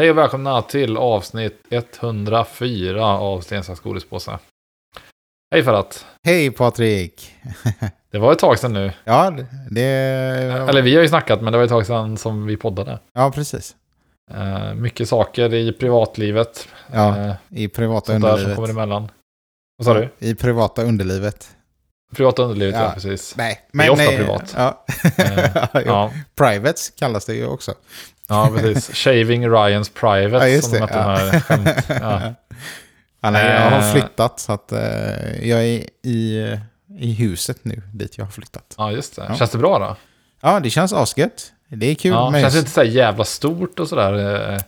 Hej 0.00 0.10
och 0.10 0.18
välkomna 0.18 0.62
till 0.62 0.96
avsnitt 0.96 1.66
104 1.70 3.06
av 3.06 3.40
Stensax 3.40 3.80
godispåse. 3.80 4.38
Hej 5.50 5.64
Ferhat! 5.64 6.06
Hej 6.26 6.50
Patrik! 6.50 7.34
Det 8.10 8.18
var 8.18 8.32
ett 8.32 8.38
tag 8.38 8.58
sedan 8.58 8.72
nu. 8.72 8.92
Ja, 9.04 9.34
det... 9.70 9.82
Eller 10.68 10.82
vi 10.82 10.94
har 10.94 11.02
ju 11.02 11.08
snackat, 11.08 11.42
men 11.42 11.52
det 11.52 11.58
var 11.58 11.64
ett 11.64 11.70
tag 11.70 11.86
sedan 11.86 12.16
som 12.16 12.46
vi 12.46 12.56
poddade. 12.56 12.98
Ja, 13.12 13.32
precis. 13.34 13.76
Uh, 14.34 14.74
mycket 14.74 15.08
saker 15.08 15.54
i 15.54 15.72
privatlivet. 15.72 16.68
Ja, 16.92 17.08
uh, 17.08 17.58
i 17.60 17.68
privata 17.68 18.06
sånt 18.06 18.24
underlivet. 18.24 18.48
Där 18.48 18.54
som 18.54 18.56
kommer 18.56 18.82
emellan. 18.82 19.08
Vad 19.76 19.84
sa 19.84 19.94
du? 19.94 20.08
I 20.18 20.34
privata 20.34 20.82
underlivet. 20.82 21.56
Privata 22.16 22.42
underlivet, 22.42 22.74
ja, 22.74 22.82
ja 22.82 22.90
precis. 22.94 23.36
Nej, 23.36 23.60
men... 23.72 23.86
Det 23.86 23.88
är 23.88 23.92
ofta 23.92 24.04
nej, 24.04 24.16
privat. 24.16 24.54
Ja. 24.56 24.84
uh, 25.80 25.82
ja. 25.86 26.12
Privates 26.36 26.90
kallas 26.90 27.24
det 27.24 27.34
ju 27.34 27.46
också. 27.46 27.74
Ja, 28.28 28.50
precis. 28.56 28.94
Shaving 28.96 29.50
Ryans 29.50 29.88
Private. 29.88 30.48
Ja, 30.48 30.48
just 30.48 30.70
som 30.70 30.80
det. 30.80 30.86
De 30.86 31.30
ja. 31.32 31.40
skämt. 31.40 31.68
Ja. 31.88 32.34
Ja, 33.22 33.30
nej, 33.30 33.46
jag 33.46 33.70
har 33.70 33.92
flyttat 33.92 34.40
så 34.40 34.52
att 34.52 34.72
uh, 34.72 35.48
jag 35.48 35.64
är 35.64 35.84
i, 36.02 36.56
i 36.98 37.12
huset 37.12 37.58
nu 37.62 37.82
dit 37.92 38.18
jag 38.18 38.24
har 38.24 38.32
flyttat. 38.32 38.74
Ja, 38.78 38.92
just 38.92 39.16
det. 39.16 39.26
Ja. 39.28 39.36
Känns 39.36 39.50
det 39.50 39.58
bra 39.58 39.78
då? 39.78 39.96
Ja, 40.40 40.60
det 40.60 40.70
känns 40.70 40.92
asgött. 40.92 41.52
Det 41.68 41.86
är 41.86 41.94
kul. 41.94 42.12
Ja, 42.12 42.30
med 42.30 42.40
känns 42.40 42.54
det 42.54 42.60
inte 42.60 42.70
så 42.70 42.82
jävla 42.82 43.24
stort 43.24 43.80
och 43.80 43.88
sådär? 43.88 44.60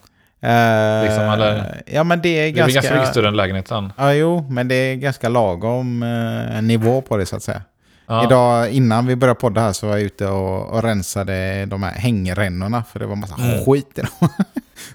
Uh, 0.44 1.04
liksom, 1.04 1.24
eller? 1.24 1.82
Ja, 1.86 2.04
men 2.04 2.22
det 2.22 2.28
är 2.28 2.50
ganska... 2.50 2.66
Det 2.66 2.70
är 2.70 2.74
ganska 2.74 2.94
mycket 2.94 3.08
större 3.08 3.28
än 3.28 3.36
lägenheten. 3.36 3.92
Ja, 3.96 4.12
jo, 4.12 4.46
men 4.50 4.68
det 4.68 4.74
är 4.74 4.94
ganska 4.94 5.28
lagom 5.28 6.02
uh, 6.02 6.62
nivå 6.62 7.00
på 7.00 7.16
det 7.16 7.26
så 7.26 7.36
att 7.36 7.42
säga. 7.42 7.62
Ja. 8.06 8.24
Idag 8.24 8.70
innan 8.70 9.06
vi 9.06 9.16
började 9.16 9.40
podda 9.40 9.60
här 9.60 9.72
så 9.72 9.86
var 9.86 9.96
jag 9.96 10.02
ute 10.02 10.26
och, 10.26 10.74
och 10.74 10.82
rensade 10.82 11.66
de 11.66 11.82
här 11.82 11.92
hängrännorna 11.92 12.84
för 12.84 12.98
det 13.00 13.06
var 13.06 13.16
massa 13.16 13.34
mm. 13.34 13.64
skit 13.64 13.98
i 13.98 14.00
dem. 14.00 14.28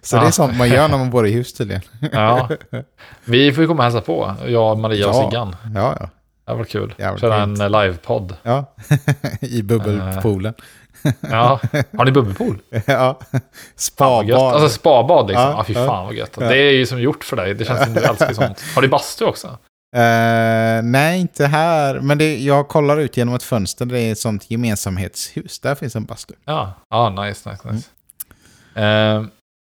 så 0.01 0.15
ja. 0.15 0.21
det 0.21 0.27
är 0.27 0.31
sånt 0.31 0.57
man 0.57 0.69
gör 0.69 0.87
när 0.87 0.97
man 0.97 1.09
bor 1.09 1.27
i 1.27 1.31
hus 1.31 1.53
tydligen. 1.53 1.81
ja. 2.11 2.49
Vi 3.25 3.51
får 3.51 3.61
ju 3.61 3.67
komma 3.67 3.77
och 3.77 3.83
hälsa 3.83 4.01
på, 4.01 4.35
jag, 4.47 4.77
Maria 4.77 5.07
och 5.07 5.15
ja. 5.15 5.29
Siggan. 5.29 5.55
Ja, 5.75 5.95
ja. 5.99 6.09
Det 6.47 6.53
var 6.53 6.63
kul. 6.63 6.93
Jävligt 6.97 7.21
Köra 7.21 7.41
en 7.41 7.53
livepodd. 7.53 8.35
Ja, 8.43 8.75
i 9.41 9.63
bubbelpoolen. 9.63 10.53
Ja, 11.19 11.59
har 11.97 12.05
ni 12.05 12.11
bubbelpool? 12.11 12.57
ja, 12.85 13.19
spabad. 13.75 14.31
Alltså 14.31 14.69
spabad 14.69 15.27
liksom. 15.27 15.45
Ja, 15.45 15.55
ah, 15.55 15.63
fy 15.63 15.73
ja. 15.73 15.87
fan 15.87 16.05
vad 16.05 16.15
gött. 16.15 16.33
Det 16.33 16.57
är 16.57 16.71
ju 16.71 16.85
som 16.85 17.01
gjort 17.01 17.23
för 17.23 17.35
dig. 17.35 17.53
Det 17.53 17.65
känns 17.65 17.83
som 17.83 17.93
du 17.93 17.99
älskar 18.01 18.33
sånt. 18.33 18.63
Har 18.75 18.81
du 18.81 18.87
bastu 18.87 19.25
också? 19.25 19.57
Uh, 19.95 20.83
nej, 20.83 21.19
inte 21.19 21.45
här. 21.45 21.99
Men 21.99 22.17
det, 22.17 22.37
jag 22.37 22.67
kollar 22.67 22.97
ut 22.97 23.17
genom 23.17 23.35
ett 23.35 23.43
fönster. 23.43 23.85
Det 23.85 23.99
är 23.99 24.11
ett 24.11 24.19
sånt 24.19 24.51
gemensamhetshus. 24.51 25.59
Där 25.59 25.75
finns 25.75 25.95
en 25.95 26.05
bastu. 26.05 26.33
Ja, 26.45 26.73
ah, 26.89 27.09
nice, 27.09 27.49
nice, 27.49 27.71
nice. 27.71 27.87
Mm. 28.75 29.17
Uh, 29.21 29.27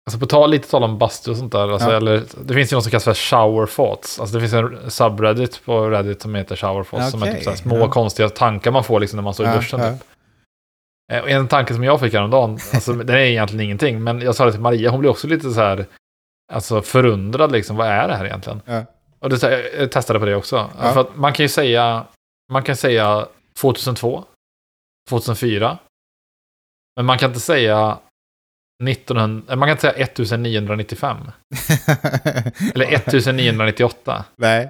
alltså 0.05 0.20
på 0.20 0.25
tal, 0.25 0.52
lite 0.52 0.70
tal 0.70 0.83
om 0.83 0.98
bastu 0.98 1.31
och 1.31 1.38
sånt 1.38 1.52
där. 1.52 1.73
Alltså, 1.73 1.89
Ja. 1.92 1.98
eller, 1.98 2.23
det 2.42 2.53
finns 2.53 2.72
ju 2.72 2.75
något 2.75 2.83
som 2.83 2.92
kallas 2.92 3.03
för 3.03 3.14
shower 3.14 3.66
thoughts. 3.66 4.20
Alltså 4.20 4.36
det 4.36 4.48
finns 4.48 4.53
en 4.53 4.92
subreddit 4.92 5.66
på 5.66 5.89
Reddit 5.89 6.22
som 6.22 6.36
heter 6.36 6.55
shower 6.55 6.83
thoughts. 6.83 7.11
Som 7.11 7.23
är 7.23 7.33
typ 7.33 7.44
så 7.44 7.55
små 7.55 7.78
ja. 7.78 7.89
konstiga 7.89 8.30
tankar 8.30 8.72
man 8.72 8.83
får 8.83 9.00
liksom 9.00 9.17
när 9.17 9.23
man 9.23 9.33
står 9.33 9.45
i 9.45 9.50
Ja, 9.50 9.55
duschen. 9.55 9.80
ja. 9.80 9.92
Typ. 9.92 10.03
Eh, 11.13 11.33
En 11.36 11.47
tanke 11.47 11.73
som 11.73 11.83
jag 11.83 12.00
fick 12.00 12.13
häromdagen, 12.13 12.52
alltså, 12.73 12.94
den 12.94 13.16
är 13.16 13.19
egentligen 13.19 13.66
ingenting, 13.66 14.03
men 14.03 14.22
jag 14.22 14.36
sa 14.36 14.45
det 14.45 14.52
till 14.52 14.61
Maria, 14.61 14.89
hon 14.89 15.00
blev 15.00 15.11
också 15.11 15.27
lite 15.27 15.52
så 15.52 15.59
här 15.61 15.86
alltså, 16.54 16.81
förundrad, 16.81 17.52
liksom, 17.52 17.76
vad 17.76 17.87
är 17.87 18.08
det 18.08 18.15
här 18.15 18.26
egentligen? 18.26 18.61
Ja. 18.65 18.86
Och 19.20 19.30
det, 19.30 19.70
jag 19.80 19.92
testade 19.92 20.20
på 20.20 20.26
det 20.26 20.36
också. 20.36 20.70
Ja. 20.81 20.93
För 20.93 21.08
man 21.15 21.33
kan 21.33 21.43
ju 21.43 21.48
säga, 21.49 22.05
man 22.52 22.64
kan 22.64 22.76
säga 22.76 23.27
2002, 23.59 24.23
2004, 25.09 25.77
men 26.95 27.05
man 27.05 27.17
kan 27.17 27.30
inte 27.30 27.39
säga 27.39 27.98
1900, 28.83 29.55
man 29.55 29.67
kan 29.67 29.70
inte 29.70 29.81
säga 29.81 30.05
1995, 30.05 31.17
eller 32.73 32.86
1998. 32.86 34.26
Nej. 34.36 34.70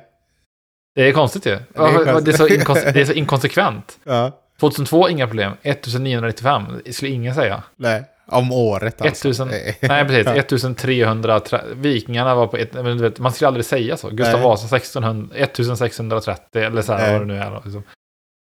Det 0.96 1.02
är 1.10 1.14
konstigt 1.14 1.46
ju. 1.46 1.52
är 1.52 2.06
konstigt. 2.14 2.26
Det 2.26 2.32
är 2.32 2.38
så, 2.38 2.48
inkons- 2.48 2.92
det 2.94 3.02
är 3.02 3.06
så 3.06 3.14
inkonsekvent. 3.14 4.00
Ja. 4.04 4.32
2002, 4.60 5.10
inga 5.10 5.28
problem. 5.28 5.54
1995, 5.62 6.64
det 6.86 6.94
skulle 6.94 7.12
ingen 7.12 7.36
säga. 7.36 7.64
Nej. 7.76 8.04
Om 8.30 8.52
året 8.52 9.02
alltså. 9.02 9.28
1000, 9.28 9.48
nej, 9.82 10.06
precis. 10.08 10.28
1300. 10.28 11.42
Vikingarna 11.76 12.36
var 12.36 12.48
på 12.48 12.58
ett, 12.58 12.74
men 12.74 12.86
du 12.86 13.04
vet, 13.04 13.20
man 13.20 13.32
skulle 13.32 13.48
aldrig 13.48 13.66
säga 13.66 13.98
så. 13.98 14.10
Gustav 14.10 14.40
Nej. 14.40 14.44
Vasa 14.44 14.76
1600, 14.76 15.36
1630 15.36 16.62
eller 16.62 16.82
så 16.82 16.94
här 16.94 17.02
Nej. 17.02 17.12
vad 17.12 17.22
det 17.22 17.34
nu 17.34 17.40
är. 17.40 17.52
då, 17.52 17.62
Liksom. 17.66 17.84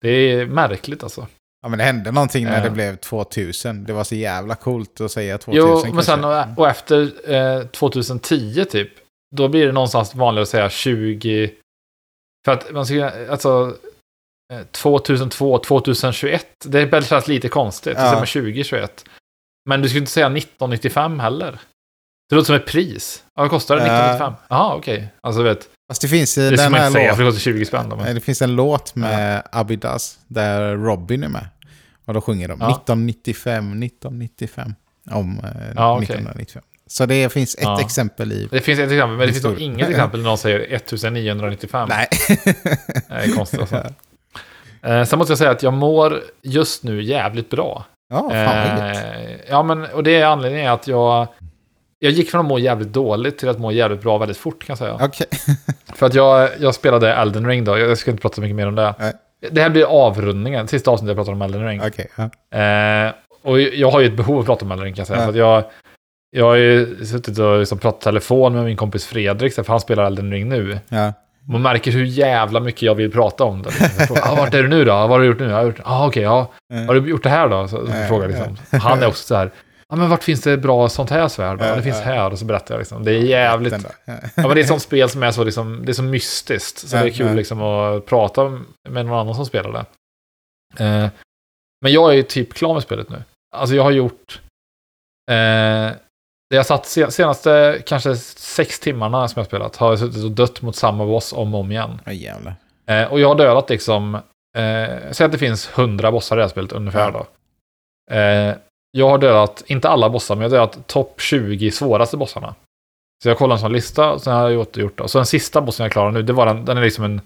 Det 0.01 0.09
är 0.09 0.45
märkligt 0.45 1.03
alltså. 1.03 1.27
Ja, 1.61 1.69
men 1.69 1.77
det 1.79 1.85
hände 1.85 2.11
någonting 2.11 2.45
när 2.45 2.63
det 2.63 2.69
blev 2.69 2.95
2000. 2.95 3.83
Det 3.83 3.93
var 3.93 4.03
så 4.03 4.15
jävla 4.15 4.55
coolt 4.55 5.01
att 5.01 5.11
säga 5.11 5.37
2000 5.37 5.67
Jo, 5.69 5.73
kanske. 5.73 5.93
men 5.93 6.03
sen 6.03 6.23
och, 6.25 6.59
och 6.59 6.67
efter 6.69 7.31
eh, 7.33 7.63
2010 7.67 8.65
typ, 8.65 8.89
då 9.35 9.47
blir 9.47 9.65
det 9.65 9.71
någonstans 9.71 10.15
vanligare 10.15 10.43
att 10.43 10.49
säga 10.49 10.69
20... 10.69 11.51
För 12.45 12.51
att 12.51 12.71
man 12.71 12.85
ska, 12.85 13.11
alltså, 13.29 13.49
eh, 13.59 13.86
2002, 14.71 15.57
2021, 15.57 16.45
det 16.65 16.81
är 16.93 17.01
känns 17.01 17.27
lite 17.27 17.49
konstigt. 17.49 17.93
Ja. 17.97 18.01
Det 18.03 18.07
säger 18.07 18.17
man 18.17 18.27
2021. 18.27 19.05
Men 19.69 19.81
du 19.81 19.89
skulle 19.89 19.99
inte 19.99 20.11
säga 20.11 20.25
1995 20.27 21.19
heller. 21.19 21.59
Det 22.29 22.35
låter 22.35 22.45
som 22.45 22.55
ett 22.55 22.65
pris. 22.65 23.23
Ja, 23.35 23.41
vad 23.41 23.49
kostar 23.51 23.75
det? 23.75 23.81
Ja. 23.87 23.93
1995? 23.93 24.33
Jaha, 24.49 24.75
okej. 24.75 25.13
Alltså, 25.21 25.43
du 25.43 25.49
vet. 25.49 25.69
Fast 25.91 26.01
det 26.01 26.07
finns 26.07 26.35
Det 26.35 26.57
ska 26.57 26.69
man 26.69 26.79
inte 26.81 26.91
säga, 26.91 27.03
låten. 27.03 27.15
för 27.17 27.23
det 27.23 27.29
kostar 27.31 27.41
20 27.51 27.65
spänn. 27.65 27.93
Men. 27.97 28.15
Det 28.15 28.21
finns 28.21 28.41
en 28.41 28.55
låt 28.55 28.95
med 28.95 29.43
Abidas 29.51 30.19
där 30.27 30.75
Robin 30.77 31.23
är 31.23 31.27
med. 31.29 31.47
Och 32.05 32.13
då 32.13 32.21
sjunger 32.21 32.47
de 32.47 32.57
Ja. 32.61 32.67
1995, 32.71 33.83
1995. 33.83 34.73
Om 35.11 35.39
eh, 35.39 35.45
Ja, 35.75 35.91
okej. 35.95 36.03
1995. 36.03 36.63
Så 36.89 37.05
det 37.05 37.29
finns 37.33 37.55
ett 37.55 37.61
Ja. 37.61 37.81
exempel 37.81 38.31
i... 38.31 38.47
Det 38.51 38.61
finns 38.61 38.79
ett 38.79 38.91
exempel, 38.91 39.17
men 39.17 39.27
det 39.27 39.33
finns 39.33 39.45
nog 39.45 39.59
inget 39.59 39.89
exempel 39.95 40.19
när 40.21 40.29
någon 40.29 40.37
säger 40.37 40.59
1995. 40.75 41.89
Nej. 41.89 42.07
Det 43.07 43.13
är 43.15 43.35
konstigt 43.35 43.59
alltså. 43.59 43.83
Eh, 44.87 45.03
sen 45.03 45.19
måste 45.19 45.31
jag 45.31 45.37
säga 45.37 45.51
att 45.51 45.63
jag 45.63 45.73
mår 45.73 46.21
just 46.41 46.83
nu 46.83 47.01
jävligt 47.01 47.49
bra. 47.49 47.85
Ja, 48.09 48.29
fan. 48.29 48.77
Eh, 48.77 49.31
ja, 49.49 49.63
men 49.63 49.85
och 49.85 50.03
det 50.03 50.15
är 50.15 50.25
anledningen 50.25 50.71
att 50.71 50.87
jag... 50.87 51.27
Jag 51.99 52.11
gick 52.11 52.31
från 52.31 52.41
att 52.41 52.47
må 52.47 52.59
jävligt 52.59 52.93
dåligt 52.93 53.37
till 53.37 53.49
att 53.49 53.59
må 53.59 53.71
jävligt 53.71 54.01
bra 54.01 54.17
väldigt 54.17 54.37
fort 54.37 54.63
kan 54.65 54.73
jag 54.73 54.77
säga. 54.77 54.97
Okej. 55.01 55.27
För 55.95 56.05
att 56.05 56.13
jag, 56.13 56.49
jag 56.59 56.75
spelade 56.75 57.13
Elden 57.13 57.47
Ring 57.47 57.63
då, 57.63 57.77
jag 57.77 57.97
ska 57.97 58.11
inte 58.11 58.21
prata 58.21 58.35
så 58.35 58.41
mycket 58.41 58.55
mer 58.55 58.67
om 58.67 58.75
det. 58.75 58.95
Nej. 58.99 59.13
Det 59.51 59.61
här 59.61 59.69
blir 59.69 59.83
avrundningen, 59.83 60.67
sista 60.67 60.91
avsnittet 60.91 61.09
jag 61.09 61.17
pratar 61.17 61.31
om 61.31 61.41
Elden 61.41 61.67
Ring. 61.67 61.81
Okej, 61.87 62.07
ja. 62.15 62.59
Eh, 62.59 63.13
och 63.43 63.61
jag 63.61 63.91
har 63.91 63.99
ju 63.99 64.05
ett 64.07 64.17
behov 64.17 64.35
av 64.35 64.39
att 64.39 64.45
prata 64.45 64.65
om 64.65 64.71
Elden 64.71 64.85
Ring 64.85 64.93
kan 64.93 64.99
jag 64.99 65.07
säga. 65.07 65.19
Ja. 65.19 65.23
För 65.23 65.29
att 65.29 65.37
jag, 65.37 65.63
jag 66.31 66.45
har 66.45 66.55
ju 66.55 67.05
suttit 67.05 67.39
och 67.39 67.59
liksom 67.59 67.77
pratat 67.77 68.01
telefon 68.01 68.53
med 68.53 68.65
min 68.65 68.77
kompis 68.77 69.05
Fredrik, 69.05 69.53
för 69.53 69.65
han 69.67 69.79
spelar 69.79 70.05
Elden 70.05 70.31
Ring 70.31 70.49
nu. 70.49 70.79
ja. 70.89 71.13
Man 71.47 71.61
märker 71.61 71.91
hur 71.91 72.05
jävla 72.05 72.59
mycket 72.59 72.81
jag 72.81 72.95
vill 72.95 73.11
prata 73.11 73.43
om 73.43 73.61
det. 73.61 73.69
Liksom. 73.69 74.15
Jag 74.15 74.27
ah, 74.27 74.35
vart 74.35 74.53
är 74.53 74.63
du 74.63 74.67
nu 74.67 74.85
då? 74.85 74.91
Vad 74.91 75.09
har 75.09 75.19
du 75.19 75.25
gjort 75.25 75.39
nu? 75.39 75.45
Jag 75.45 75.55
har 75.55 75.63
gjort, 75.63 75.79
ah, 75.83 76.07
okej, 76.07 76.23
ja. 76.23 76.51
Har 76.87 76.93
du 76.95 77.09
gjort 77.09 77.23
det 77.23 77.29
här 77.29 77.49
då? 77.49 77.67
Så, 77.67 77.87
så 77.87 77.93
Ja, 77.93 78.07
frågar 78.07 78.29
jag 78.29 78.49
liksom. 78.49 78.79
Han 78.79 79.03
är 79.03 79.07
också 79.07 79.23
så 79.23 79.35
här, 79.35 79.51
ja 79.89 79.95
men 79.95 80.09
vart 80.09 80.23
finns 80.23 80.41
det 80.41 80.57
bra 80.57 80.89
sånt 80.89 81.09
här 81.09 81.27
svärd? 81.27 81.61
Ja, 81.61 81.75
det 81.75 81.81
finns 81.81 82.01
här. 82.01 82.31
Och 82.31 82.39
så 82.39 82.45
berättar 82.45 82.75
jag 82.75 82.79
liksom. 82.79 83.03
Det 83.03 83.11
är 83.11 83.19
jävligt... 83.19 83.73
Ja. 84.05 84.13
Men 84.35 84.49
det 84.49 84.53
är 84.53 84.57
ett 84.57 84.67
sånt 84.67 84.81
spel 84.81 85.09
som 85.09 85.23
är 85.23 85.31
så, 85.31 85.43
liksom, 85.43 85.85
det 85.85 85.91
är 85.91 85.93
så 85.93 86.03
mystiskt. 86.03 86.87
Så 86.89 86.95
det 86.95 87.01
är 87.01 87.09
kul 87.09 87.35
liksom, 87.35 87.61
att 87.61 88.05
prata 88.05 88.49
med 88.89 89.05
någon 89.05 89.19
annan 89.19 89.35
som 89.35 89.45
spelar 89.45 89.71
det. 89.71 89.85
Eh, 90.85 91.09
men 91.81 91.91
jag 91.91 92.11
är 92.11 92.15
ju 92.15 92.23
typ 92.23 92.53
klar 92.53 92.73
med 92.73 92.83
spelet 92.83 93.09
nu. 93.09 93.23
Alltså 93.55 93.75
jag 93.75 93.83
har 93.83 93.91
gjort... 93.91 94.41
Eh, 95.31 95.91
det 96.49 96.55
jag 96.55 96.65
satt 96.65 96.85
se- 96.85 97.11
senaste 97.11 97.81
kanske 97.85 98.15
sex 98.15 98.79
timmarna 98.79 99.27
som 99.27 99.39
jag 99.39 99.45
spelat 99.47 99.75
har 99.75 99.89
jag 99.89 99.99
suttit 99.99 100.23
och 100.23 100.31
dött 100.31 100.61
mot 100.61 100.75
samma 100.75 101.05
boss 101.05 101.33
om 101.33 101.53
och 101.53 101.59
om 101.59 101.71
igen. 101.71 102.01
Jävlar. 102.11 102.55
Eh, 102.89 103.03
och 103.11 103.19
jag 103.19 103.27
har 103.27 103.35
dödat 103.35 103.69
liksom... 103.69 104.15
Eh, 104.57 105.11
säg 105.11 105.25
att 105.25 105.31
det 105.31 105.37
finns 105.37 105.67
hundra 105.67 106.11
bossar 106.11 106.35
i 106.35 106.37
det 106.37 106.43
här 106.43 106.49
spelet 106.49 106.71
ungefär 106.71 107.11
då. 107.11 107.25
Eh, 108.15 108.55
jag 108.91 109.09
har 109.09 109.17
dödat, 109.17 109.63
inte 109.67 109.89
alla 109.89 110.09
bossar, 110.09 110.35
men 110.35 110.41
jag 110.41 110.49
har 110.49 110.57
dödat 110.57 110.87
topp 110.87 111.21
20 111.21 111.71
svåraste 111.71 112.17
bossarna. 112.17 112.55
Så 113.23 113.29
jag 113.29 113.37
kollar 113.37 113.55
en 113.55 113.61
sån 113.61 113.73
lista, 113.73 114.11
och 114.11 114.21
sen 114.21 114.33
har 114.33 114.41
jag 114.41 114.51
gjort, 114.51 114.77
gjort 114.77 114.97
det. 114.97 115.07
Så 115.07 115.17
den 115.17 115.25
sista 115.25 115.61
bossen 115.61 115.83
jag 115.83 115.91
klarar 115.91 116.11
nu, 116.11 116.21
det 116.21 116.33
var 116.33 116.45
den, 116.45 116.65
den 116.65 116.77
är 116.77 116.81
liksom 116.81 117.03
en... 117.03 117.21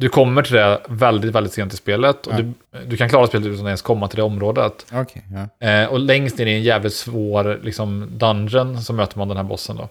Du 0.00 0.08
kommer 0.08 0.42
till 0.42 0.54
det 0.54 0.82
väldigt, 0.88 1.32
väldigt 1.34 1.52
sent 1.52 1.72
i 1.74 1.76
spelet. 1.76 2.26
Och 2.26 2.32
Ja. 2.32 2.36
du, 2.38 2.52
du 2.86 2.96
kan 2.96 3.08
klara 3.08 3.26
spelet 3.26 3.46
utan 3.46 3.60
att 3.60 3.66
ens 3.66 3.82
komma 3.82 4.08
till 4.08 4.16
det 4.16 4.22
området. 4.22 4.86
Okej, 4.92 5.24
ja. 5.60 5.66
Eh, 5.68 5.88
och 5.92 5.98
längst 6.00 6.38
ner 6.38 6.46
i 6.46 6.54
en 6.54 6.62
jävligt 6.62 6.94
svår 6.94 7.60
liksom, 7.62 8.08
dungeon 8.18 8.82
så 8.82 8.92
möter 8.92 9.18
man 9.18 9.28
den 9.28 9.36
här 9.36 9.44
bossen 9.44 9.76
då. 9.76 9.88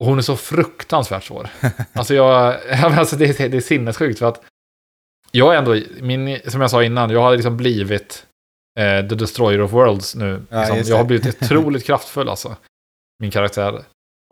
Och 0.00 0.06
hon 0.06 0.18
är 0.18 0.22
så 0.22 0.36
fruktansvärt 0.36 1.24
svår. 1.24 1.48
alltså, 1.92 2.14
jag, 2.20 2.54
alltså 2.70 3.16
det, 3.16 3.40
är- 3.40 3.48
det 3.48 3.56
är 3.56 3.60
sinnessjukt 3.60 4.18
för 4.18 4.26
att 4.28 4.42
jag 5.30 5.54
är 5.54 5.58
ändå, 5.58 5.76
min, 6.00 6.38
som 6.46 6.60
jag 6.60 6.70
sa 6.70 6.82
innan, 6.84 7.10
jag 7.10 7.20
har 7.22 7.36
liksom 7.36 7.56
blivit 7.56 8.26
eh, 8.78 9.08
The 9.08 9.14
Destroyer 9.14 9.60
of 9.60 9.72
Worlds 9.72 10.14
nu. 10.14 10.42
Ja, 10.50 10.60
liksom. 10.74 10.90
jag 10.90 10.96
har 10.96 11.04
blivit 11.04 11.42
otroligt 11.42 11.84
kraftfull 11.84 12.28
alltså. 12.28 12.56
Min 13.18 13.30
karaktär. 13.30 13.82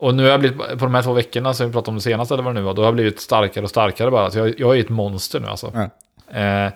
Och 0.03 0.15
nu 0.15 0.23
har 0.23 0.29
jag 0.29 0.39
blivit, 0.39 0.57
på 0.57 0.75
de 0.85 0.95
här 0.95 1.01
två 1.01 1.13
veckorna 1.13 1.53
som 1.53 1.67
vi 1.67 1.73
pratade 1.73 1.89
om 1.89 1.95
det 1.95 2.01
senaste, 2.01 2.33
eller 2.33 2.43
vad 2.43 2.55
det 2.55 2.59
nu 2.59 2.65
var, 2.65 2.73
då 2.73 2.81
har 2.81 2.87
jag 2.87 2.93
blivit 2.93 3.19
starkare 3.19 3.63
och 3.63 3.69
starkare 3.69 4.11
bara. 4.11 4.31
Så 4.31 4.37
jag, 4.37 4.59
jag 4.59 4.75
är 4.75 4.79
ett 4.79 4.89
monster 4.89 5.39
nu 5.39 5.47
alltså. 5.47 5.71
Ja. 5.73 6.39
Eh, 6.39 6.73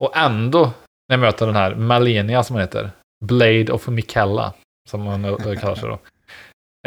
och 0.00 0.16
ändå, 0.16 0.64
när 1.08 1.16
jag 1.16 1.20
möter 1.20 1.46
den 1.46 1.56
här 1.56 1.74
Malenia 1.74 2.42
som 2.42 2.54
hon 2.54 2.60
heter, 2.60 2.90
Blade 3.24 3.72
of 3.72 3.88
Mikella, 3.88 4.52
som 4.88 5.06
hon 5.06 5.36
kallar 5.56 5.74
sig 5.74 5.88
då. 5.88 5.98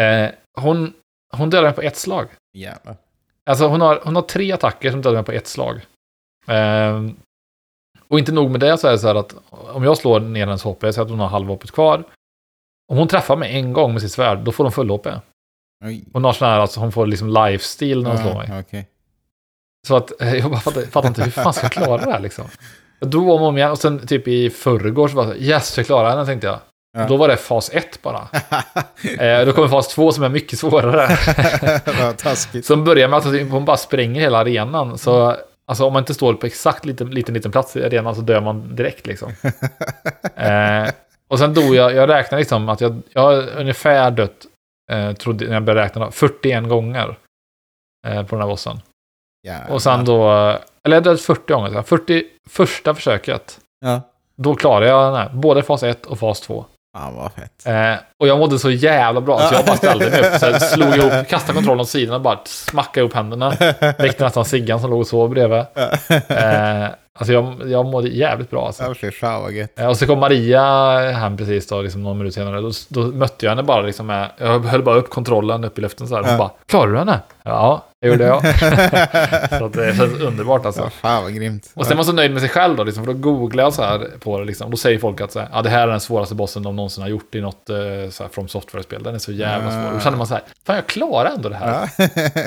Eh, 0.03 0.30
hon, 0.62 0.94
hon 1.33 1.50
dödar 1.50 1.63
mig 1.63 1.74
på 1.74 1.81
ett 1.81 1.97
slag. 1.97 2.27
Jävlar. 2.53 2.95
Alltså 3.45 3.68
hon 3.68 3.81
har, 3.81 4.01
hon 4.03 4.15
har 4.15 4.24
tre 4.24 4.51
attacker 4.51 4.91
som 4.91 5.01
dödar 5.01 5.15
mig 5.15 5.25
på 5.25 5.31
ett 5.31 5.47
slag. 5.47 5.81
Eh, 6.47 7.01
och 8.07 8.19
inte 8.19 8.31
nog 8.31 8.51
med 8.51 8.59
det 8.59 8.77
så 8.77 8.88
är 8.88 8.91
det 8.91 9.00
så 9.00 9.07
här 9.07 9.15
att 9.15 9.36
om 9.50 9.83
jag 9.83 9.97
slår 9.97 10.19
ner 10.19 10.45
hennes 10.45 10.63
HP, 10.63 10.94
så 10.94 11.01
att 11.01 11.09
hon 11.09 11.19
har 11.19 11.27
halvhoppet 11.27 11.71
kvar. 11.71 12.03
Om 12.91 12.97
hon 12.97 13.07
träffar 13.07 13.36
mig 13.36 13.56
en 13.56 13.74
gång 13.74 13.94
med 13.94 14.01
sitt 14.01 14.12
svärd, 14.12 14.39
då 14.39 14.51
får 14.51 14.63
hon 14.63 14.71
full 14.71 14.89
HP. 14.89 15.07
Oj. 15.83 16.03
Hon 16.13 16.24
har 16.24 16.33
sån 16.33 16.47
här, 16.47 16.59
alltså 16.59 16.80
hon 16.80 16.91
får 16.91 17.07
liksom 17.07 17.30
lifesteal 17.30 18.03
när 18.03 18.09
hon 18.09 18.19
slår 18.19 18.33
mig. 18.33 18.47
Ja, 18.50 18.59
okej. 18.59 18.88
Så 19.88 19.95
att 19.95 20.21
eh, 20.21 20.35
jag 20.35 20.51
bara 20.51 20.59
fattar, 20.59 20.81
fattar 20.81 21.07
inte 21.07 21.24
hur 21.24 21.31
fan 21.31 21.53
ska 21.53 21.63
jag 21.65 21.71
klara 21.71 22.06
det 22.06 22.12
här 22.12 22.19
liksom. 22.19 22.45
Då 23.00 23.33
om 23.33 23.41
och 23.41 23.47
om 23.47 23.57
igen, 23.57 23.71
och 23.71 23.77
sen 23.77 24.07
typ 24.07 24.27
i 24.27 24.50
förrgår 24.50 25.07
så 25.07 25.15
var 25.15 25.25
det 25.25 25.35
yes, 25.35 25.77
jag 25.77 25.85
klarar 25.85 26.09
henne 26.09 26.25
tänkte 26.25 26.47
jag. 26.47 26.59
Ja. 26.97 27.07
Då 27.07 27.18
var 27.18 27.27
det 27.27 27.38
fas 27.38 27.69
1 27.74 28.01
bara. 28.01 28.27
Eh, 29.19 29.45
då 29.45 29.53
kommer 29.53 29.68
fas 29.68 29.88
2 29.88 30.12
som 30.12 30.24
är 30.24 30.30
mycket 30.30 30.59
svårare. 30.59 31.18
Som 32.63 32.83
börjar 32.83 33.07
med 33.07 33.18
att 33.18 33.51
hon 33.51 33.65
bara 33.65 33.77
springer 33.77 34.21
hela 34.21 34.38
arenan. 34.38 34.97
Så 34.97 35.38
alltså, 35.65 35.86
om 35.86 35.94
man 35.94 36.01
inte 36.01 36.13
står 36.13 36.33
på 36.33 36.45
exakt 36.45 36.86
liten, 36.86 37.09
liten, 37.09 37.33
liten 37.33 37.51
plats 37.51 37.75
i 37.75 37.83
arenan 37.83 38.15
så 38.15 38.21
dör 38.21 38.41
man 38.41 38.75
direkt 38.75 39.07
liksom. 39.07 39.31
Eh, 40.36 40.89
och 41.27 41.39
sen 41.39 41.53
dog 41.53 41.75
jag, 41.75 41.94
jag 41.94 42.09
räknar 42.09 42.39
liksom 42.39 42.69
att 42.69 42.81
jag, 42.81 43.01
jag 43.13 43.21
har 43.21 43.57
ungefär 43.57 44.12
dött, 44.12 44.45
eh, 44.93 45.13
trodde, 45.13 45.45
när 45.45 45.53
jag 45.53 45.63
började 45.63 45.85
räkna, 45.85 46.05
då, 46.05 46.11
41 46.11 46.69
gånger. 46.69 47.17
Eh, 48.07 48.23
på 48.23 48.35
den 48.35 48.41
här 48.41 48.47
bossen. 48.49 48.81
Jävlar. 49.47 49.75
Och 49.75 49.81
sen 49.81 50.05
då, 50.05 50.29
eller 50.83 51.01
dött 51.01 51.21
40 51.21 51.53
gånger. 51.53 51.69
så 51.69 51.75
här. 51.75 51.81
40 51.83 52.23
första 52.49 52.93
försöket, 52.95 53.59
Ja. 53.85 54.01
då 54.35 54.55
klarade 54.55 54.87
jag 54.87 55.05
den 55.07 55.15
här, 55.15 55.29
både 55.29 55.63
fas 55.63 55.83
1 55.83 56.05
och 56.05 56.19
fas 56.19 56.41
2. 56.41 56.65
Fan 56.97 57.15
vad 57.15 57.31
fett. 57.31 57.65
Eh, 57.65 57.95
och 58.19 58.27
jag 58.27 58.39
mådde 58.39 58.59
så 58.59 58.71
jävla 58.71 59.21
bra, 59.21 59.39
så 59.39 59.55
jag 59.55 59.65
bara 59.65 59.75
ställde 59.77 60.09
mig 60.09 60.19
upp, 60.19 60.33
så 60.39 60.45
jag 60.45 60.61
slog 60.61 60.95
ihop, 60.95 61.27
kastade 61.27 61.53
kontrollen 61.55 61.81
åt 61.81 61.89
sidan 61.89 62.15
och 62.15 62.21
bara 62.21 62.39
smackade 62.45 62.99
ihop 62.99 63.13
händerna. 63.13 63.49
Väckte 63.97 64.23
nästan 64.23 64.45
Siggan 64.45 64.79
som 64.79 64.89
låg 64.89 64.99
och 64.99 65.07
sov 65.07 65.29
bredvid. 65.29 65.59
Eh, 66.27 66.87
alltså 67.19 67.33
jag, 67.33 67.56
jag 67.65 67.86
mådde 67.86 68.10
jävligt 68.10 68.50
bra 68.50 68.65
alltså. 68.65 68.95
Ja, 69.01 69.12
fan 69.12 69.42
vad 69.42 69.51
gött. 69.51 69.80
Eh, 69.80 69.88
Och 69.88 69.98
så 69.98 70.06
kom 70.07 70.19
Maria 70.19 70.62
hem 71.12 71.38
precis 71.38 71.68
då, 71.68 71.81
liksom 71.81 72.04
någon 72.04 72.18
minut 72.18 72.33
senare. 72.33 72.62
Då, 72.62 72.71
då 72.89 73.01
mötte 73.01 73.45
jag 73.45 73.51
henne 73.51 73.63
bara 73.63 73.81
liksom 73.81 74.06
med, 74.07 74.30
jag 74.38 74.60
höll 74.60 74.83
bara 74.83 74.95
upp 74.95 75.10
kontrollen 75.10 75.63
upp 75.63 75.77
i 75.77 75.81
luften 75.81 76.07
så 76.07 76.15
här. 76.15 76.21
Hon 76.21 76.31
Ja. 76.31 76.38
bara, 76.38 76.51
klarar 76.65 76.92
du 76.92 76.98
henne? 76.98 77.19
Ja, 77.44 77.86
det 78.01 78.07
gjorde 78.07 78.24
jag. 78.24 78.42
så 79.60 79.65
att 79.65 79.74
det 79.74 79.95
känns 79.98 80.19
underbart 80.21 80.65
alltså. 80.65 80.81
Ja, 80.81 80.89
fan 80.89 81.24
vad 81.24 81.33
grymt. 81.36 81.71
Och 81.75 81.86
sen 81.86 81.89
var 81.89 81.95
man 81.95 82.06
så 82.06 82.12
nöjd 82.13 82.31
med 82.31 82.42
sig 82.42 82.50
själv 82.50 82.75
då, 82.75 82.83
liksom, 82.83 83.06
för 83.06 83.13
då 83.13 83.19
googlar 83.19 83.63
jag 83.63 83.74
så 83.74 83.83
här 83.83 84.07
på 84.19 84.39
det. 84.39 84.45
Liksom. 84.45 84.71
Då 84.71 84.77
säger 84.77 85.00
folk 85.00 85.21
att 85.21 85.31
så 85.31 85.39
här, 85.39 85.50
ja, 85.54 85.62
det 85.62 85.69
här 85.69 85.88
är 85.88 85.92
den 85.92 86.00
svåraste 86.00 86.36
bossen 86.36 86.63
de 86.63 86.75
någonsin 86.75 87.01
har 87.01 87.10
gjort 87.10 87.36
i 87.36 87.42
något 87.42 87.69
eh, 87.69 87.75
så 88.10 88.24
här, 88.24 88.30
From 88.31 88.48
Software-spel. 88.48 89.04
Den 89.04 89.15
är 89.15 89.19
så 89.19 89.31
jävla 89.31 89.71
svår. 89.71 89.88
Och 89.88 89.94
då 89.94 90.00
känner 90.00 90.18
man 90.18 90.27
så 90.27 90.33
här, 90.33 90.44
fan 90.65 90.75
jag 90.75 90.88
klarar 90.88 91.30
ändå 91.36 91.50
det 91.50 91.56
här. 91.56 91.89
Ja. 91.98 92.06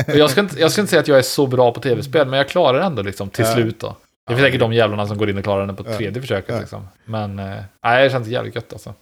Och 0.08 0.18
jag, 0.18 0.30
ska 0.30 0.40
inte, 0.40 0.60
jag 0.60 0.70
ska 0.72 0.80
inte 0.80 0.90
säga 0.90 1.00
att 1.00 1.08
jag 1.08 1.18
är 1.18 1.22
så 1.22 1.46
bra 1.46 1.72
på 1.72 1.80
tv-spel, 1.80 2.26
men 2.28 2.36
jag 2.38 2.48
klarar 2.48 2.80
ändå 2.80 3.02
liksom, 3.02 3.28
till 3.28 3.44
Ja. 3.44 3.52
slut 3.54 3.80
då. 3.80 3.94
Det 4.26 4.32
Ja. 4.32 4.38
säkert 4.38 4.60
de 4.60 4.72
jävlarna 4.72 5.06
som 5.06 5.18
går 5.18 5.30
in 5.30 5.38
och 5.38 5.44
klarar 5.44 5.66
den 5.66 5.76
på 5.76 5.84
Ja. 5.90 5.96
tredje 5.96 6.20
försöket. 6.22 6.54
Ja. 6.54 6.60
Liksom. 6.60 6.88
Men 7.04 7.38
eh, 7.38 7.62
nej, 7.84 8.04
det 8.04 8.10
känns 8.10 8.28
jävligt 8.28 8.54
gött 8.54 8.72
alltså. 8.72 8.94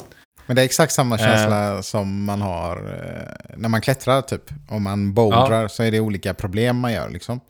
Men 0.46 0.56
det 0.56 0.62
är 0.62 0.64
exakt 0.64 0.92
samma 0.92 1.14
Eh. 1.18 1.20
känsla 1.24 1.82
som 1.82 2.24
man 2.24 2.40
har 2.42 2.76
eh, 2.76 3.56
när 3.56 3.68
man 3.68 3.80
klättrar 3.80 4.22
typ. 4.22 4.42
Om 4.68 4.82
man 4.82 5.14
bouldrar 5.14 5.68
så 5.68 5.82
är 5.82 5.90
det 5.90 6.00
olika 6.00 6.34
problem 6.34 6.78
man 6.78 6.92
gör 6.92 7.08
liksom. 7.10 7.40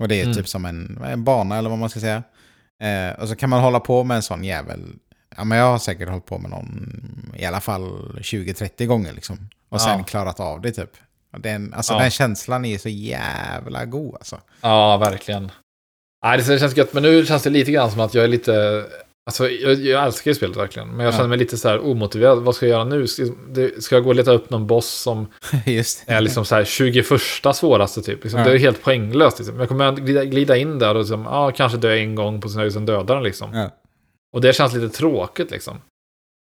Och 0.00 0.08
det 0.08 0.14
är 0.20 0.22
Mm. 0.24 0.34
typ 0.36 0.48
som 0.48 0.64
en, 0.64 1.02
en 1.04 1.24
bana 1.24 1.58
eller 1.58 1.70
vad 1.70 1.78
man 1.78 1.90
ska 1.90 2.00
säga. 2.00 2.22
Eh, 2.82 3.20
och 3.20 3.28
så 3.28 3.36
kan 3.36 3.50
man 3.50 3.60
hålla 3.60 3.80
på 3.80 4.04
med 4.04 4.14
en 4.14 4.22
sån 4.22 4.44
jävel. 4.44 4.80
Ja 5.36 5.44
men 5.44 5.58
jag 5.58 5.66
har 5.70 5.78
säkert 5.78 6.08
hållit 6.08 6.26
på 6.26 6.38
med 6.38 6.50
någon 6.50 7.32
i 7.36 7.44
alla 7.46 7.60
fall 7.60 8.18
20-30 8.22 8.86
gånger 8.86 9.12
liksom. 9.12 9.48
Och 9.68 9.80
sen 9.80 9.98
Ja. 9.98 10.04
klarat 10.04 10.40
av 10.40 10.60
det 10.60 10.70
typ. 10.72 10.90
Den, 11.38 11.74
alltså 11.74 11.92
Ja. 11.92 11.98
den 12.00 12.10
känslan 12.10 12.64
är 12.64 12.78
så 12.78 12.88
jävla 12.88 13.84
god 13.84 14.14
alltså. 14.14 14.40
Ja, 14.60 14.96
verkligen. 14.96 15.50
Nej, 16.24 16.38
det 16.38 16.58
känns 16.58 16.76
gött, 16.76 16.92
men 16.92 17.02
nu 17.02 17.26
känns 17.26 17.42
det 17.42 17.50
lite 17.50 17.72
grann 17.72 17.90
som 17.90 18.00
att 18.00 18.14
jag 18.14 18.24
är 18.24 18.28
lite... 18.28 18.84
Alltså, 19.26 19.48
jag, 19.50 19.74
jag 19.74 20.04
älskar 20.04 20.30
ju 20.30 20.34
spelet 20.34 20.56
verkligen, 20.56 20.88
men 20.88 20.98
jag 21.06 21.12
Ja. 21.12 21.16
känner 21.16 21.28
mig 21.28 21.38
lite 21.38 21.56
så 21.56 21.68
här 21.68 21.86
omotiverad. 21.86 22.38
Vad 22.42 22.54
ska 22.54 22.66
jag 22.66 22.70
göra 22.72 22.84
nu? 22.84 23.06
Ska, 23.06 23.22
det, 23.48 23.84
ska 23.84 23.94
jag 23.94 24.02
gå 24.04 24.08
och 24.10 24.14
leta 24.16 24.32
upp 24.32 24.50
någon 24.50 24.66
boss 24.66 24.86
som 24.88 25.26
är 26.06 26.20
liksom 26.20 26.44
så 26.44 26.54
här 26.54 26.64
21 26.64 27.06
svåraste 27.56 28.02
typ? 28.02 28.22
Liksom. 28.24 28.40
Ja. 28.40 28.46
Det 28.46 28.52
är 28.52 28.58
helt 28.58 28.82
poänglöst. 28.82 29.38
Liksom. 29.38 29.58
Jag 29.60 29.68
kommer 29.68 29.92
glida, 29.92 30.24
glida 30.24 30.56
in 30.56 30.78
där 30.78 30.94
och 30.94 31.00
liksom, 31.00 31.22
ja, 31.24 31.50
kanske 31.50 31.78
dö 31.78 31.96
en 31.96 32.14
gång 32.14 32.40
på 32.40 32.48
sin 32.48 32.58
höjd, 32.60 32.72
sen 32.72 32.86
dödar 32.86 33.14
den 33.14 33.24
liksom. 33.24 33.54
Ja. 33.54 33.70
Och 34.32 34.40
det 34.40 34.52
känns 34.52 34.74
lite 34.74 34.96
tråkigt 34.96 35.50
liksom. 35.50 35.80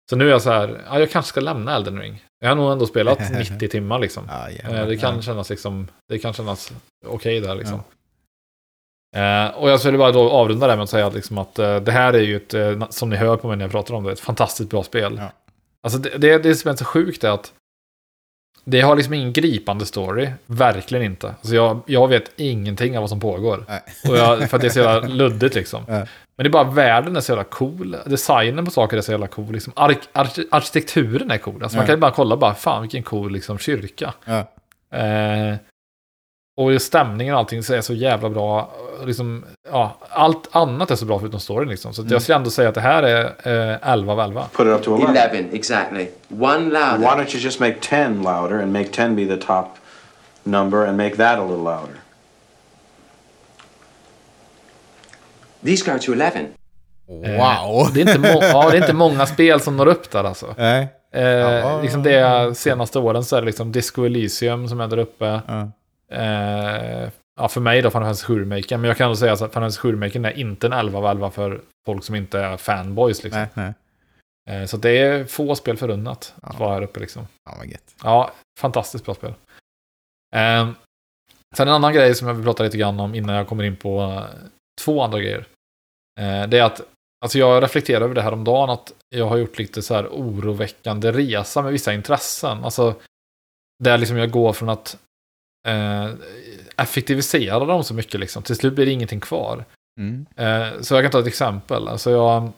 Så 0.09 0.15
nu 0.15 0.25
är 0.27 0.31
jag 0.31 0.41
så 0.41 0.49
här, 0.51 0.81
ja, 0.89 0.99
jag 0.99 1.11
kanske 1.11 1.29
ska 1.29 1.41
lämna 1.41 1.75
Elden 1.75 1.99
Ring. 1.99 2.23
Jag 2.39 2.49
har 2.49 2.55
nog 2.55 2.71
ändå 2.71 2.85
spelat 2.85 3.19
90 3.51 3.67
timmar 3.69 3.99
liksom. 3.99 4.23
Ja, 4.27 4.49
Eh. 4.69 4.87
Det 4.87 4.97
kan 4.97 5.21
kännas 5.21 5.49
liksom, 5.49 5.87
det 6.09 6.19
kan 6.19 6.33
kännas 6.33 6.71
okej 7.05 7.39
där 7.39 7.55
liksom. 7.55 7.79
Eh, 9.13 9.47
och 9.55 9.69
jag 9.69 9.79
skulle 9.79 9.97
bara 9.97 10.11
då 10.11 10.29
avrunda 10.29 10.67
det 10.67 10.75
med 10.75 10.83
att 10.83 10.89
säga 10.89 11.07
att, 11.07 11.13
liksom 11.13 11.37
att 11.37 11.59
eh, 11.59 11.75
det 11.75 11.91
här 11.91 12.13
är 12.13 12.21
ju 12.21 12.35
ett, 12.35 12.53
eh, 12.53 12.89
som 12.89 13.09
ni 13.09 13.15
hör 13.15 13.37
på 13.37 13.47
mig 13.47 13.57
när 13.57 13.63
jag 13.63 13.71
pratar 13.71 13.93
om 13.93 14.03
det, 14.03 14.11
ett 14.11 14.19
fantastiskt 14.19 14.69
bra 14.69 14.83
spel. 14.83 15.15
Ja. 15.21 15.31
Alltså 15.83 15.99
det, 15.99 16.17
det, 16.17 16.37
det 16.37 16.55
som 16.55 16.71
är 16.71 16.75
så 16.75 16.85
sjukt 16.85 17.23
är 17.23 17.29
att 17.29 17.53
det 18.65 18.81
har 18.81 18.95
liksom 18.95 19.13
ingen 19.13 19.33
gripande 19.33 19.85
story, 19.85 20.29
verkligen 20.45 21.05
inte. 21.05 21.27
Alltså 21.27 21.55
jag, 21.55 21.79
jag 21.85 22.07
vet 22.07 22.31
ingenting 22.35 22.97
av 22.97 23.01
vad 23.01 23.09
som 23.09 23.19
pågår. 23.19 23.65
Nej. 23.67 23.81
Och 24.09 24.17
jag, 24.17 24.49
för 24.49 24.57
att 24.57 24.61
det 24.61 24.67
är 24.67 24.71
så 24.71 24.79
jävla 24.79 25.07
luddigt 25.07 25.55
liksom. 25.55 25.83
Ja. 25.87 26.05
Men 26.35 26.43
det 26.43 26.47
är 26.47 26.49
bara 26.49 26.63
världen 26.63 27.15
är 27.15 27.21
så 27.21 27.31
jävla 27.31 27.43
cool. 27.43 27.97
Designen 28.05 28.65
på 28.65 28.71
saker 28.71 28.97
är 28.97 29.01
så 29.01 29.11
jävla 29.11 29.27
cool. 29.27 29.51
Liksom. 29.51 29.73
Ark, 29.75 29.99
ark, 30.11 30.39
arkitekturen 30.51 31.31
är 31.31 31.37
cool. 31.37 31.63
Alltså 31.63 31.77
man 31.77 31.87
kan 31.87 31.99
bara 31.99 32.11
kolla 32.11 32.37
bara, 32.37 32.53
fan 32.53 32.81
vilken 32.81 33.03
cool 33.03 33.31
liksom, 33.31 33.57
kyrka. 33.57 34.13
Ja. 34.25 34.39
Eh, 34.97 35.55
och 36.57 36.81
stämningen 36.81 37.33
och 37.33 37.39
allting 37.39 37.63
så 37.63 37.73
är 37.73 37.81
så 37.81 37.93
jävla 37.93 38.29
bra. 38.29 38.71
Liksom, 39.05 39.45
ja, 39.71 39.95
allt 40.09 40.55
annat 40.55 40.91
är 40.91 40.95
så 40.95 41.05
bra 41.05 41.19
förutom 41.19 41.39
storyn 41.39 41.69
liksom. 41.69 41.93
Så 41.93 42.01
Mm. 42.01 42.13
jag 42.13 42.21
skulle 42.21 42.35
ändå 42.35 42.49
säga 42.49 42.69
att 42.69 42.75
det 42.75 42.81
här 42.81 43.03
är 43.03 43.23
eh, 43.73 43.91
11 43.91 44.13
av 44.13 44.19
11. 44.19 44.47
Put 44.55 44.67
it 44.67 44.73
up 44.73 44.83
to 44.83 44.95
11. 44.95 45.19
11, 45.21 45.49
exactly. 45.55 46.07
One 46.29 46.57
Why 46.65 46.69
louder. 46.71 47.07
don't 47.07 47.35
you 47.35 47.43
just 47.43 47.59
make 47.59 47.75
10 47.81 48.07
louder 48.23 48.61
and 48.63 48.73
make 48.73 48.85
10 48.87 49.15
be 49.15 49.25
the 49.25 49.37
top 49.37 49.65
number 50.43 50.87
and 50.87 50.97
make 50.97 51.15
that 51.15 51.39
a 51.39 51.41
little 51.41 51.57
louder? 51.63 51.95
These 55.65 55.91
go 55.91 55.99
to 55.99 56.11
11. 56.13 56.31
Wow! 57.07 57.87
Det 57.93 58.01
är, 58.01 58.15
inte 58.15 58.27
ja, 58.53 58.69
det 58.71 58.77
är 58.77 58.81
inte 58.81 58.93
många 58.93 59.25
spel 59.25 59.59
som 59.59 59.77
når 59.77 59.85
upp 59.87 60.11
där 60.11 60.23
alltså. 60.23 60.55
Nej. 60.57 60.87
Eh, 61.13 61.81
liksom 61.81 62.03
det 62.03 62.57
senaste 62.57 62.99
åren 62.99 63.23
så 63.23 63.35
är 63.35 63.41
det 63.41 63.45
liksom 63.45 63.71
Disco 63.71 64.05
Elysium 64.05 64.67
som 64.67 64.79
är 64.81 64.87
där 64.87 64.97
uppe. 64.97 65.41
Ja. 65.47 65.71
Eh, 66.07 67.09
ja, 67.39 67.47
för 67.49 67.61
mig 67.61 67.81
då 67.81 67.89
Final 67.89 68.03
Fantasy 68.03 68.25
7 68.25 68.41
Remaken. 68.41 68.81
Men 68.81 68.87
jag 68.87 68.97
kan 68.97 69.05
ändå 69.05 69.15
säga 69.15 69.33
att 69.33 69.39
Final 69.39 69.51
Fantasy 69.51 69.79
7 69.79 69.91
Remaken 69.91 70.25
är 70.25 70.31
inte 70.39 70.67
en 70.67 70.73
11 70.73 70.99
av 70.99 71.05
11 71.05 71.31
för 71.31 71.61
folk 71.85 72.03
som 72.03 72.15
inte 72.15 72.39
är 72.39 72.57
fanboys 72.57 73.23
liksom. 73.23 73.41
Nej, 73.53 73.73
nej. 74.47 74.61
Eh, 74.61 74.65
så 74.65 74.77
det 74.77 74.89
är 74.97 75.25
få 75.25 75.55
spel 75.55 75.77
förunnat 75.77 76.33
att 76.41 76.53
Ja. 76.53 76.59
vara 76.59 76.73
här 76.73 76.81
uppe 76.81 76.99
liksom. 76.99 77.27
Fan 77.49 77.57
vad 77.57 77.67
gött. 77.67 77.95
Ja, 78.03 78.31
fantastiskt 78.59 79.05
bra 79.05 79.13
spel. 79.15 79.33
Eh, 80.35 80.69
sen 81.55 81.67
en 81.67 81.73
annan 81.73 81.93
grej 81.93 82.15
som 82.15 82.27
jag 82.27 82.35
vill 82.35 82.45
prata 82.45 82.63
lite 82.63 82.77
grann 82.77 82.99
om 82.99 83.15
innan 83.15 83.35
jag 83.35 83.47
kommer 83.47 83.63
in 83.63 83.75
på 83.75 84.01
eh, 84.01 84.23
två 84.81 85.01
andra 85.03 85.19
grejer. 85.19 85.45
Eh, 86.19 86.47
det 86.47 86.57
är 86.59 86.63
att 86.63 86.81
alltså 87.25 87.37
jag 87.39 87.63
reflekterar 87.63 88.01
över 88.01 88.15
det 88.15 88.21
här 88.21 88.33
om 88.33 88.43
dagen 88.43 88.69
att 88.69 88.93
jag 89.09 89.25
har 89.27 89.37
gjort 89.37 89.57
lite 89.59 89.81
så 89.81 89.93
här 89.93 90.07
oroväckande 90.07 91.11
resa 91.11 91.61
med 91.61 91.71
vissa 91.71 91.93
intressen. 91.93 92.63
Alltså 92.63 92.95
där 93.83 93.97
liksom 93.97 94.17
jag 94.17 94.31
går 94.31 94.53
från 94.53 94.69
att 94.69 94.97
eh, 95.67 96.09
effektivisera 96.77 97.65
dem 97.65 97.83
så 97.83 97.93
mycket 97.93 98.19
liksom. 98.19 98.43
Till 98.43 98.55
slut 98.55 98.73
blir 98.73 98.85
det 98.85 98.91
ingenting 98.91 99.19
kvar. 99.19 99.65
Mm. 99.99 100.25
Eh, 100.35 100.81
så 100.81 100.95
jag 100.95 101.03
kan 101.03 101.11
ta 101.11 101.19
ett 101.19 101.27
exempel. 101.27 101.87
Alltså 101.87 102.11
jag 102.11 102.51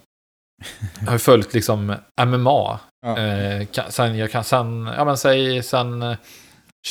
har 1.08 1.18
följt 1.18 1.54
liksom 1.54 1.96
MMA. 2.26 2.80
Ja. 3.06 3.18
Eh, 3.18 3.68
sen, 3.90 4.18
jag 4.18 4.32
kan, 4.32 4.44
sen, 4.44 4.90
ja 4.98 5.06
men 5.06 5.18
säg 5.18 5.64
sen 5.64 6.02
eh, 6.02 6.18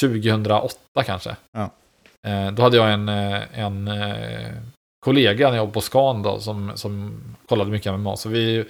2008 0.00 1.02
kanske. 1.04 1.36
Ja. 1.52 1.70
Eh, 2.26 2.52
då 2.52 2.62
hade 2.62 2.76
jag 2.76 2.92
en, 2.92 3.08
eh, 3.08 3.58
en 3.58 3.88
eh, 3.88 4.52
kollega 5.04 5.46
när 5.46 5.56
jag 5.56 5.62
jobbade 5.62 5.74
på 5.74 5.80
Scan 5.80 6.22
då 6.22 6.40
som, 6.40 6.72
som 6.74 7.20
kollade 7.48 7.70
mycket 7.70 7.92
MMA. 7.92 8.16
Så 8.16 8.28
vi, 8.28 8.64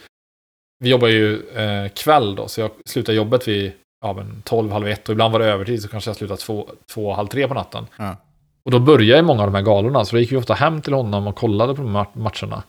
vi 0.78 0.90
jobbar 0.90 1.08
ju 1.08 1.48
eh, 1.50 1.88
kväll 1.88 2.34
då, 2.34 2.48
så 2.48 2.60
jag 2.60 2.70
slutade 2.84 3.16
jobbet 3.16 3.48
vid 3.48 3.72
ja, 4.04 4.12
men 4.12 4.42
12, 4.44 4.72
halv 4.72 4.88
ett 4.88 5.08
och 5.08 5.12
ibland 5.12 5.32
var 5.32 5.40
det 5.40 5.46
övertid 5.46 5.82
så 5.82 5.88
kanske 5.88 6.10
jag 6.10 6.16
slutade 6.16 6.40
två, 6.40 6.68
två 6.94 7.12
halv 7.14 7.26
tre 7.26 7.48
på 7.48 7.54
natten. 7.54 7.86
Ja. 7.98 8.16
Och 8.64 8.70
då 8.70 8.78
började 8.78 9.22
många 9.22 9.42
av 9.42 9.46
de 9.52 9.54
här 9.54 9.62
galorna, 9.62 10.04
så 10.04 10.16
då 10.16 10.20
gick 10.20 10.32
vi 10.32 10.36
ofta 10.36 10.54
hem 10.54 10.82
till 10.82 10.92
honom 10.92 11.26
och 11.26 11.36
kollade 11.36 11.74
på 11.74 11.82
matcherna. 12.12 12.62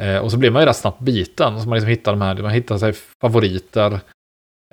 Eh, 0.00 0.16
och 0.18 0.30
så 0.30 0.36
blev 0.38 0.52
man 0.52 0.62
ju 0.62 0.66
rätt 0.68 0.76
snabbt 0.76 1.00
biten, 1.00 1.60
så 1.62 1.68
man 1.68 1.76
liksom 1.76 1.88
hittade 1.90 2.16
de 2.18 2.22
här, 2.24 2.34
man 2.34 2.50
hittade 2.50 2.80
sig 2.80 2.92
favoriter. 3.20 4.00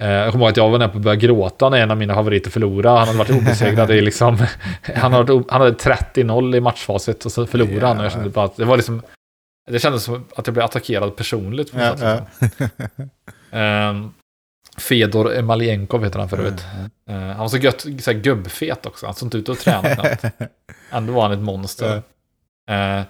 Eh, 0.01 0.09
jag 0.09 0.31
kommer 0.31 0.45
ihåg 0.45 0.51
att 0.51 0.57
jag 0.57 0.69
var 0.69 0.79
nära 0.79 0.89
på 0.89 0.97
att 0.97 1.03
börja 1.03 1.15
gråta 1.15 1.69
när 1.69 1.77
en 1.77 1.91
av 1.91 1.97
mina 1.97 2.15
favoriter 2.15 2.51
förlorade. 2.51 2.99
Han 2.99 3.07
hade 3.07 3.19
varit 3.19 3.31
obesegrad 3.41 3.91
i 3.91 4.01
liksom, 4.01 4.37
han 4.95 5.13
hade, 5.13 5.33
han 5.49 5.61
hade 5.61 5.73
30-0 5.73 6.55
i 6.55 6.61
matchfacit 6.61 7.25
och 7.25 7.31
så 7.31 7.45
förlorade 7.45 7.87
han. 7.87 7.99
Och 7.99 8.05
jag 8.05 8.11
kände 8.11 8.29
bara 8.29 8.45
att 8.45 8.55
det 8.55 8.65
var 8.65 8.77
liksom, 8.77 9.01
det 9.69 9.79
kändes 9.79 10.03
som 10.03 10.25
att 10.35 10.47
jag 10.47 10.53
blev 10.53 10.65
attackerad 10.65 11.15
personligt. 11.15 11.71
På 11.71 11.77
något 11.77 11.99
Ja, 12.01 12.17
sätt, 12.17 12.41
liksom. 12.41 12.69
ja. 13.51 14.09
Fedor 14.77 15.33
Emaljenkov 15.35 16.03
heter 16.03 16.19
han 16.19 16.29
för 16.29 16.37
övrigt. 16.37 16.65
Mm. 17.07 17.21
Eh, 17.21 17.29
han 17.35 17.39
var 17.39 17.47
så 17.47 17.57
gött, 17.57 17.81
så 17.81 18.11
här 18.11 18.19
gubbfet 18.19 18.85
också. 18.85 19.05
Han 19.05 19.15
såg 19.15 19.27
inte 19.27 19.37
ut 19.37 19.49
att 19.49 19.59
träna 19.59 19.95
knappt. 19.95 20.25
Ändå 20.91 21.13
var 21.13 21.21
han 21.21 21.31
ett 21.31 21.39
monster. 21.39 21.95
Eh, 21.95 23.01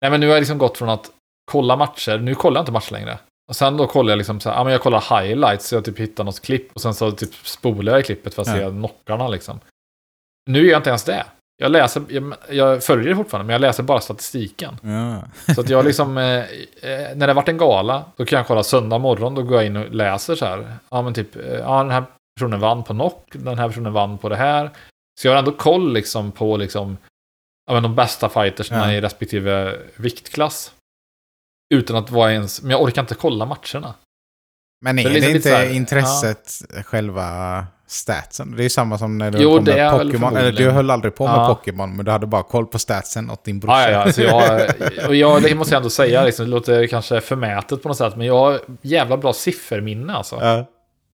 nej, 0.00 0.10
men 0.10 0.20
nu 0.20 0.26
har 0.26 0.34
jag 0.34 0.40
liksom 0.40 0.58
gått 0.58 0.78
från 0.78 0.88
att 0.88 1.10
kolla 1.52 1.76
matcher. 1.76 2.18
Nu 2.18 2.34
kollar 2.34 2.58
jag 2.58 2.62
inte 2.62 2.72
matcher 2.72 2.92
längre. 2.92 3.18
Och 3.48 3.56
sen 3.56 3.76
då 3.76 3.86
kollar 3.86 4.10
jag 4.10 4.16
liksom 4.16 4.40
så 4.40 4.48
här, 4.50 4.56
ja 4.56 4.64
men 4.64 4.72
jag 4.72 4.82
kollar 4.82 5.20
highlights, 5.22 5.68
så 5.68 5.74
jag 5.74 5.84
typ 5.84 5.98
hittar 5.98 6.24
något 6.24 6.40
klipp 6.40 6.72
och 6.72 6.80
sen 6.80 6.94
så 6.94 7.12
typ 7.12 7.34
spolar 7.34 7.92
jag 7.92 8.00
i 8.00 8.04
klippet 8.04 8.34
för 8.34 8.42
att 8.42 8.48
Ja. 8.48 8.54
se 8.54 8.70
knockarna 8.70 9.28
liksom. 9.28 9.60
Nu 10.50 10.58
gör 10.64 10.70
jag 10.70 10.78
inte 10.78 10.90
ens 10.90 11.04
det. 11.04 11.24
Jag 11.62 11.72
läser, 11.72 12.02
jag, 12.08 12.34
jag 12.50 12.84
följer 12.84 13.08
det 13.08 13.16
fortfarande, 13.16 13.46
men 13.46 13.52
jag 13.52 13.60
läser 13.60 13.82
bara 13.82 14.00
statistiken. 14.00 14.76
Ja. 14.82 15.22
Så 15.54 15.60
att 15.60 15.68
jag 15.68 15.84
liksom, 15.84 16.18
eh, 16.18 16.38
eh, 16.82 17.16
när 17.16 17.26
det 17.26 17.32
varit 17.34 17.48
en 17.48 17.58
gala, 17.58 18.04
då 18.16 18.24
kan 18.24 18.36
jag 18.36 18.46
kolla 18.46 18.62
söndag 18.62 18.98
morgon, 18.98 19.34
då 19.34 19.42
går 19.42 19.56
jag 19.56 19.66
in 19.66 19.76
och 19.76 19.90
läser 19.94 20.34
så 20.34 20.44
här. 20.44 20.74
Ja 20.90 21.02
men 21.02 21.14
typ, 21.14 21.36
eh, 21.36 21.42
ja 21.54 21.82
den 21.82 21.90
här 21.90 22.04
personen 22.36 22.60
vann 22.60 22.84
på 22.84 22.92
knock, 22.92 23.26
den 23.32 23.58
här 23.58 23.68
personen 23.68 23.92
vann 23.92 24.18
på 24.18 24.28
det 24.28 24.36
här. 24.36 24.70
Så 25.20 25.26
jag 25.26 25.32
har 25.32 25.38
ändå 25.38 25.52
koll 25.52 25.92
liksom 25.92 26.32
på 26.32 26.56
liksom, 26.56 26.96
ja 27.66 27.72
men 27.72 27.82
de 27.82 27.94
bästa 27.94 28.28
fightersna 28.28 28.76
Ja. 28.76 28.92
i 28.92 29.00
respektive 29.00 29.76
viktklass. 29.96 30.72
Utan 31.74 31.96
att 31.96 32.10
vara 32.10 32.32
ens, 32.32 32.62
men 32.62 32.70
jag 32.70 32.82
orkar 32.82 33.02
inte 33.02 33.14
kolla 33.14 33.46
matcherna. 33.46 33.94
Men 34.84 34.98
är 34.98 35.04
Det 35.04 35.10
är 35.10 35.14
liksom 35.14 35.36
inte 35.36 35.50
här, 35.50 35.74
intresset 35.74 36.52
själva 36.84 37.66
statsen? 37.90 38.54
Det 38.56 38.64
är 38.64 38.68
samma 38.68 38.98
som 38.98 39.18
när 39.18 39.30
du 39.30 39.38
Jo, 39.38 39.58
det 39.58 39.74
med 39.74 39.90
Pokémon. 39.90 40.36
Eller 40.36 40.52
du 40.52 40.70
höll 40.70 40.90
aldrig 40.90 41.14
på 41.14 41.26
med 41.26 41.34
Ja. 41.34 41.48
Pokémon, 41.54 41.96
men 41.96 42.04
du 42.04 42.10
hade 42.10 42.26
bara 42.26 42.42
koll 42.42 42.66
på 42.66 42.78
statsen 42.78 43.30
åt 43.30 43.44
din 43.44 43.60
brorsa. 43.60 43.82
Ja, 43.82 43.90
ja. 43.90 43.98
Alltså 43.98 44.22
jag, 44.22 44.70
och 45.08 45.14
jag, 45.14 45.42
det 45.42 45.54
måste 45.54 45.74
jag 45.74 45.78
ändå 45.80 45.90
säga, 45.90 46.24
liksom, 46.24 46.44
det 46.44 46.50
låter 46.50 46.86
kanske 46.86 47.20
förmätet 47.20 47.82
på 47.82 47.88
något 47.88 47.96
sätt, 47.96 48.16
men 48.16 48.26
jag 48.26 48.38
har 48.38 48.60
jävla 48.82 49.16
bra 49.16 49.32
sifferminne 49.32 50.12
alltså. 50.14 50.38
Ja. 50.40 50.66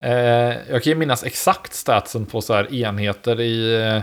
Eh, 0.04 0.56
jag 0.70 0.82
kan 0.82 0.90
ju 0.92 0.94
minnas 0.94 1.24
exakt 1.24 1.74
statsen 1.74 2.26
på 2.26 2.40
så 2.40 2.54
här 2.54 2.74
enheter 2.74 3.40
i 3.40 3.74
eh, 3.74 3.96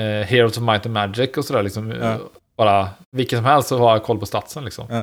eh, 0.00 0.24
Heroes 0.26 0.58
of 0.58 0.62
Might 0.62 0.86
and 0.86 0.94
Magic 0.94 1.36
och 1.36 1.44
sådär. 1.44 1.62
Liksom, 1.62 1.90
Ja. 2.02 2.16
Bara 2.56 2.88
vilken 3.12 3.38
som 3.38 3.44
helst 3.46 3.68
så 3.68 3.78
har 3.78 3.90
jag 3.92 4.02
koll 4.04 4.18
på 4.18 4.26
statsen. 4.26 4.64
Liksom. 4.64 4.86
Ja. 4.90 4.98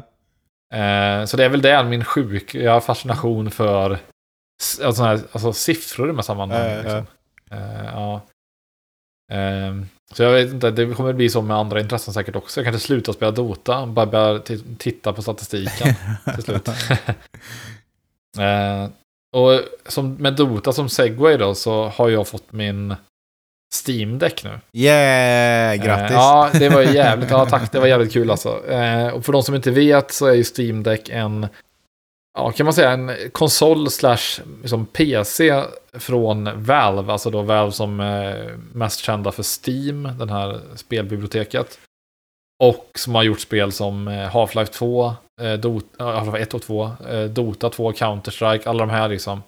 Eh, 0.78 1.26
så 1.26 1.38
det 1.38 1.46
är 1.46 1.50
väl 1.50 1.62
det, 1.62 1.84
min 1.84 2.04
sjuka 2.04 2.82
fascination 2.82 3.52
för 3.52 3.98
alltså, 4.84 5.04
här, 5.04 5.20
alltså, 5.32 5.54
siffror 5.54 6.06
i 6.06 6.10
de 6.10 6.16
här 6.18 6.24
sammanhangen. 6.24 6.72
Ja. 6.72 6.82
Liksom. 6.82 7.06
Eh, 7.52 7.86
ja. 7.86 8.22
Ehm, 9.32 9.86
så 10.14 10.24
jag 10.24 10.32
vet 10.32 10.52
inte, 10.54 10.72
det 10.72 10.94
kommer 10.94 11.14
bli 11.14 11.30
så 11.30 11.42
med 11.42 11.58
andra 11.58 11.80
intressen 11.80 12.14
säkert 12.14 12.36
också. 12.36 12.60
Jag 12.60 12.66
kanske 12.66 12.88
slutar 12.88 13.14
spela 13.14 13.32
Dota, 13.32 13.86
bara 13.86 14.06
börjar 14.06 14.40
ti- 14.40 14.76
titta 14.78 15.14
på 15.14 15.22
statistiken 15.22 15.94
till 16.36 16.44
slut. 16.44 16.70
Eh, 18.40 18.90
och 19.36 19.62
som, 19.88 20.14
med 20.14 20.34
Dota 20.34 20.74
som 20.74 20.90
segway 20.90 21.38
då 21.38 21.56
så 21.56 21.88
har 21.88 22.10
jag 22.10 22.28
fått 22.28 22.52
min 22.52 22.96
Steam 23.88 24.20
Deck 24.20 24.44
nu. 24.44 24.60
Yeah, 24.74 25.76
grattis! 25.76 26.12
Eh, 26.12 26.18
ja, 26.18 26.50
det 26.54 26.70
var 26.70 26.82
jävligt, 26.82 27.30
ja 27.30 27.46
tack, 27.46 27.72
det 27.72 27.80
var 27.80 27.88
jävligt 27.88 28.14
kul 28.14 28.32
alltså. 28.32 28.68
Eh, 28.70 29.08
och 29.08 29.26
för 29.26 29.34
de 29.34 29.44
som 29.44 29.56
inte 29.56 29.72
vet 29.72 30.12
så 30.12 30.26
är 30.28 30.34
ju 30.34 30.44
Steam 30.58 30.84
Deck 30.84 31.10
en, 31.10 31.48
ja 32.36 32.52
kan 32.52 32.66
man 32.66 32.74
säga 32.74 32.92
en 32.92 33.12
konsol 33.32 33.90
slash 33.90 34.42
liksom 34.62 34.86
PC 34.86 35.64
från 35.94 36.64
Valve, 36.64 37.12
alltså 37.12 37.30
då 37.30 37.42
Valve 37.42 37.72
som 37.72 38.00
är 38.00 38.58
mest 38.74 39.00
kända 39.00 39.32
för 39.32 39.44
Steam, 39.44 40.18
den 40.18 40.30
här 40.30 40.62
spelbiblioteket. 40.76 41.80
Och 42.64 42.92
som 42.96 43.16
har 43.16 43.24
gjort 43.24 43.40
spel 43.40 43.72
som 43.72 44.08
eh, 44.08 44.30
Half-Life 44.30 44.72
2, 44.72 45.14
eh, 45.42 45.54
Dota, 45.54 46.04
Half-Life 46.04 46.38
1 46.42 46.54
och 46.54 46.62
2, 46.62 46.92
Dota 47.30 47.70
2, 47.70 47.92
Counter-Strike, 47.92 48.70
alla 48.70 48.86
de 48.86 48.90
här 48.90 49.10
liksom. 49.10 49.44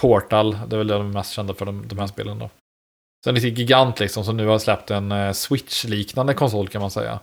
Portal, 0.00 0.58
det 0.66 0.76
är 0.76 0.78
väl 0.78 0.86
de 0.86 1.10
mest 1.10 1.32
kända 1.32 1.54
för 1.54 1.66
de, 1.66 1.88
de 1.88 1.98
här 1.98 2.06
spelen 2.06 2.38
då. 2.38 2.50
Sen 3.24 3.34
lite 3.34 3.48
gigant 3.48 4.00
liksom, 4.00 4.24
som 4.24 4.36
nu 4.36 4.46
har 4.46 4.58
släppt 4.58 4.90
en 4.90 5.34
Switch-liknande 5.34 6.34
konsol 6.34 6.68
kan 6.68 6.80
man 6.80 6.90
säga. 6.90 7.18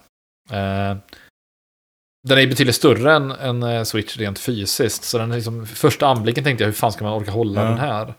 Den 2.28 2.38
är 2.38 2.48
betydligt 2.48 2.76
större 2.76 3.14
än 3.16 3.32
en 3.32 3.64
eh, 3.64 3.84
Switch 3.84 4.18
rent 4.18 4.40
fysiskt, 4.40 5.04
så 5.04 5.18
den 5.18 5.32
liksom, 5.32 5.66
första 5.66 6.08
anblicken 6.08 6.44
tänkte 6.44 6.64
jag 6.64 6.68
hur 6.70 6.74
fan 6.74 6.92
ska 6.92 7.04
man 7.04 7.14
orka 7.14 7.32
hålla 7.32 7.62
Ja. 7.64 7.68
den 7.70 7.78
här? 7.78 8.14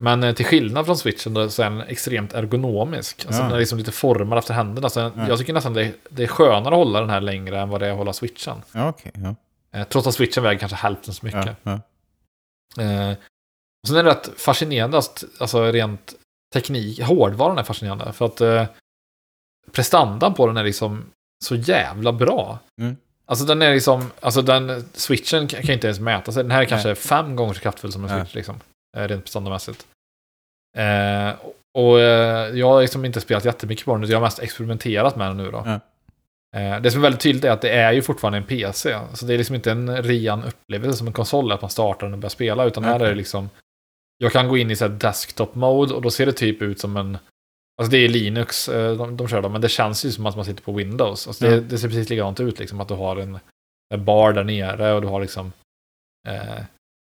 Men 0.00 0.22
eh, 0.24 0.34
till 0.34 0.44
skillnad 0.46 0.86
från 0.86 0.96
Switchen 0.98 1.50
så 1.50 1.62
är 1.62 1.70
den 1.70 1.80
extremt 1.80 2.32
ergonomisk. 2.32 3.24
Alltså 3.26 3.42
Ja. 3.42 3.46
den 3.46 3.54
är 3.56 3.58
liksom 3.60 3.78
lite 3.78 3.92
formad 3.92 4.38
efter 4.38 4.54
händerna. 4.54 4.88
Så 4.90 5.00
Ja. 5.00 5.12
Jag 5.28 5.38
tycker 5.38 5.52
nästan 5.52 5.72
det 5.74 5.82
är, 5.84 5.92
det 6.08 6.22
är 6.22 6.26
skönare 6.26 6.74
att 6.74 6.78
hålla 6.78 7.00
den 7.00 7.10
här 7.10 7.20
längre 7.20 7.60
än 7.60 7.68
vad 7.68 7.80
det 7.80 7.86
är 7.86 7.90
att 7.90 7.98
hålla 7.98 8.12
Switchen. 8.12 8.62
Ja, 8.72 8.88
okej. 8.88 9.12
ja. 9.14 9.34
Eh, 9.78 9.86
trots 9.88 10.06
att 10.06 10.14
Switchen 10.14 10.42
väger 10.42 10.58
kanske 10.60 10.76
hälften 10.76 11.14
så 11.14 11.26
mycket. 11.26 11.56
Ja, 11.62 11.80
ja. 12.76 12.82
Eh, 12.82 13.10
och 13.82 13.88
sen 13.88 13.96
är 13.96 14.02
det 14.04 14.10
rätt 14.10 14.30
fascinerande, 14.36 14.96
alltså 15.40 15.64
rent 15.72 16.14
teknik, 16.54 17.00
hårdvaran 17.02 17.58
är 17.58 17.62
fascinerande. 17.62 18.12
För 18.12 18.24
att 18.26 18.40
eh, 18.40 18.64
prestandan 19.72 20.34
på 20.34 20.46
den 20.46 20.56
är 20.56 20.64
liksom 20.64 21.04
så 21.44 21.54
jävla 21.54 22.12
bra. 22.12 22.58
Mm. 22.80 22.96
Alltså 23.26 23.44
den 23.44 23.62
är 23.62 23.74
liksom, 23.74 24.10
alltså 24.20 24.42
den, 24.42 24.84
switchen 24.94 25.48
kan 25.48 25.70
inte 25.70 25.86
ens 25.86 26.00
mäta 26.00 26.32
sig. 26.32 26.42
Den 26.42 26.50
här 26.50 26.60
är 26.60 26.64
kanske 26.64 26.88
Nej. 26.88 26.96
fem 26.96 27.36
gånger 27.36 27.54
så 27.54 27.60
kraftfull 27.60 27.92
som 27.92 28.04
en 28.04 28.20
switch 28.20 28.34
liksom. 28.34 28.60
Eh, 28.96 29.08
rent 29.08 29.24
prestandamässigt. 29.24 29.86
Eh, 30.78 31.34
och 31.78 32.00
eh, 32.00 32.58
jag 32.58 32.68
har 32.68 32.80
liksom 32.80 33.04
inte 33.04 33.20
spelat 33.20 33.44
jättemycket 33.44 33.84
på 33.84 33.94
den, 33.94 34.02
utan 34.02 34.10
jag 34.12 34.18
har 34.18 34.26
mest 34.26 34.38
experimenterat 34.38 35.16
med 35.16 35.26
den 35.28 35.36
nu 35.36 35.50
då. 35.50 35.80
Eh, 36.56 36.80
det 36.80 36.90
som 36.90 37.00
är 37.00 37.02
väldigt 37.02 37.20
tydligt 37.20 37.44
är 37.44 37.50
att 37.50 37.60
det 37.60 37.70
är 37.70 37.92
ju 37.92 38.02
fortfarande 38.02 38.38
en 38.38 38.44
PC. 38.44 38.98
Så 39.14 39.26
det 39.26 39.34
är 39.34 39.38
liksom 39.38 39.54
inte 39.54 39.70
en 39.70 40.02
ren 40.02 40.44
upplevelse 40.44 40.98
som 40.98 41.06
en 41.06 41.12
konsol, 41.12 41.52
att 41.52 41.60
man 41.60 41.70
startar 41.70 42.06
den 42.06 42.12
och 42.12 42.18
börjar 42.18 42.30
spela, 42.30 42.64
utan 42.64 42.84
här 42.84 43.00
är 43.00 43.08
det 43.08 43.14
liksom... 43.14 43.50
Jag 44.18 44.32
kan 44.32 44.48
gå 44.48 44.56
in 44.56 44.70
i 44.70 44.76
så 44.76 44.84
här 44.84 44.92
desktop 44.92 45.54
mode 45.54 45.94
och 45.94 46.02
då 46.02 46.10
ser 46.10 46.26
det 46.26 46.32
typ 46.32 46.62
ut 46.62 46.80
som 46.80 46.96
en... 46.96 47.18
Alltså 47.78 47.90
det 47.90 47.98
är 47.98 48.08
Linux 48.08 48.68
eh, 48.68 48.96
de, 48.96 49.16
de 49.16 49.28
kör 49.28 49.42
då, 49.42 49.48
men 49.48 49.60
det 49.60 49.68
känns 49.68 50.04
ju 50.04 50.12
som 50.12 50.26
att 50.26 50.36
man 50.36 50.44
sitter 50.44 50.62
på 50.62 50.72
Windows. 50.72 51.26
Alltså 51.26 51.44
det, 51.44 51.54
Ja. 51.54 51.60
det 51.60 51.78
ser 51.78 51.88
precis 51.88 52.08
likadant 52.10 52.40
ut, 52.40 52.58
liksom 52.58 52.80
att 52.80 52.88
du 52.88 52.94
har 52.94 53.16
en, 53.16 53.38
en 53.94 54.04
bar 54.04 54.32
där 54.32 54.44
nere 54.44 54.92
och 54.92 55.02
du 55.02 55.08
har 55.08 55.20
liksom... 55.20 55.52
Eh, 56.28 56.64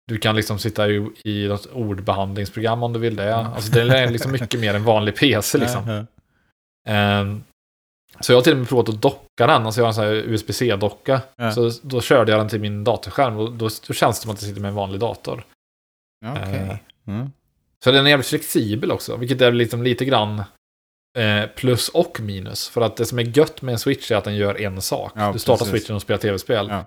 du 0.08 0.18
kan 0.18 0.36
liksom 0.36 0.58
sitta 0.58 0.88
i, 0.88 1.10
i 1.24 1.48
något 1.48 1.66
ordbehandlingsprogram 1.66 2.82
om 2.82 2.92
du 2.92 2.98
vill 2.98 3.16
det. 3.16 3.34
Alltså 3.36 3.72
det 3.72 3.98
är 3.98 4.10
liksom 4.10 4.32
mycket 4.32 4.60
mer 4.60 4.74
en 4.74 4.84
vanlig 4.84 5.16
PC 5.16 5.58
liksom. 5.58 5.88
Ja. 5.88 6.06
Ehm, 6.92 7.44
så 8.20 8.32
jag 8.32 8.36
har 8.36 8.42
till 8.42 8.52
och 8.52 8.58
med 8.58 8.68
provat 8.68 8.88
att 8.88 9.02
docka 9.02 9.46
den, 9.46 9.66
alltså 9.66 9.80
jag 9.80 9.84
har 9.84 9.88
en 9.88 9.94
sån 9.94 10.04
här 10.04 10.12
USB-C-docka. 10.12 11.20
Så 11.54 11.70
då 11.82 12.00
körde 12.00 12.32
jag 12.32 12.40
den 12.40 12.48
till 12.48 12.60
min 12.60 12.84
datorskärm 12.84 13.36
och 13.36 13.52
då, 13.52 13.68
då 13.86 13.94
känns 13.94 14.18
det 14.18 14.22
som 14.22 14.30
att 14.30 14.42
jag 14.42 14.48
sitter 14.48 14.60
med 14.60 14.68
en 14.68 14.74
vanlig 14.74 15.00
dator. 15.00 15.44
Okej. 16.26 16.54
Eh, 16.54 16.76
Mm. 17.06 17.32
Så 17.84 17.90
den 17.90 18.06
är 18.06 18.10
jävligt 18.10 18.26
flexibel 18.26 18.92
också, 18.92 19.16
vilket 19.16 19.40
är 19.40 19.52
liksom 19.52 19.82
lite 19.82 20.04
grann 20.04 20.42
eh, 21.18 21.46
plus 21.56 21.88
och 21.88 22.20
minus. 22.20 22.68
För 22.68 22.80
att 22.80 22.96
det 22.96 23.06
som 23.06 23.18
är 23.18 23.38
gött 23.38 23.62
med 23.62 23.72
en 23.72 23.78
switch 23.78 24.10
är 24.10 24.16
att 24.16 24.24
den 24.24 24.36
gör 24.36 24.60
en 24.60 24.80
sak. 24.80 25.12
Ja, 25.14 25.32
du 25.32 25.38
startar 25.38 25.64
precis. 25.64 25.80
switchen 25.80 25.96
och 25.96 26.02
spelar 26.02 26.18
tv-spel. 26.18 26.66
Ja. 26.70 26.84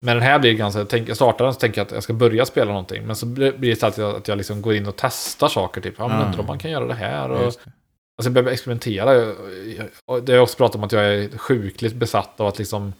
Men 0.00 0.16
den 0.16 0.22
här 0.22 0.38
blir 0.38 0.52
ganska, 0.52 0.86
jag, 1.06 1.16
startar 1.16 1.44
den 1.44 1.54
så 1.54 1.60
tänker 1.60 1.80
jag 1.80 1.86
att 1.86 1.92
jag 1.92 2.02
ska 2.02 2.12
börja 2.12 2.46
spela 2.46 2.70
någonting. 2.70 3.06
Men 3.06 3.16
så 3.16 3.26
blir 3.26 3.52
det 3.52 3.76
så 3.76 3.86
att 3.86 3.98
jag, 3.98 4.16
att 4.16 4.28
jag 4.28 4.38
liksom 4.38 4.62
går 4.62 4.74
in 4.74 4.86
och 4.86 4.96
testar 4.96 5.48
saker. 5.48 5.80
Typ, 5.80 5.94
ja 5.98 6.08
men 6.08 6.26
undrar 6.26 6.40
om 6.40 6.46
man 6.46 6.58
kan 6.58 6.70
göra 6.70 6.86
det 6.86 6.94
här. 6.94 7.30
Och, 7.30 7.44
just 7.44 7.64
det. 7.64 7.70
Alltså 8.18 8.28
jag 8.28 8.32
behöver 8.32 8.52
experimentera. 8.52 9.14
Det 9.14 10.32
har 10.32 10.34
jag 10.34 10.42
också 10.42 10.56
pratat 10.56 10.76
om 10.76 10.84
att 10.84 10.92
jag 10.92 11.14
är 11.14 11.38
sjukligt 11.38 11.94
besatt 11.94 12.40
av 12.40 12.46
att 12.46 12.58
liksom 12.58 12.92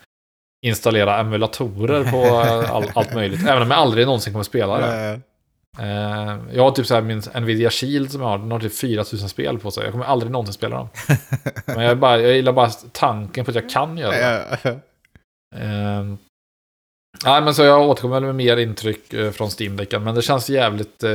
installera 0.67 1.19
emulatorer 1.19 2.11
på 2.11 2.25
all, 2.75 2.85
allt 2.95 3.15
möjligt. 3.15 3.49
Även 3.49 3.63
om 3.63 3.71
jag 3.71 3.81
aldrig 3.81 4.07
någonsin 4.07 4.33
kommer 4.33 4.45
spela 4.45 4.79
det. 4.79 5.21
Eh, 5.79 6.37
Jag 6.53 6.63
har 6.63 6.71
typ 6.71 6.87
så 6.87 6.95
här 6.95 7.03
min 7.03 7.23
Nvidia 7.41 7.71
Shield 7.71 8.11
som 8.13 8.21
jag 8.21 8.29
har, 8.29 8.39
den 8.39 8.51
har 8.53 8.61
typ 8.61 8.75
4000 8.75 9.29
spel 9.29 9.59
på 9.59 9.71
sig. 9.71 9.83
Jag 9.85 9.93
kommer 9.93 10.05
aldrig 10.05 10.33
någonsin 10.33 10.53
spela 10.53 10.77
dem. 10.77 10.89
Men 11.67 11.85
jag, 11.85 11.99
bara, 11.99 12.21
jag 12.21 12.37
gillar 12.37 12.53
bara 12.53 12.71
tanken 12.93 13.45
på 13.45 13.51
att 13.51 13.55
jag 13.55 13.71
kan 13.71 13.99
göra 13.99 14.11
det. 14.11 14.69
Eh, 15.57 16.05
Nej, 17.25 17.43
men 17.43 17.55
så 17.55 17.63
jag 17.63 17.89
återkommer 17.89 18.21
med 18.21 18.35
mer 18.35 18.57
intryck 18.57 19.13
eh, 19.13 19.31
från 19.31 19.49
Steam-däcken. 19.49 20.05
Men 20.05 20.15
det 20.15 20.23
känns 20.23 20.51
jävligt 20.51 21.03
eh, 21.05 21.11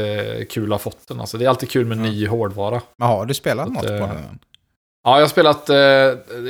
kul 0.50 0.64
att 0.66 0.70
ha 0.70 0.78
fått 0.92 1.08
den. 1.08 1.20
Alltså, 1.20 1.38
det 1.38 1.46
är 1.46 1.50
alltid 1.50 1.70
kul 1.72 1.86
med 1.86 1.98
Ja. 1.98 2.02
ny 2.02 2.28
hårdvara. 2.28 2.82
Men 2.98 3.08
har 3.08 3.26
du 3.26 3.34
spelat 3.34 3.68
Att, 3.68 3.74
något 3.74 3.88
på 3.88 3.94
eh, 3.94 4.00
den? 4.00 4.40
Ja, 5.04 5.16
jag 5.16 5.22
har 5.22 5.28
spelat, 5.28 5.70
eh, 5.70 5.78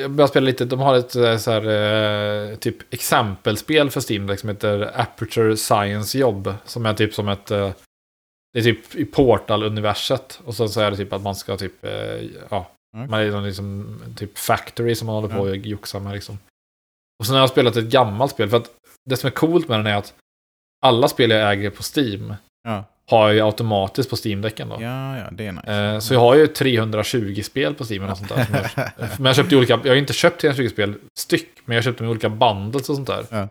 jag 0.02 0.12
börjar 0.12 0.28
spela 0.28 0.46
lite, 0.46 0.66
de 0.66 0.80
har 0.80 0.96
ett 0.96 1.12
så 1.42 1.52
här, 1.52 1.68
eh, 2.52 2.56
typ 2.56 2.94
exempelspel 2.94 3.90
för 3.90 4.12
Steam 4.12 4.28
Deck 4.28 4.40
som 4.40 4.50
heter 4.50 4.92
Aperture 5.02 5.58
Science 5.58 6.18
Job. 6.18 6.54
Som 6.66 6.86
är 6.86 6.94
typ 6.94 7.14
som 7.14 7.30
ett, 7.30 7.52
eh, 7.52 7.70
det 8.54 8.60
är 8.60 8.64
typ 8.64 8.96
i 8.96 9.06
Portal-universet. 9.06 10.40
Och 10.46 10.56
sen 10.56 10.70
så 10.70 10.82
är 10.82 10.92
det 10.92 10.98
typ 10.98 11.14
att 11.14 11.22
man 11.22 11.36
ska 11.36 11.58
typ, 11.58 11.86
eh, 11.86 11.92
ja, 12.50 12.72
Okej. 12.98 13.08
man 13.10 13.20
är 13.20 13.32
någon 13.32 13.44
liksom 13.46 14.00
typ 14.18 14.38
Factory 14.38 14.96
som 14.96 15.06
man 15.06 15.16
håller 15.16 15.36
på 15.36 15.42
och 15.42 15.56
joxar 15.58 16.00
med 16.00 16.14
liksom. 16.14 16.40
Och 17.20 17.26
sen 17.26 17.36
har 17.36 17.42
jag 17.42 17.50
spelat 17.50 17.76
ett 17.76 17.86
gammalt 17.86 18.32
spel, 18.32 18.50
för 18.50 18.58
att 18.58 18.70
det 19.10 19.18
som 19.18 19.28
är 19.28 19.32
coolt 19.32 19.68
med 19.68 19.80
den 19.80 19.88
är 19.88 19.96
att 19.96 20.14
alla 20.86 21.08
spel 21.08 21.30
jag 21.30 21.52
äger 21.54 21.70
på 21.70 21.84
Steam 21.96 22.34
Ja. 22.68 22.84
har 23.10 23.28
jag 23.28 23.36
ju 23.36 23.42
automatiskt 23.42 24.10
på 24.10 24.16
Steam-däcken 24.16 24.70
då. 24.70 24.78
ja, 24.82 25.18
ja, 25.18 25.24
det 25.32 25.48
är 25.48 25.52
nice. 25.52 25.72
Eh, 25.74 26.00
Så 26.00 26.14
jag 26.14 26.20
har 26.20 26.36
ju 26.36 26.48
320 26.48 27.42
spel 27.44 27.74
på 27.74 27.84
Steam 27.86 28.10
och 28.10 28.18
sånt 28.18 28.30
där. 28.30 28.72
jag, 28.76 28.92
men 29.18 29.26
jag 29.26 29.36
köpte 29.36 29.56
olika, 29.56 29.80
jag 29.84 29.92
har 29.92 29.96
inte 29.96 30.14
köpt 30.14 30.42
320 30.42 30.70
spel 30.70 30.94
styck, 31.20 31.50
men 31.66 31.76
jag 31.76 31.84
köpte 31.84 32.04
med 32.04 32.10
olika 32.10 32.30
bundles 32.30 32.90
och 32.90 32.96
sånt 32.96 33.08
där. 33.08 33.26
Ja. 33.30 33.48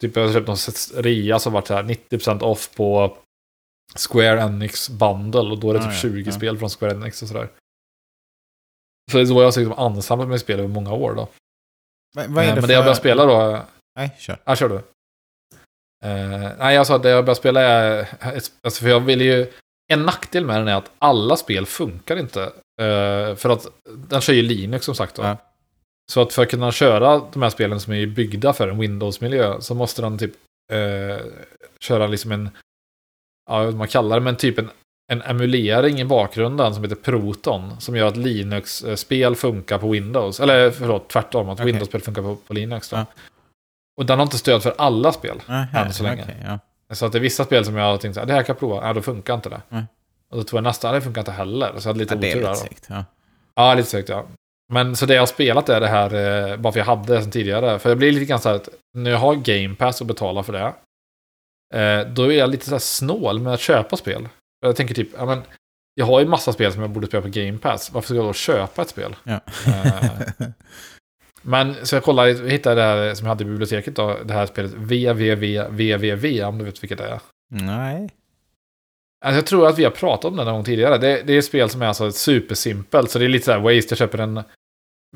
Typ 0.00 0.16
jag 0.16 0.26
har 0.26 0.32
köpt 0.32 0.46
någon 0.48 1.02
rea 1.04 1.38
som 1.38 1.52
varit 1.52 1.66
så 1.66 1.74
här 1.74 1.82
90% 1.82 2.42
off 2.42 2.70
på 2.76 3.16
Square 3.94 4.40
Enix 4.40 4.90
Bundle 4.90 5.40
och 5.40 5.58
då 5.58 5.70
är 5.70 5.74
det 5.74 5.80
typ 5.80 5.88
Ah, 5.88 5.92
ja, 5.92 6.00
20 6.00 6.22
ja. 6.26 6.32
spel 6.32 6.58
från 6.58 6.68
Square 6.68 6.92
Enix 6.92 7.22
och 7.22 7.28
sådär. 7.28 7.48
Så 9.10 9.16
det 9.16 9.22
är 9.22 9.26
så 9.26 9.34
jag 9.34 9.44
har 9.44 9.60
liksom 9.60 9.72
ansamlat 9.72 10.28
med 10.28 10.40
spel 10.40 10.58
över 10.58 10.68
många 10.68 10.92
år 10.92 11.14
då. 11.14 11.28
Vad, 12.16 12.26
vad 12.26 12.44
är 12.44 12.48
Eh, 12.48 12.54
det 12.54 12.60
Men 12.60 12.68
det 12.68 12.74
jag 12.74 12.84
börjar 12.84 12.94
spela 12.94 13.24
då, 13.24 13.62
Nej, 13.96 14.10
kör. 14.18 14.38
Ja, 14.44 14.56
kör 14.56 14.68
du. 14.68 14.74
Uh, 16.04 16.50
nej, 16.58 16.74
jag 16.74 16.86
sa 16.86 16.96
att 16.96 17.02
det 17.02 17.10
jag 17.10 17.24
börjar 17.24 17.34
spela 17.34 17.60
är... 17.60 18.08
Alltså, 18.62 18.82
för 18.82 18.88
jag 18.88 19.00
vill 19.00 19.20
ju... 19.20 19.52
En 19.92 20.02
nackdel 20.02 20.44
med 20.44 20.60
den 20.60 20.68
är 20.68 20.74
att 20.74 20.90
alla 20.98 21.36
spel 21.36 21.66
funkar 21.66 22.16
inte. 22.16 22.42
Eh, 22.80 23.34
för 23.36 23.48
att 23.48 23.66
den 23.88 24.20
kör 24.20 24.32
ju 24.32 24.42
Linux 24.42 24.86
som 24.86 24.94
sagt. 24.94 25.14
Då. 25.14 25.22
Ja. 25.22 25.36
Så 26.12 26.22
att 26.22 26.32
för 26.32 26.42
att 26.42 26.50
kunna 26.50 26.72
köra 26.72 27.22
de 27.32 27.42
här 27.42 27.50
spelen 27.50 27.80
som 27.80 27.92
är 27.92 28.06
byggda 28.06 28.52
för 28.52 28.68
en 28.68 28.78
Windows-miljö 28.78 29.60
så 29.60 29.74
måste 29.74 30.02
den 30.02 30.18
typ 30.18 30.32
eh, 30.72 31.26
köra 31.80 32.06
liksom 32.06 32.32
en... 32.32 32.50
Ja, 33.46 33.64
vad 33.64 33.74
man 33.74 33.88
kallar 33.88 34.16
det, 34.16 34.24
men 34.24 34.36
typ 34.36 34.58
en, 34.58 34.70
en 35.12 35.22
emulering 35.22 36.00
i 36.00 36.04
bakgrunden 36.04 36.74
som 36.74 36.82
heter 36.82 36.96
Proton. 36.96 37.80
Som 37.80 37.96
gör 37.96 38.06
att 38.06 38.16
Linux-spel 38.16 39.36
funkar 39.36 39.78
på 39.78 39.90
Windows. 39.90 40.40
Eller 40.40 40.70
förlåt, 40.70 41.08
tvärtom. 41.08 41.48
Att 41.48 41.54
Okej. 41.54 41.66
Windows-spel 41.66 42.00
funkar 42.00 42.22
på, 42.22 42.36
på 42.36 42.54
Linux. 42.54 42.88
Då. 42.88 42.96
Ja. 42.96 43.04
Och 43.96 44.06
den 44.06 44.18
har 44.18 44.22
inte 44.26 44.38
stöd 44.38 44.62
för 44.62 44.74
alla 44.78 45.12
spel. 45.12 45.42
Aha, 45.48 45.66
Än 45.84 45.92
så 45.92 46.02
länge. 46.02 46.22
okej, 46.22 46.36
ja. 46.46 46.58
Så 46.94 47.06
att 47.06 47.12
det 47.12 47.18
är 47.18 47.20
vissa 47.20 47.44
spel 47.44 47.64
som 47.64 47.76
jag 47.76 47.84
har 47.84 47.96
tänkt 47.96 48.16
här, 48.18 48.26
det 48.26 48.32
här 48.32 48.42
kan 48.42 48.52
jag 48.52 48.58
prova. 48.60 48.86
Ja, 48.86 48.92
då 48.92 49.02
funkar 49.02 49.34
inte 49.34 49.48
det. 49.48 49.60
Nej. 49.68 49.84
Och 50.30 50.36
då 50.36 50.42
tror 50.44 50.56
jag 50.58 50.64
nästa, 50.64 50.92
det 50.92 51.00
funkar 51.00 51.20
inte 51.20 51.32
heller. 51.32 51.72
Så 51.78 51.88
jag 51.88 51.94
hade 51.94 51.98
lite 51.98 52.14
Ja, 52.14 52.30
otur 52.36 52.42
där. 52.42 52.54
segt. 52.54 52.86
Ja. 52.88 53.04
Ja, 53.54 53.74
lite 53.74 53.88
segt 53.88 54.08
ja. 54.08 54.24
Men 54.72 54.96
så 54.96 55.06
det 55.06 55.14
jag 55.14 55.22
har 55.22 55.26
spelat 55.26 55.68
är 55.68 55.80
det 55.80 55.86
här, 55.88 56.14
eh, 56.50 56.56
bara 56.56 56.72
för 56.72 56.80
jag 56.80 56.86
hade 56.86 57.14
det 57.14 57.22
sedan 57.22 57.30
tidigare. 57.30 57.78
För 57.78 57.88
jag 57.90 57.98
blir 57.98 58.12
lite 58.12 58.24
grann 58.26 58.40
så 58.40 58.48
här 58.48 58.56
att 58.56 58.68
när 58.94 59.10
jag 59.10 59.18
har 59.18 59.34
Game 59.34 59.74
Pass 59.74 60.00
och 60.00 60.06
betalar 60.06 60.42
för 60.42 60.52
det. 60.52 60.72
Eh, 61.74 62.00
då 62.00 62.32
är 62.32 62.38
jag 62.38 62.50
lite 62.50 62.64
så 62.64 62.70
här 62.70 62.78
snål 62.78 63.40
med 63.40 63.54
att 63.54 63.60
köpa 63.60 63.96
spel. 63.96 64.28
Jag 64.60 64.76
tänker 64.76 64.94
typ, 64.94 65.08
ja 65.16 65.26
men. 65.26 65.42
Jag 65.94 66.06
har 66.06 66.20
ju 66.20 66.26
massa 66.26 66.52
spel 66.52 66.72
som 66.72 66.82
jag 66.82 66.90
borde 66.90 67.06
spela 67.06 67.22
på 67.22 67.28
Game 67.28 67.58
Pass. 67.58 67.90
Varför 67.92 68.06
ska 68.06 68.14
jag 68.14 68.24
då 68.24 68.32
köpa 68.32 68.82
ett 68.82 68.88
spel? 68.88 69.16
Ja. 69.24 69.40
Eh, 69.66 70.48
men 71.42 71.86
så 71.86 71.96
jag 71.96 72.02
kollade, 72.02 72.30
jag 72.30 72.50
hittade 72.50 72.74
det 72.74 72.82
här 72.82 73.14
som 73.14 73.26
jag 73.26 73.28
hade 73.28 73.44
i 73.44 73.46
biblioteket 73.46 73.96
då. 73.96 74.16
Det 74.24 74.34
här 74.34 74.46
spelet 74.46 74.72
VVVVVV, 74.72 76.44
om 76.44 76.58
du 76.58 76.64
vet 76.64 76.82
vilket 76.82 76.98
det 76.98 77.08
är. 77.08 77.20
Nej. 77.50 78.10
Alltså 79.24 79.38
jag 79.38 79.46
tror 79.46 79.68
att 79.68 79.78
vi 79.78 79.84
har 79.84 79.90
pratat 79.90 80.24
om 80.24 80.36
det 80.36 80.44
någon 80.44 80.54
gång 80.54 80.64
tidigare. 80.64 80.98
Det, 80.98 81.22
det 81.22 81.32
är 81.32 81.38
ett 81.38 81.44
spel 81.44 81.70
som 81.70 81.82
är 81.82 81.86
alltså 81.86 82.12
supersimpelt. 82.12 83.10
Så 83.10 83.18
det 83.18 83.24
är 83.24 83.28
lite 83.28 83.44
så 83.44 83.52
här 83.52 83.58
waste. 83.58 83.86
Jag 83.90 83.98
köper 83.98 84.18
en 84.18 84.42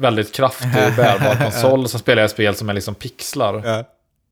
väldigt 0.01 0.33
kraftig 0.33 0.71
bärbar 0.97 1.45
konsol. 1.45 1.89
Så 1.89 1.99
spelar 1.99 2.23
jag 2.23 2.25
ett 2.25 2.33
spel 2.33 2.55
som 2.55 2.69
är 2.69 2.75
liksom 2.75 2.95
pixlar. 2.95 3.63
Ja. 3.65 3.85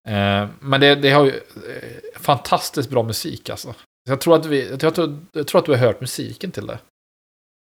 Eh, 0.08 0.48
men 0.60 0.80
det, 0.80 0.94
det 0.94 1.10
har 1.10 1.24
ju 1.24 1.30
eh, 1.30 2.20
fantastiskt 2.20 2.90
bra 2.90 3.02
musik 3.02 3.50
alltså. 3.50 3.72
Så 3.72 4.12
Jag 4.12 4.20
tror, 4.20 4.36
att 4.36 4.46
vi, 4.46 4.70
jag, 4.70 4.94
tror, 4.94 5.26
jag 5.32 5.46
tror 5.46 5.58
att 5.58 5.64
du 5.64 5.72
har 5.72 5.78
hört 5.78 6.00
musiken 6.00 6.50
till 6.50 6.66
det. 6.66 6.78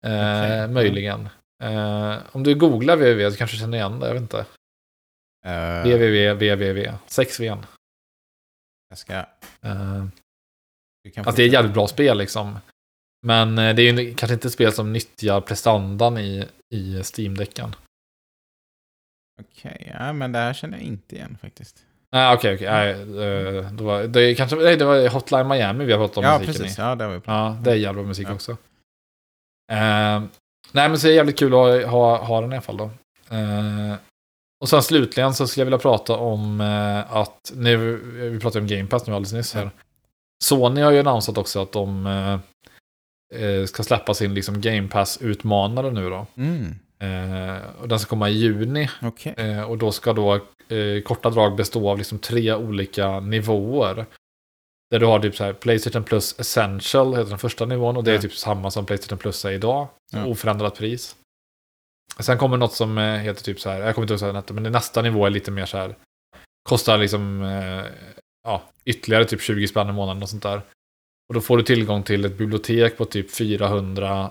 Eh, 0.06 0.44
Okej. 0.44 0.68
Möjligen. 0.68 1.28
Eh, 1.62 2.18
om 2.32 2.42
du 2.42 2.54
googlar 2.54 2.96
www 2.96 3.30
så 3.30 3.36
kanske 3.36 3.56
du 3.56 3.60
känner 3.60 3.78
igen 3.78 4.00
det. 4.00 4.06
Jag 4.06 4.14
vet 4.14 4.22
inte. 4.22 4.46
Eh, 5.46 5.82
www, 5.82 6.32
www. 6.32 6.92
6 7.06 7.40
v 7.40 7.56
jag 8.88 8.98
ska... 8.98 9.26
kan 11.14 11.28
Att 11.28 11.36
det 11.36 11.42
är 11.42 11.46
ett 11.46 11.52
jävligt 11.52 11.74
bra 11.74 11.88
spel 11.88 12.18
liksom. 12.18 12.58
Men 13.26 13.56
det 13.56 13.62
är 13.62 13.92
ju 13.92 14.14
kanske 14.14 14.34
inte 14.34 14.48
ett 14.48 14.54
spel 14.54 14.72
som 14.72 14.92
nyttjar 14.92 15.40
prestandan 15.40 16.18
i, 16.18 16.48
i 16.74 17.02
Steam-däcken. 17.02 17.74
Okej, 19.40 19.92
ja, 19.98 20.12
men 20.12 20.32
det 20.32 20.38
här 20.38 20.52
känner 20.52 20.78
jag 20.78 20.86
inte 20.86 21.16
igen 21.16 21.38
faktiskt. 21.40 21.86
Nej, 22.12 22.34
okej, 22.36 22.54
okej. 22.54 22.66
Nej, 22.70 22.90
eh, 22.90 23.70
då 23.72 23.84
var, 23.84 24.02
det, 24.02 24.34
kanske, 24.34 24.56
nej, 24.56 24.76
det 24.76 24.84
var 24.84 25.08
Hotline 25.08 25.48
Miami 25.48 25.84
vi 25.84 25.92
har 25.92 25.98
pratat 25.98 26.16
om 26.16 26.24
Ja, 26.24 26.38
musiken 26.38 26.62
precis. 26.62 26.78
i. 26.78 26.80
Ja, 26.80 26.94
det 26.94 27.04
har 27.04 27.12
vi 27.12 27.20
pratat 27.20 27.56
Ja, 27.56 27.62
det 27.64 27.70
är 27.70 27.74
jävligt 27.74 28.02
bra 28.04 28.08
musik 28.08 28.28
Ja. 28.28 28.34
också. 28.34 28.50
Eh, 29.72 30.22
nej, 30.72 30.88
men 30.88 30.98
så 30.98 31.06
är 31.06 31.10
det 31.10 31.16
jävligt 31.16 31.38
kul 31.38 31.52
att 31.54 31.58
ha, 31.58 31.86
ha, 31.86 32.24
ha 32.24 32.40
den 32.40 32.52
i 32.52 32.54
alla 32.54 32.62
fall 32.62 32.76
då. 32.76 32.84
Eh, 33.30 33.94
och 34.60 34.68
sen 34.68 34.82
slutligen 34.82 35.34
så 35.34 35.46
skulle 35.46 35.60
jag 35.62 35.66
vilja 35.66 35.78
prata 35.78 36.16
om 36.16 36.60
eh, 36.60 37.16
att, 37.16 37.52
nu, 37.54 37.96
vi 38.30 38.40
pratade 38.40 38.60
om 38.62 38.66
Game 38.68 38.86
Pass 38.88 39.06
nu 39.06 39.14
alldeles 39.14 39.32
nyss 39.32 39.54
här. 39.54 39.70
Sony 40.44 40.80
har 40.80 40.90
ju 40.90 40.98
annonsat 40.98 41.38
också 41.38 41.62
att 41.62 41.72
de 41.72 42.06
eh, 43.34 43.64
ska 43.66 43.82
släppa 43.82 44.14
sin 44.14 44.34
liksom 44.34 44.60
Game 44.60 44.88
Pass-utmanare 44.88 45.90
nu 45.90 46.10
då. 46.10 46.26
Mm, 46.36 46.74
och 47.80 47.88
den 47.88 47.98
ska 47.98 48.08
komma 48.08 48.28
i 48.30 48.32
juni. 48.32 48.90
okej. 49.02 49.34
Eh, 49.36 49.62
och 49.62 49.78
då 49.78 49.92
ska 49.92 50.12
då 50.12 50.34
eh, 50.68 51.02
korta 51.04 51.30
drag 51.30 51.56
bestå 51.56 51.90
av 51.90 51.98
liksom 51.98 52.18
tre 52.18 52.54
olika 52.54 53.20
nivåer. 53.20 54.06
Där 54.90 54.98
du 54.98 55.06
har 55.06 55.20
typ 55.20 55.36
så 55.36 55.44
här 55.44 55.52
Playstation 55.52 56.04
Plus 56.04 56.38
Essential, 56.40 57.14
heter 57.16 57.30
den 57.30 57.38
första 57.38 57.66
nivån. 57.66 57.96
Och 57.96 58.04
det 58.04 58.10
är 58.10 58.14
Ja. 58.14 58.20
typ 58.20 58.34
samma 58.34 58.70
som 58.70 58.86
Playstation 58.86 59.18
Plus 59.18 59.44
är 59.44 59.50
idag. 59.50 59.88
Ja. 60.12 60.24
Oförändrat 60.26 60.78
pris. 60.78 61.16
Sen 62.18 62.38
kommer 62.38 62.56
något 62.56 62.72
som 62.74 62.98
eh, 62.98 63.04
heter 63.18 63.42
typ 63.44 63.60
så 63.60 63.70
här, 63.70 63.80
jag 63.80 63.94
kommer 63.94 64.12
inte 64.12 64.24
ihåg 64.24 64.34
det 64.34 64.38
heter, 64.38 64.54
men 64.54 64.72
nästa 64.72 65.02
nivå 65.02 65.26
är 65.26 65.30
lite 65.30 65.50
mer 65.50 65.66
så 65.66 65.78
här. 65.78 65.96
Kostar 66.68 66.98
liksom, 66.98 67.42
eh, 67.42 67.84
ja, 68.44 68.62
ytterligare 68.84 69.24
typ 69.24 69.40
20 69.42 69.66
spänn 69.68 69.88
i 69.88 69.92
månaden 69.92 70.22
och 70.22 70.28
sånt 70.28 70.42
där. 70.42 70.62
Och 71.28 71.34
då 71.34 71.40
får 71.40 71.56
du 71.56 71.62
tillgång 71.62 72.02
till 72.02 72.24
ett 72.24 72.38
bibliotek 72.38 72.96
på 72.96 73.04
typ 73.04 73.30
400 73.34 74.30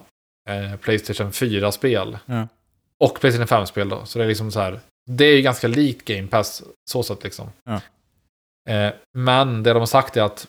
eh, 0.49 0.75
Playstation 0.79 1.32
4-spel. 1.32 2.17
Ja. 2.25 2.47
Och 3.03 3.19
Playstation 3.19 3.59
5-spel 3.59 3.89
då. 3.89 4.05
Så 4.05 4.19
det 4.19 4.25
är 4.25 4.29
liksom 4.29 4.51
så 4.51 4.59
här. 4.59 4.79
Det 5.09 5.25
är 5.25 5.35
ju 5.35 5.41
ganska 5.41 5.67
likt 5.67 6.05
Game 6.07 6.27
Pass 6.27 6.63
så 6.91 7.03
sätt 7.03 7.23
liksom. 7.23 7.49
Ja. 7.63 7.81
Eh, 8.73 8.93
men 9.17 9.63
det 9.63 9.73
de 9.73 9.79
har 9.79 9.85
sagt 9.85 10.17
är 10.17 10.21
att 10.21 10.47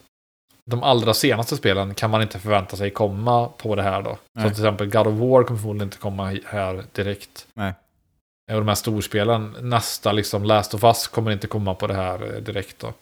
de 0.70 0.82
allra 0.82 1.14
senaste 1.14 1.56
spelen 1.56 1.94
kan 1.94 2.10
man 2.10 2.22
inte 2.22 2.38
förvänta 2.38 2.76
sig 2.76 2.90
komma 2.90 3.48
på 3.48 3.76
det 3.76 3.82
här 3.82 4.02
då. 4.02 4.10
Så 4.14 4.18
Nej. 4.40 4.44
till 4.54 4.64
exempel 4.64 4.86
God 4.90 5.06
of 5.06 5.14
War 5.14 5.42
kommer 5.42 5.60
förmodligen 5.60 5.86
inte 5.86 5.98
komma 5.98 6.36
här 6.46 6.84
direkt. 6.92 7.46
Nej. 7.54 7.72
Eh, 8.50 8.54
Och 8.56 8.60
de 8.60 8.68
här 8.68 8.74
storspelen, 8.74 9.56
nästa 9.60 10.12
liksom 10.12 10.44
Last 10.44 10.74
of 10.74 10.84
Us 10.84 11.08
kommer 11.08 11.30
inte 11.30 11.46
komma 11.46 11.74
på 11.74 11.86
det 11.86 11.94
här 11.94 12.34
eh, 12.34 12.40
direkt 12.40 12.78
då. 12.78 12.92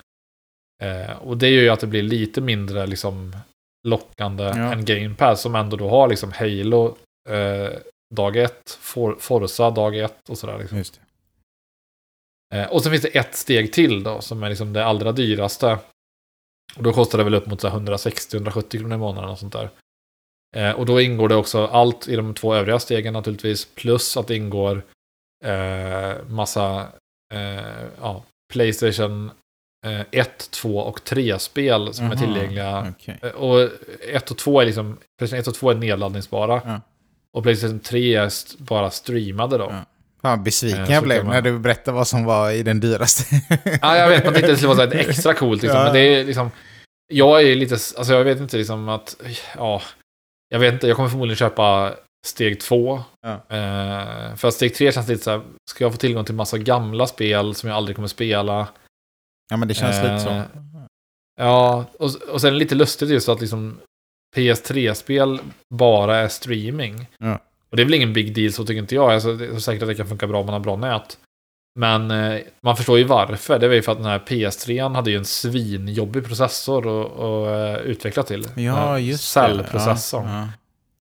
Eh, 0.87 1.16
och 1.18 1.37
det 1.37 1.48
gör 1.48 1.62
ju 1.62 1.68
att 1.68 1.80
det 1.80 1.87
blir 1.87 2.02
lite 2.02 2.40
mindre 2.40 2.87
liksom 2.87 3.37
lockande 3.88 4.44
Ja. 4.44 4.72
än 4.72 4.84
Game 4.84 5.14
Pass 5.14 5.40
som 5.40 5.54
ändå 5.54 5.76
då 5.76 5.88
har 5.88 6.08
liksom 6.08 6.32
Halo 6.32 6.96
eh, 7.28 7.72
dag 8.14 8.37
ett, 8.37 8.79
For 8.81 9.16
Forza 9.21 9.71
dag 9.71 9.99
ett 9.99 10.29
och 10.29 10.38
sådär. 10.38 10.59
Liksom. 10.59 10.85
Eh, 12.55 12.73
och 12.73 12.83
så 12.83 12.90
finns 12.90 13.03
det 13.03 13.09
ett 13.16 13.35
steg 13.35 13.73
till 13.73 14.03
då 14.03 14.21
som 14.21 14.42
är 14.42 14.49
liksom 14.49 14.73
det 14.73 14.85
allra 14.85 15.12
dyraste. 15.12 15.79
Och 16.77 16.83
då 16.83 16.92
kostar 16.92 17.18
det 17.18 17.25
väl 17.25 17.35
upp 17.35 17.47
mot 17.47 17.61
så 17.61 17.68
här 17.68 17.79
160-170 17.79 18.79
kronor 18.79 18.94
i 18.94 18.99
månaden 18.99 19.31
och 19.31 19.38
sånt 19.38 19.53
där. 19.53 19.71
Eh, 20.57 20.71
och 20.73 20.87
då 20.87 21.01
ingår 21.01 21.29
det 21.29 21.35
också 21.35 21.66
allt 21.66 22.09
i 22.09 22.16
de 22.16 22.35
två 22.35 22.55
övriga 22.55 22.79
stegen 22.79 23.12
naturligtvis. 23.12 23.64
Plus 23.64 24.16
att 24.16 24.27
det 24.27 24.37
ingår 24.37 24.83
eh, 25.44 26.25
massa 26.29 26.88
eh, 27.35 27.85
ja, 28.01 28.25
Playstation 28.53 29.31
eh, 29.87 30.01
1, 30.11 30.51
2 30.51 30.79
och 30.79 31.01
3-spel 31.01 31.94
som 31.94 32.05
är 32.07 32.11
Jaha, 32.11 32.18
tillgängliga. 32.18 32.94
Eh, 33.23 33.31
Och 33.31 33.71
1 34.01 34.31
och 34.31 34.38
2 34.38 34.61
är 34.61 34.66
liksom, 34.66 34.99
Playstation 35.18 35.40
1 35.40 35.47
och 35.49 35.55
2 35.55 35.71
är 35.71 35.75
nedladdningsbara. 35.75 36.62
Ja. 36.64 36.81
Och 37.37 37.43
Playstation 37.43 37.81
3 37.81 38.14
är 38.14 38.25
st- 38.27 38.57
bara 38.59 38.91
streamade 38.91 39.59
då. 39.59 39.69
Ja. 39.71 39.85
Fan 40.23 40.45
besviken 40.45 40.85
Eh, 40.85 40.93
jag 40.93 41.03
blev 41.03 41.25
man- 41.25 41.35
när 41.35 41.43
du 41.43 41.59
berättade 41.59 41.95
vad 41.95 42.09
som 42.09 42.25
var 42.25 42.51
i 42.51 42.62
den 42.62 42.81
dyraste. 42.81 43.25
Ja, 43.83 43.97
jag 43.97 44.09
vet, 44.09 44.27
att 44.27 44.35
det 44.35 44.57
skulle 44.57 44.75
vara 44.75 44.91
extra 44.91 45.35
coolt 45.35 45.62
liksom. 45.62 45.79
Ja. 45.79 45.85
Men 45.85 45.95
det 45.95 46.01
är 46.01 46.25
liksom... 46.25 46.51
Jag 47.12 47.43
är 47.43 47.57
lite, 47.57 47.75
alltså 47.75 48.12
jag 48.12 48.25
vet 48.25 48.38
inte 48.38 48.57
liksom 48.57 48.88
att, 48.88 49.17
ja. 49.57 49.83
Jag 50.49 50.59
vet 50.59 50.75
inte, 50.75 50.87
jag 50.87 50.97
kommer 50.97 51.09
förmodligen 51.09 51.37
köpa 51.37 51.95
steg 52.27 52.61
två. 52.61 53.01
Ja. 53.21 53.33
Eh, 53.57 54.35
för 54.37 54.49
att 54.49 54.55
steg 54.55 54.75
tre 54.75 54.93
känns 54.93 55.09
lite 55.09 55.25
så 55.25 55.31
här, 55.31 55.41
ska 55.71 55.85
jag 55.85 55.93
få 55.93 55.99
tillgång 55.99 56.25
till 56.25 56.35
massa 56.35 56.59
gamla 56.59 57.07
spel 57.07 57.55
som 57.55 57.69
jag 57.69 57.77
aldrig 57.77 57.97
kommer 57.97 58.09
spela? 58.09 58.69
ja, 59.51 59.57
men 59.57 59.69
det 59.69 59.75
känns 59.75 59.97
lite 59.97 60.21
så. 60.21 60.29
Eh, 60.31 60.43
Ja, 61.41 61.85
och, 61.99 62.11
och 62.31 62.41
sen 62.41 62.59
lite 62.59 62.75
lustigt 62.75 63.09
just 63.11 63.29
att 63.29 63.41
liksom 63.41 63.79
PS3-spel 64.37 65.41
bara 65.71 66.17
är 66.17 66.29
streaming. 66.29 67.07
Ja. 67.19 67.38
Och 67.71 67.77
det 67.77 67.83
är 67.83 67.85
väl 67.85 67.95
ingen 67.95 68.12
big 68.12 68.35
deal 68.35 68.53
så 68.53 68.64
tycker 68.64 68.81
inte 68.81 68.95
jag. 68.95 69.12
Alltså, 69.12 69.33
det 69.35 69.47
är 69.47 69.59
säkert 69.59 69.83
att 69.83 69.88
det 69.88 69.95
kan 69.95 70.09
funka 70.09 70.27
bra 70.27 70.41
om 70.41 70.47
man 70.47 70.53
har 70.53 70.61
bra 70.61 70.77
nät. 70.77 71.19
Men 71.79 72.11
eh, 72.11 72.41
man 72.62 72.77
förstår 72.77 72.99
ju 72.99 73.05
varför. 73.05 73.59
Det 73.59 73.69
var 73.69 73.75
ju 73.75 73.83
för 73.83 73.93
att 73.93 73.99
den 73.99 74.07
här 74.07 74.19
PS3 74.19 74.95
hade 74.95 75.11
ju 75.11 75.17
en 75.17 75.25
svinjobbig 75.25 76.27
processor 76.27 77.07
att 77.07 77.79
eh, 77.79 77.87
utveckla 77.87 78.23
till. 78.23 78.47
Ja, 78.57 78.99
just 78.99 79.33
Cellprocessorn. 79.33 80.25
det. 80.27 80.31
Ja, 80.31 80.49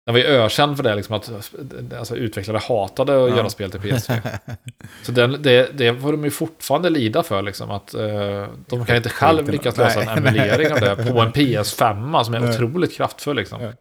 Den 0.06 0.14
var 0.14 0.20
ju 0.22 0.26
ökänd 0.28 0.78
för 0.78 0.84
det, 0.84 0.96
liksom 0.96 1.16
att 1.16 1.32
alltså, 1.98 2.16
utvecklare 2.16 2.58
hatade 2.58 3.24
att 3.24 3.30
Ja. 3.30 3.38
göra 3.38 3.50
spel 3.50 3.72
till 3.72 3.80
ja. 3.84 3.96
PS3. 3.96 4.38
Så 5.04 5.12
den, 5.12 5.42
det, 5.42 5.78
det 5.78 5.96
får 5.96 6.12
de 6.12 6.24
ju 6.24 6.32
fortfarande 6.32 6.90
lida 6.90 7.24
för, 7.24 7.42
liksom, 7.42 7.72
att 7.72 7.94
eh, 7.94 8.48
de 8.70 8.86
kan 8.86 8.96
inte 8.96 9.10
själv 9.10 9.50
lyckas 9.50 9.78
lösa 9.78 10.02
en 10.02 10.10
emulering 10.18 10.72
av 10.72 10.80
det 10.80 10.96
på 10.96 11.20
en 11.22 11.32
PS5 11.32 12.24
som 12.24 12.34
är 12.34 12.40
Nej. 12.40 12.50
otroligt 12.50 12.94
kraftfull. 12.98 13.36
Liksom. 13.36 13.62
Ja. 13.62 13.72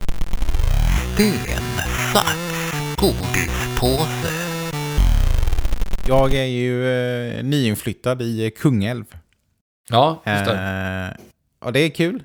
Jag 6.08 6.34
är 6.34 6.44
ju 6.44 6.88
eh, 6.88 7.44
nyinflyttad 7.44 8.22
i 8.22 8.50
Kungälv. 8.58 9.04
Ja, 9.90 10.22
just 10.26 10.44
det. 10.44 10.52
Eh, 10.52 11.66
och 11.66 11.72
det 11.72 11.80
är 11.80 11.88
kul. 11.88 12.22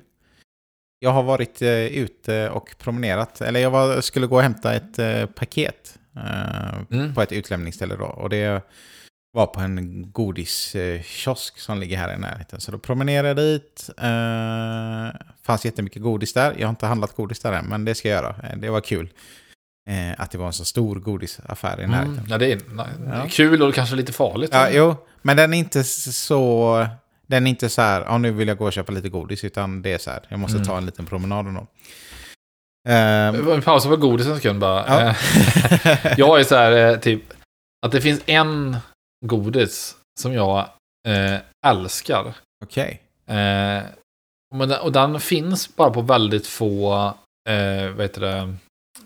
Jag 1.02 1.10
har 1.10 1.22
varit 1.22 1.62
eh, 1.62 1.68
ute 1.86 2.50
och 2.50 2.74
promenerat. 2.78 3.40
Eller 3.40 3.60
jag 3.60 3.70
var, 3.70 4.00
skulle 4.00 4.26
gå 4.26 4.36
och 4.36 4.42
hämta 4.42 4.74
ett 4.74 4.98
eh, 4.98 5.26
paket 5.26 5.98
eh, 6.16 6.80
Mm. 6.90 7.14
på 7.14 7.22
ett 7.22 7.32
utlämningsställe 7.32 7.96
då. 7.96 8.04
Och 8.04 8.28
det 8.30 8.62
var 9.32 9.46
på 9.46 9.60
en 9.60 10.12
godiskiosk 10.12 11.58
som 11.58 11.80
ligger 11.80 11.96
här 11.98 12.14
i 12.14 12.18
närheten. 12.18 12.60
Så 12.60 12.72
då 12.72 12.78
promenerade 12.78 13.28
jag 13.28 13.36
dit. 13.36 13.90
Eh, 13.98 15.20
fanns 15.42 15.64
jättemycket 15.64 16.02
godis 16.02 16.32
där. 16.32 16.54
Jag 16.58 16.66
har 16.66 16.70
inte 16.70 16.86
handlat 16.86 17.16
godis 17.16 17.40
där 17.40 17.52
än, 17.52 17.64
men 17.66 17.84
det 17.84 17.94
ska 17.94 18.08
jag 18.08 18.22
göra. 18.22 18.34
Eh, 18.50 18.56
Det 18.58 18.70
var 18.70 18.80
kul. 18.80 19.08
Eh, 19.90 20.20
att 20.20 20.30
det 20.30 20.38
var 20.38 20.46
en 20.46 20.52
så 20.52 20.64
stor 20.64 20.96
godisaffär 21.00 21.80
i 21.80 21.86
närheten. 21.86 22.12
Mm. 22.18 22.26
Ja, 22.30 22.38
det 22.38 22.52
är, 22.52 22.60
nej, 22.74 22.86
Ja. 23.06 23.26
kul 23.30 23.62
och 23.62 23.74
kanske 23.74 23.96
lite 23.96 24.12
farligt. 24.12 24.50
Ja, 24.52 24.68
jo, 24.70 24.96
men 25.22 25.36
den 25.36 25.54
är 25.54 25.58
inte 25.58 25.84
så... 25.84 26.86
Den 27.30 27.46
är 27.46 27.50
inte 27.50 27.68
så 27.68 27.82
här, 27.82 28.00
ja 28.00 28.18
nu 28.18 28.30
vill 28.30 28.48
jag 28.48 28.58
gå 28.58 28.64
och 28.66 28.72
köpa 28.72 28.92
lite 28.92 29.08
godis, 29.08 29.44
utan 29.44 29.82
det 29.82 29.92
är 29.92 29.98
så 29.98 30.10
här, 30.10 30.20
jag 30.28 30.38
måste 30.38 30.56
Mm. 30.56 30.66
ta 30.68 30.76
en 30.78 30.86
liten 30.86 31.06
promenad 31.06 31.46
och 31.46 31.52
nå. 31.52 31.66
Ehm, 32.88 33.46
Vi 33.56 33.62
pausar 33.62 33.90
på 33.90 33.96
godis 33.96 34.26
en 34.26 34.36
sekund 34.36 34.60
bara. 34.60 34.84
Ja. 34.86 35.00
Eh, 35.00 36.14
jag 36.18 36.40
är 36.40 36.44
så 36.44 36.54
här, 36.56 36.72
eh, 36.92 36.96
typ, 36.98 37.22
att 37.86 37.92
det 37.92 38.00
finns 38.00 38.20
en 38.26 38.76
godis 39.26 39.96
som 40.20 40.32
jag 40.32 40.58
eh, 41.08 41.40
älskar. 41.66 42.34
Okej. 42.64 43.00
Eh, 43.26 43.82
men 44.54 44.68
den, 44.68 44.80
och 44.80 44.92
den 44.92 45.20
finns 45.20 45.76
bara 45.76 45.90
på 45.90 46.00
väldigt 46.02 46.46
få, 46.46 46.94
eh, 47.48 47.90
vad 47.90 48.00
heter 48.02 48.20
det, 48.20 48.54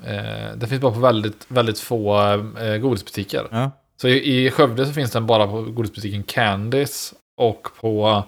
eh, 0.04 0.56
den 0.56 0.68
finns 0.68 0.80
bara 0.82 0.92
på 0.92 1.00
väldigt, 1.00 1.44
väldigt 1.48 1.80
få 1.80 2.20
eh, 2.60 2.76
godisbutiker. 2.76 3.48
Ja. 3.50 3.70
Så 3.96 4.08
i, 4.08 4.44
i 4.46 4.50
Skövde 4.50 4.86
så 4.86 4.92
finns 4.92 5.10
den 5.10 5.26
bara 5.26 5.46
på 5.46 5.62
godisbutiken 5.62 6.22
Candice 6.22 7.14
och 7.40 7.68
på 7.80 8.24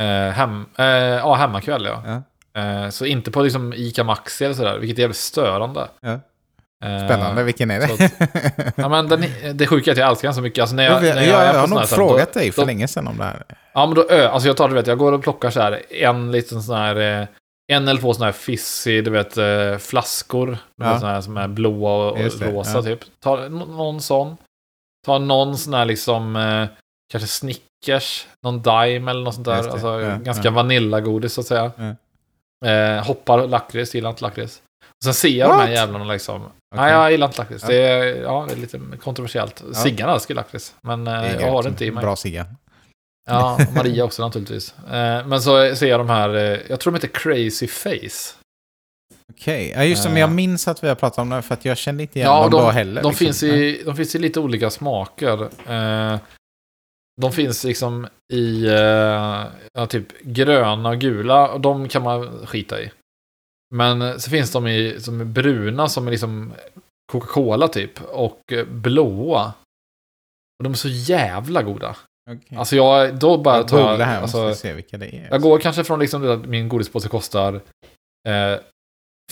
eh, 0.00 0.32
hem, 0.32 0.66
eh, 0.78 0.86
ja, 0.86 1.34
Hemmakväll. 1.34 1.84
Ja. 1.84 2.02
Ja. 2.06 2.22
Eh, 2.60 2.88
så 2.90 3.06
inte 3.06 3.30
på 3.30 3.42
liksom 3.42 3.72
Ica 3.72 4.04
Maxi 4.04 4.44
eller 4.44 4.54
sådär, 4.54 4.78
vilket 4.78 4.98
är 4.98 5.00
jävligt 5.00 5.16
störande. 5.16 5.88
Ja. 6.00 6.20
Eh, 6.84 7.06
Spännande, 7.06 7.42
vilken 7.42 7.70
är 7.70 7.80
det? 7.80 8.10
Ja, 8.76 8.88
men 8.88 9.08
den, 9.08 9.24
det 9.54 9.66
sjuka 9.66 9.90
är 9.90 9.92
att 9.92 9.98
jag 9.98 10.08
älskar 10.08 10.28
den 10.28 10.34
så 10.34 10.42
mycket. 10.42 10.62
Alltså 10.62 10.76
när 10.76 10.84
jag, 10.84 10.92
jag, 10.92 11.04
jag, 11.04 11.14
när 11.14 11.22
jag, 11.26 11.52
på 11.52 11.58
har 11.58 11.66
nog 11.68 11.88
frågat 11.88 12.32
då, 12.32 12.40
dig 12.40 12.52
för 12.52 12.62
då, 12.62 12.66
länge 12.66 12.88
sedan 12.88 13.06
om 13.06 13.16
det 13.16 13.24
här. 13.24 13.42
Ja, 13.72 13.86
men 13.86 13.94
då, 13.94 14.28
alltså 14.28 14.48
jag 14.48 14.56
tar, 14.56 14.68
du 14.68 14.74
vet, 14.74 14.86
jag 14.86 14.98
går 14.98 15.12
och 15.12 15.22
plockar 15.22 15.50
så 15.50 15.60
här 15.60 15.92
en 15.92 16.32
liten 16.32 16.62
sån 16.62 16.76
här, 16.76 16.96
eh, 16.96 17.26
en 17.72 17.88
eller 17.88 18.00
två 18.00 18.14
såna 18.14 18.26
här 18.26 18.32
fizzy, 18.32 19.00
du 19.00 19.10
vet, 19.10 19.36
eh, 19.36 19.76
flaskor. 19.78 20.58
Ja. 20.76 21.00
såna 21.00 21.12
här 21.12 21.20
som 21.20 21.36
är 21.36 21.48
blåa 21.48 21.92
och, 21.92 22.12
och 22.12 22.40
rosa 22.40 22.72
ja. 22.78 22.82
typ. 22.82 23.00
Ta 23.20 23.36
nå- 23.36 23.64
någon 23.66 24.00
sån. 24.00 24.36
Ta 25.06 25.18
någon 25.18 25.56
sån 25.58 25.74
här 25.74 25.84
liksom, 25.84 26.36
kanske 27.10 27.28
Snickers, 27.28 28.26
någon 28.42 28.62
Dime 28.62 29.10
eller 29.10 29.24
något 29.24 29.34
sånt 29.34 29.46
där. 29.46 29.68
Alltså 29.68 30.00
ja, 30.00 30.16
ganska 30.16 30.44
ja. 30.44 30.50
vanillagodis 30.50 31.32
så 31.32 31.40
att 31.40 31.46
säga. 31.46 31.72
Ja. 31.76 31.94
Eh, 32.68 33.04
hoppar 33.04 33.46
lakrits, 33.46 33.94
gillar 33.94 34.10
inte 34.10 34.22
lakrits. 34.22 34.62
Sen 35.04 35.14
ser 35.14 35.28
jag 35.28 35.48
de 35.50 35.52
här 35.52 35.60
What? 35.60 35.70
jävlarna 35.70 36.04
liksom. 36.04 36.42
Okej. 36.42 36.52
Nej, 36.74 36.92
jag 36.92 37.10
gillar 37.10 37.26
inte 37.26 37.38
lakrits. 37.38 37.62
Ja. 37.62 37.68
Det, 37.68 37.76
är, 37.76 38.22
ja, 38.22 38.46
det 38.48 38.54
är 38.54 38.56
lite 38.56 38.80
kontroversiellt. 39.02 39.62
Siggan 39.72 40.10
älskar 40.10 40.34
lakrits, 40.34 40.74
men 40.80 41.06
eh, 41.06 41.34
jag 41.40 41.50
har 41.50 41.62
det 41.62 41.68
inte 41.68 41.84
i 41.84 41.90
mig. 41.90 42.02
Bra 42.02 42.16
cigga. 42.16 42.46
Ja, 43.30 43.58
Maria 43.74 44.04
också 44.04 44.22
naturligtvis. 44.22 44.74
Eh, 44.78 45.26
men 45.26 45.42
så 45.42 45.76
ser 45.76 45.86
jag 45.86 46.00
de 46.00 46.08
här, 46.10 46.34
eh, 46.34 46.58
jag 46.68 46.80
tror 46.80 46.92
de 46.92 46.96
heter 46.96 47.08
Crazy 47.08 47.66
Face. 47.66 48.34
Okej, 49.32 49.72
ja, 49.76 49.84
just 49.84 50.02
det, 50.02 50.08
men 50.08 50.20
jag 50.20 50.32
minns 50.32 50.68
att 50.68 50.84
vi 50.84 50.88
har 50.88 50.94
pratat 50.94 51.18
om 51.18 51.30
det 51.30 51.42
för 51.42 51.54
att 51.54 51.64
jag 51.64 51.78
kände 51.78 52.02
inte 52.02 52.18
igen 52.18 52.30
Ja, 52.30 52.42
dem 52.42 52.50
de, 52.50 52.62
då 52.62 52.70
heller. 52.70 53.02
de, 53.02 53.08
liksom. 53.08 53.26
finns 53.26 53.42
i, 53.42 53.82
de 53.84 53.96
finns 53.96 54.14
i 54.14 54.18
lite 54.18 54.40
olika 54.40 54.70
smaker. 54.70 55.42
Eh, 55.66 56.18
de 57.20 57.32
finns 57.32 57.64
liksom 57.64 58.06
i 58.32 58.66
eh, 58.66 59.46
ja, 59.72 59.86
typ 59.88 60.20
gröna 60.20 60.88
och 60.88 60.98
gula 60.98 61.48
och 61.48 61.60
de 61.60 61.88
kan 61.88 62.02
man 62.02 62.46
skita 62.46 62.82
i. 62.82 62.90
Men 63.74 64.20
så 64.20 64.30
finns 64.30 64.52
de 64.52 64.66
i 64.66 65.00
som 65.00 65.20
är 65.20 65.24
bruna 65.24 65.88
som 65.88 66.06
är 66.06 66.10
liksom 66.10 66.52
Coca-Cola 67.12 67.68
typ 67.68 68.02
och 68.02 68.52
eh, 68.52 68.64
blåa. 68.66 69.52
Och 70.58 70.64
de 70.64 70.72
är 70.72 70.76
så 70.76 70.88
jävla 70.88 71.62
goda. 71.62 71.96
Okej. 72.30 72.58
Alltså 72.58 72.76
jag, 72.76 73.18
då 73.18 73.38
bara 73.38 73.56
jag 73.56 73.68
tar 73.68 73.98
jag, 73.98 74.06
här, 74.06 74.22
alltså, 74.22 74.54
se 74.54 74.72
vilka 74.72 74.98
det 74.98 75.06
är. 75.06 75.28
Jag 75.30 75.42
går 75.42 75.58
kanske 75.58 75.84
från 75.84 76.00
liksom 76.00 76.30
att 76.30 76.46
min 76.46 76.68
godispåse 76.68 77.08
kostar 77.08 77.54
eh, 78.28 78.60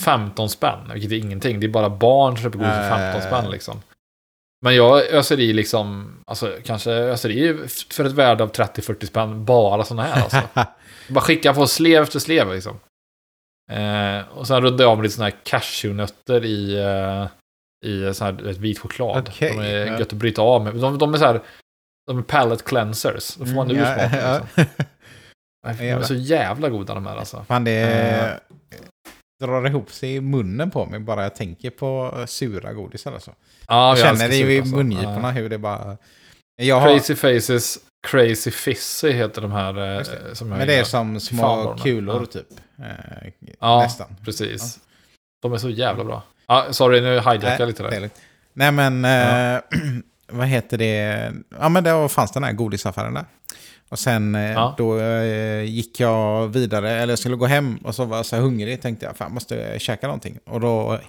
15 0.01 0.49
spänn, 0.49 0.91
vilket 0.93 1.11
är 1.11 1.15
ingenting. 1.15 1.59
Det 1.59 1.65
är 1.65 1.69
bara 1.69 1.89
barn 1.89 2.35
som 2.35 2.43
köper 2.43 2.59
godis 2.59 2.73
för 2.73 2.89
15 2.89 3.21
spänn 3.21 3.51
liksom. 3.51 3.81
Men 4.61 4.75
jag 4.75 5.05
öser 5.05 5.39
i 5.39 5.53
liksom, 5.53 6.15
alltså 6.27 6.57
kanske 6.63 6.91
öser 6.91 7.29
i 7.29 7.67
för 7.91 8.05
ett 8.05 8.11
värde 8.11 8.43
av 8.43 8.51
30-40 8.51 9.05
spänn 9.05 9.45
bara 9.45 9.83
sådana 9.83 10.03
här 10.03 10.23
alltså. 10.23 10.41
bara 11.13 11.21
skicka 11.21 11.53
på 11.53 11.67
slev 11.67 12.03
efter 12.03 12.19
slev 12.19 12.53
liksom. 12.53 12.79
Eh, 13.71 14.27
och 14.37 14.47
sen 14.47 14.61
rundar 14.61 14.85
jag 14.85 14.91
av 14.91 14.97
med 14.97 15.03
lite 15.03 15.15
sådana 15.15 15.29
här 15.29 15.39
cashewnötter 15.43 16.45
i, 16.45 16.77
eh, 16.77 17.27
i 17.89 18.13
sån 18.13 18.25
här 18.25 18.53
vit 18.59 18.79
choklad. 18.79 19.29
Okej, 19.29 19.53
de 19.57 19.61
är 19.61 19.85
ja. 19.85 19.99
gött 19.99 20.01
att 20.01 20.13
bryta 20.13 20.41
av 20.41 20.63
med. 20.63 20.75
De, 20.75 20.97
de 20.97 21.13
är 21.13 21.17
så 21.17 21.25
här, 21.25 21.41
de 22.07 22.17
är 22.17 22.23
palate 22.23 22.63
cleansers. 22.63 23.35
Då 23.35 23.45
får 23.45 23.53
man 23.53 23.71
ur 23.71 23.75
Mm, 23.75 23.85
ja, 24.19 24.41
smaken 25.75 25.85
liksom. 25.85 25.87
De 25.87 25.91
är 25.91 26.01
så 26.01 26.13
jävla 26.15 26.69
goda 26.69 26.93
de 26.93 27.05
här 27.05 27.17
alltså. 27.17 27.45
Fan, 27.47 27.63
det 27.63 27.71
Eh. 27.71 28.57
Drar 29.39 29.67
ihop 29.67 29.91
sig 29.91 30.15
i 30.15 30.21
munnen 30.21 30.71
på 30.71 30.85
mig 30.85 30.99
bara 30.99 31.23
jag 31.23 31.35
tänker 31.35 31.69
på 31.69 32.13
eh, 32.19 32.25
sura 32.25 32.73
godisar. 32.73 33.13
Alltså. 33.13 33.31
Ja, 33.67 33.89
jag 33.89 33.97
känner 33.97 34.11
älskar 34.11 34.29
det 34.29 34.53
i 34.53 34.59
alltså. 34.59 34.75
mungiporna 34.75 35.21
Ja. 35.27 35.29
hur 35.31 35.49
det 35.49 35.57
bara... 35.57 35.97
Jag 36.61 36.79
har, 36.79 36.89
Crazy 36.97 37.15
Faces, 37.15 37.77
Crazy 38.07 38.51
Fizzy 38.51 39.11
heter 39.11 39.41
de 39.41 39.51
här 39.51 39.97
eh, 39.97 40.03
som 40.33 40.49
jag 40.49 40.57
men 40.57 40.67
det 40.67 40.75
är 40.75 40.83
som 40.83 41.19
små 41.19 41.75
kulor 41.83 42.19
Ja. 42.21 42.25
typ. 42.25 42.47
Eh, 42.79 43.31
Ja, 43.59 43.79
nästan. 43.81 44.15
Precis. 44.25 44.79
De 45.41 45.53
är 45.53 45.57
så 45.57 45.69
jävla 45.69 46.03
bra. 46.03 46.23
Ja, 46.47 46.65
sorry, 46.71 47.01
nu 47.01 47.09
hijackar 47.09 47.55
jag 47.59 47.67
lite 47.67 47.83
det 47.83 47.95
är 47.95 48.01
där. 48.01 48.09
Nej 48.53 48.71
men, 48.71 49.05
eh, 49.05 49.61
vad 50.27 50.47
heter 50.47 50.77
det? 50.77 51.31
Ja 51.59 51.69
men 51.69 51.83
då 51.83 52.07
fanns 52.09 52.31
den 52.31 52.43
här 52.43 52.53
godisaffären 52.53 53.13
där. 53.13 53.25
Och 53.89 53.99
sen 53.99 54.35
eh, 54.35 54.51
Ja. 54.51 54.75
då 54.77 54.99
eh, 54.99 55.63
gick 55.63 55.99
jag 55.99 56.47
vidare, 56.47 56.91
eller 56.91 57.11
jag 57.11 57.19
skulle 57.19 57.35
gå 57.35 57.45
hem 57.45 57.77
och 57.77 57.95
så 57.95 58.05
var 58.05 58.17
jag 58.17 58.25
så 58.25 58.35
här 58.35 58.43
hungrig. 58.43 58.81
Tänkte 58.81 59.05
jag, 59.05 59.17
fan 59.17 59.33
måste 59.33 59.55
jag 59.55 59.81
käka 59.81 60.07
någonting. 60.07 60.39
Och 60.45 60.59
då 60.59 60.99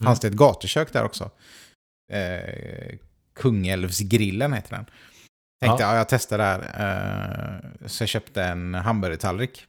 fanns 0.00 0.20
det 0.20 0.28
ett 0.28 0.34
gatukök 0.34 0.92
där 0.92 1.04
också. 1.04 1.30
Eh, 2.12 2.94
Kungälvsgrillen 3.40 4.52
heter 4.52 4.70
den. 4.76 4.84
Tänkte 5.64 5.82
Ja. 5.82 5.90
ja. 5.92 5.96
jag 5.96 6.08
testar 6.08 6.38
där. 6.38 6.58
Eh, 6.58 7.86
så 7.86 8.02
jag 8.02 8.08
köpte 8.08 8.42
en 8.42 8.74
hamburgertallrik. 8.74 9.66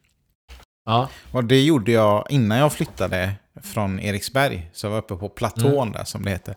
Ja, 0.86 1.10
Och 1.31 1.43
det 1.43 1.62
gjorde 1.62 1.91
jag 1.91 2.25
innan 2.29 2.57
jag 2.57 2.73
flyttade 2.73 3.34
från 3.63 3.99
Eriksberg. 3.99 4.69
Så 4.73 4.86
jag 4.86 4.91
var 4.91 4.97
uppe 4.97 5.15
på 5.15 5.29
platån 5.29 5.71
Mm. 5.88 5.91
där 5.91 6.03
som 6.03 6.25
det 6.25 6.31
heter. 6.31 6.55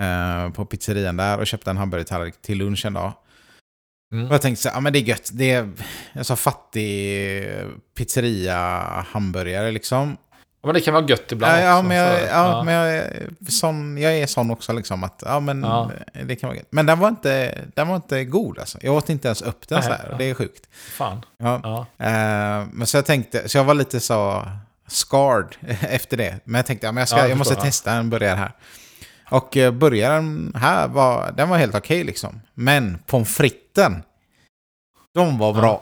Eh, 0.00 0.50
på 0.52 0.64
pizzerian 0.66 1.16
där 1.16 1.38
och 1.38 1.46
köpte 1.46 1.70
en 1.70 1.76
hamburgertallrik 1.76 2.42
till 2.42 2.58
lunch 2.58 2.86
en 2.86 2.92
dag. 2.94 3.12
Mm. 4.12 4.26
Och 4.28 4.34
jag 4.34 4.42
tänkte 4.42 4.62
så 4.62 4.68
här, 4.68 4.76
ja 4.76 4.80
men 4.80 4.92
det 4.92 4.98
är 4.98 5.02
gött. 5.02 5.30
Det 5.32 5.50
är 5.52 5.72
så 6.22 6.36
fattig 6.36 7.44
pizzeria-hamburgare 7.96 9.70
liksom. 9.70 10.16
Ja, 10.62 10.66
men 10.68 10.74
det 10.74 10.80
kan 10.80 10.94
vara 10.94 11.06
gött 11.08 11.32
ibland 11.32 11.52
Ja, 11.52 11.60
ja, 11.60 11.74
också. 11.78 11.88
men, 11.88 11.96
jag, 11.96 12.20
så- 12.20 12.26
ja, 12.26 12.62
men 12.62 12.74
jag, 12.74 12.96
är 12.96 13.28
sån, 13.48 13.98
jag 13.98 14.16
är 14.16 14.26
sån 14.26 14.50
också 14.50 14.72
liksom 14.72 15.04
att, 15.04 15.22
ja 15.26 15.40
men 15.40 15.62
Ja. 15.62 15.90
det 16.24 16.36
kan 16.36 16.48
vara 16.48 16.56
gött. 16.56 16.66
Men 16.70 16.86
den 16.86 16.98
var 16.98 17.08
inte, 17.08 17.58
den 17.74 17.88
var 17.88 17.96
inte 17.96 18.24
god 18.24 18.58
alltså. 18.58 18.78
Jag 18.82 18.94
åt 18.94 19.08
inte 19.10 19.28
ens 19.28 19.42
upp 19.42 19.68
den 19.68 19.78
Nej, 19.78 19.88
så 19.88 19.92
här. 19.94 20.08
ja. 20.10 20.16
Det 20.16 20.24
är 20.30 20.34
sjukt. 20.34 20.68
Fan. 20.96 21.24
Ja. 21.38 21.60
Ja. 21.62 21.86
Eh, 22.06 22.66
men 22.72 22.86
så 22.86 22.96
jag 22.96 23.06
tänkte, 23.06 23.48
så 23.48 23.58
jag 23.58 23.64
var 23.64 23.74
lite 23.74 24.00
så 24.00 24.46
scarred 24.88 25.56
efter 25.80 26.16
det. 26.16 26.38
Men 26.44 26.54
jag 26.58 26.66
tänkte, 26.66 26.86
ja, 26.86 26.92
men 26.92 27.00
jag, 27.00 27.08
ska, 27.08 27.16
Ja, 27.16 27.22
jag, 27.22 27.30
jag 27.30 27.38
måste 27.38 27.54
ja. 27.54 27.60
testa 27.60 27.92
en 27.92 28.10
burgare 28.10 28.36
här. 28.36 28.52
Och 29.30 29.56
uh, 29.56 29.70
burgaren 29.70 30.52
här 30.56 30.88
var, 30.88 31.32
den 31.36 31.48
var 31.48 31.56
helt 31.56 31.74
okej 31.74 32.04
liksom. 32.04 32.40
Men 32.54 32.98
pommes 33.06 33.36
fritesen, 33.36 34.02
de 35.14 35.38
var 35.38 35.52
bra. 35.52 35.80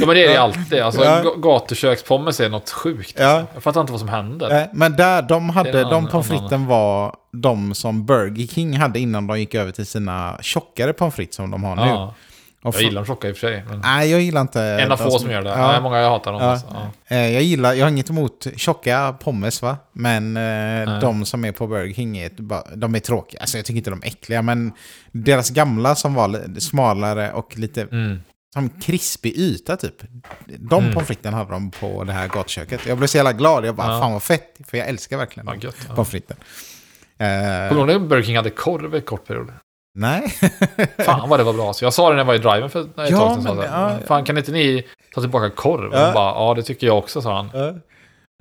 Ja, 0.00 0.06
men 0.06 0.08
det 0.08 0.24
är 0.24 0.28
det 0.28 0.34
Ja. 0.34 0.40
alltid. 0.40 0.80
Alltså, 0.80 1.04
Ja. 1.04 1.22
ga- 1.22 1.40
gatukökspommes 1.42 2.40
är 2.40 2.48
något 2.48 2.70
sjukt. 2.70 3.14
Ja. 3.18 3.26
Alltså. 3.26 3.54
Jag 3.54 3.62
fattar 3.62 3.80
inte 3.80 3.92
vad 3.92 4.00
som 4.00 4.08
händer. 4.08 4.60
Eh, 4.60 4.66
men 4.72 4.96
där, 4.96 5.22
de 5.22 5.50
hade, 5.50 5.82
de 5.84 6.08
pommes 6.08 6.28
fritesen 6.28 6.66
var 6.66 7.16
de 7.32 7.74
som 7.74 8.06
Burger 8.06 8.46
King 8.46 8.76
hade 8.76 8.98
innan 8.98 9.26
de 9.26 9.38
gick 9.40 9.54
över 9.54 9.72
till 9.72 9.86
sina 9.86 10.38
tjockare 10.40 10.92
pommes 10.92 11.14
frites 11.14 11.36
som 11.36 11.50
de 11.50 11.64
har 11.64 11.76
nu. 11.76 12.12
Ja. 12.62 12.66
Jag 12.66 12.74
för- 12.74 12.80
gillar 12.82 12.94
dem 13.00 13.06
tjocka 13.06 13.28
i 13.28 13.32
och 13.32 13.36
för 13.36 13.48
sig. 13.48 13.64
Nej, 13.82 14.10
jag 14.10 14.20
gillar 14.20 14.40
inte... 14.40 14.62
en 14.62 14.92
av 14.92 14.98
de 14.98 15.04
få 15.10 15.18
som 15.18 15.30
gör 15.30 15.42
det. 15.42 15.50
Ja. 15.50 15.72
Nej, 15.72 15.80
många 15.80 15.98
jag 15.98 16.10
hatar 16.10 16.32
dem. 16.32 16.42
Ja. 16.42 16.50
Alltså. 16.50 16.66
Ja. 17.08 17.16
Eh, 17.16 17.30
Jag 17.32 17.42
gillar, 17.42 17.74
jag 17.74 17.84
har 17.84 17.90
inget 17.90 18.10
emot 18.10 18.46
tjocka 18.56 19.14
pommes 19.20 19.62
va? 19.62 19.76
Men 19.92 20.36
eh, 20.36 21.00
de 21.00 21.24
som 21.24 21.44
är 21.44 21.52
på 21.52 21.66
Burger 21.66 21.94
King 21.94 22.18
är, 22.18 22.30
de 22.76 22.94
är 22.94 22.98
tråkiga. 23.00 23.40
Alltså 23.40 23.56
jag 23.58 23.64
tycker 23.66 23.76
inte 23.78 23.90
de 23.90 24.02
är 24.02 24.06
äckliga, 24.06 24.42
men 24.42 24.72
deras 25.12 25.50
gamla 25.50 25.94
som 25.94 26.14
var 26.14 26.60
smalare 26.60 27.32
och 27.32 27.58
lite 27.58 27.82
Mm. 27.82 28.20
som 28.54 28.68
krispig 28.68 29.36
yta 29.38 29.76
typ. 29.76 30.02
De 30.58 30.78
Mm. 30.82 30.94
pommes 30.94 31.06
fritesen 31.08 31.34
hade 31.34 31.50
de 31.52 31.70
på 31.70 32.04
det 32.04 32.12
här 32.12 32.28
gatuköket. 32.28 32.86
Jag 32.86 32.98
blev 32.98 33.06
så 33.06 33.16
jävla 33.16 33.32
glad. 33.32 33.64
Jag 33.66 33.74
bara, 33.74 33.92
Ja. 33.92 34.00
fan 34.00 34.12
vad 34.12 34.22
fett. 34.22 34.56
För 34.66 34.78
jag 34.78 34.88
älskar 34.88 35.16
verkligen 35.16 35.46
Fan, 35.46 35.60
gött. 35.60 35.76
Ja. 35.88 35.94
pommes 35.94 36.08
fritesen. 36.08 36.36
Eh, 37.18 37.26
Kommer 37.68 37.68
du 37.86 37.92
ihåg 37.92 38.00
när 38.02 38.08
Burger 38.08 38.22
King 38.22 38.36
hade 38.36 38.50
korv 38.50 38.94
i 38.94 39.00
kort 39.00 39.26
period? 39.26 39.52
Nej. 40.00 40.34
Fan 40.98 41.28
vad 41.28 41.40
det 41.40 41.44
var 41.44 41.52
bra. 41.52 41.72
Så 41.72 41.84
jag 41.84 41.94
sa 41.94 42.08
det 42.08 42.14
när 42.14 42.20
jag 42.20 42.26
var 42.26 42.34
i 42.34 42.38
driven 42.38 42.70
för 42.70 42.80
ett 42.80 42.86
Ja, 42.96 43.18
tag 43.18 43.42
sedan. 43.42 43.56
men 43.56 43.64
ja. 43.64 43.92
Fan 44.06 44.24
kan 44.24 44.38
inte 44.38 44.52
ni 44.52 44.84
ta 45.14 45.20
tillbaka 45.20 45.50
korv? 45.50 45.90
Ja. 45.92 46.12
bara, 46.14 46.34
ja 46.34 46.54
det 46.54 46.62
tycker 46.62 46.86
jag 46.86 46.98
också, 46.98 47.22
sa 47.22 47.36
han. 47.36 47.50
Ja. 47.52 47.72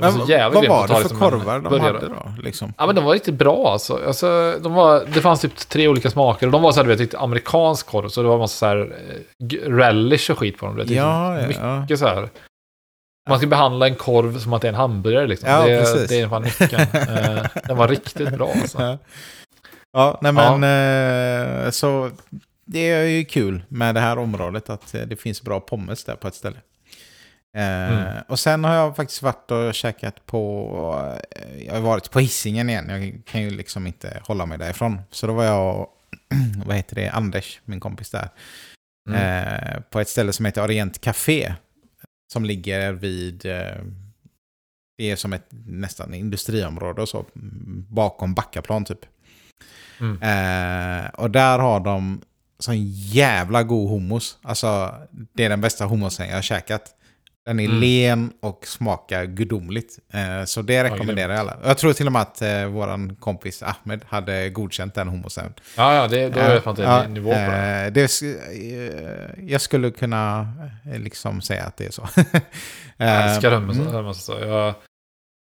Men 0.02 0.12
så 0.12 0.17
vad 0.19 0.28
var 0.67 0.88
det 0.88 0.93
för 0.93 1.00
liksom 1.00 1.24
en 1.24 1.30
korvar 1.32 1.60
de 1.60 1.80
hade 1.80 2.08
då? 2.08 2.34
Liksom? 2.43 2.74
Ja 2.78 2.86
men 2.86 2.95
de 2.95 3.06
var 3.06 3.13
riktigt 3.13 3.36
bra 3.36 3.72
alltså. 3.72 4.00
alltså 4.08 4.56
de 4.62 4.74
var, 4.74 5.04
det 5.13 5.22
fanns 5.22 5.41
typ 5.41 5.58
tre 5.58 5.88
olika 5.88 6.10
smaker 6.10 6.45
och 6.45 6.52
de 6.52 6.62
var 6.62 6.72
så 6.72 6.78
här, 6.80 6.84
du 6.84 6.89
vet, 6.89 7.00
riktigt 7.00 7.19
amerikansk 7.19 7.88
korv. 7.88 8.10
Så 8.10 8.22
det 8.22 8.28
var 8.28 8.38
massa 8.38 8.58
så 8.58 8.65
här 8.65 8.78
eh, 8.80 9.69
relish 9.72 10.32
och 10.32 10.39
skit 10.39 10.58
på 10.58 10.65
dem. 10.65 10.76
Du 10.76 10.82
vet, 10.84 10.91
Ja, 10.91 11.38
liksom, 11.48 11.67
ja, 11.67 11.82
mycket 11.82 12.00
så 12.00 12.08
här. 12.08 12.30
Man 13.30 13.38
ska 13.38 13.48
behandla 13.48 13.88
en 13.88 13.95
korv 13.95 14.39
som 14.39 14.54
att 14.54 14.62
det 14.62 14.67
är 14.67 14.69
en 14.69 14.76
hamburgare 14.76 15.28
liksom. 15.28 15.50
Ja, 15.50 15.65
det, 15.65 15.80
precis. 15.80 16.10
det 16.10 16.19
är 16.22 16.28
fan 16.30 16.41
nyckeln. 16.41 16.82
Eh, 16.93 17.45
den 17.67 17.78
var 17.78 17.88
riktigt 17.88 18.30
bra 18.38 18.52
alltså. 18.62 18.98
Ja. 19.91 20.19
Ja, 20.21 20.32
nej 20.32 20.32
men 20.34 21.65
eh, 21.65 21.71
så 21.71 22.12
det 22.65 22.89
är 22.89 23.04
ju 23.04 23.25
kul 23.25 23.63
med 23.67 23.95
det 23.95 24.02
här 24.02 24.17
området 24.17 24.69
att 24.69 24.93
eh, 24.95 25.02
det 25.02 25.15
finns 25.15 25.41
bra 25.41 25.60
pommes 25.60 26.04
där 26.04 26.15
på 26.15 26.28
ett 26.28 26.36
ställe. 26.36 26.58
Eh, 27.58 27.89
Mm. 27.93 28.23
Och 28.28 28.39
sen 28.39 28.63
har 28.63 28.73
jag 28.75 28.95
faktiskt 28.95 29.21
varit 29.21 29.52
och 29.52 29.73
käkat 29.73 30.25
på, 30.25 31.17
jag 31.65 31.73
har 31.73 31.82
varit 31.82 32.12
på 32.12 32.19
Hisingen 32.19 32.69
igen, 32.69 32.89
jag 32.89 33.21
kan 33.25 33.41
ju 33.41 33.49
liksom 33.49 33.88
inte 33.88 34.21
hålla 34.25 34.45
mig 34.45 34.58
därifrån. 34.58 35.02
Så 35.12 35.28
då 35.28 35.34
var 35.34 35.43
jag 35.43 35.80
och, 35.80 35.88
vad 36.65 36.75
heter 36.75 36.95
det, 36.95 37.10
Anders, 37.10 37.62
min 37.65 37.80
kompis 37.80 38.10
där, 38.10 38.30
Mm. 39.10 39.21
eh, 39.54 39.80
på 39.82 39.99
ett 39.99 40.10
ställe 40.10 40.34
som 40.34 40.45
heter 40.45 40.63
Orient 40.63 41.02
Café. 41.02 41.54
Som 42.34 42.45
ligger 42.45 42.91
vid, 42.91 43.38
det 44.97 45.12
är 45.12 45.15
som 45.15 45.34
ett 45.34 45.47
nästan 45.65 46.13
industriområde 46.13 47.02
och 47.02 47.10
så, 47.10 47.25
bakom 47.89 48.34
Backaplan 48.34 48.86
typ. 48.86 48.99
Mm. 49.99 51.03
Eh, 51.03 51.09
och 51.09 51.31
där 51.31 51.59
har 51.59 51.79
de 51.79 52.21
sån 52.59 52.75
jävla 52.91 53.63
god 53.63 53.89
hummus. 53.89 54.38
Alltså, 54.43 54.93
det 55.33 55.45
är 55.45 55.49
den 55.49 55.62
bästa 55.62 55.85
hummusen 55.85 56.27
jag 56.27 56.35
har 56.35 56.41
käkat. 56.41 56.95
Den 57.45 57.59
är 57.59 57.65
Mm. 57.65 57.79
len 57.79 58.31
och 58.41 58.67
smakar 58.67 59.25
gudomligt. 59.25 59.99
Eh, 60.13 60.45
så 60.45 60.62
det 60.62 60.83
rekommenderar 60.83 61.33
jag 61.33 61.39
alla. 61.39 61.57
Jag 61.63 61.77
tror 61.77 61.93
till 61.93 62.05
och 62.05 62.12
med 62.13 62.21
att 62.21 62.41
eh, 62.41 62.65
våran 62.65 63.15
kompis 63.15 63.63
Ahmed 63.63 64.01
hade 64.07 64.49
godkänt 64.49 64.93
den 64.95 65.07
hummusen. 65.07 65.53
Ja, 65.77 65.93
ja, 65.95 66.07
det, 66.07 66.29
då 66.29 66.39
vet 66.39 66.65
man 66.65 66.77
är 66.79 66.83
Ja, 66.83 67.07
nivå 67.07 67.29
på 67.29 67.35
det. 67.35 67.83
eh, 67.85 67.91
det. 67.91 68.21
eh, 68.21 69.49
jag 69.49 69.62
skulle 69.62 69.91
kunna 69.91 70.47
eh, 70.93 70.99
liksom 70.99 71.41
säga 71.41 71.63
att 71.63 71.77
det 71.77 71.85
är 71.85 71.91
så. 71.91 72.07
Jag 72.97 73.29
älskar 73.29 73.51
hummus. 73.51 73.77
mm. 73.77 74.73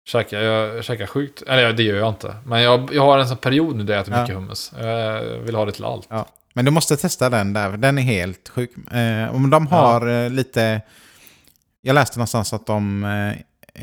Käkar, 0.06 0.40
jag 0.40 0.84
käkar 0.84 1.06
sjukt. 1.06 1.42
Eller 1.42 1.62
ja, 1.62 1.72
det 1.72 1.82
gör 1.82 1.96
jag 1.96 2.08
inte. 2.08 2.36
Men 2.44 2.62
jag, 2.62 2.90
jag 2.94 3.02
har 3.02 3.18
en 3.18 3.28
sån 3.28 3.36
period 3.36 3.76
nu 3.76 3.84
där 3.84 3.94
jag 3.94 4.00
äter 4.02 4.14
Ja. 4.14 4.20
mycket 4.22 4.36
hummus. 4.36 4.72
Jag 4.78 5.22
vill 5.22 5.54
ha 5.54 5.64
det 5.64 5.72
till 5.72 5.84
allt. 5.84 6.06
Ja. 6.10 6.26
Men 6.52 6.64
du 6.64 6.70
måste 6.70 6.96
testa 6.96 7.30
den 7.30 7.52
där, 7.52 7.76
den 7.76 7.98
är 7.98 8.02
helt 8.02 8.48
sjuk. 8.48 8.70
Eh, 8.92 9.34
om 9.34 9.50
de 9.50 9.66
har 9.66 10.08
eh, 10.08 10.30
lite... 10.30 10.80
Jag 11.82 11.94
läste 11.94 12.18
någonstans 12.18 12.52
att 12.52 12.66
de... 12.66 13.04
Eh, 13.04 13.30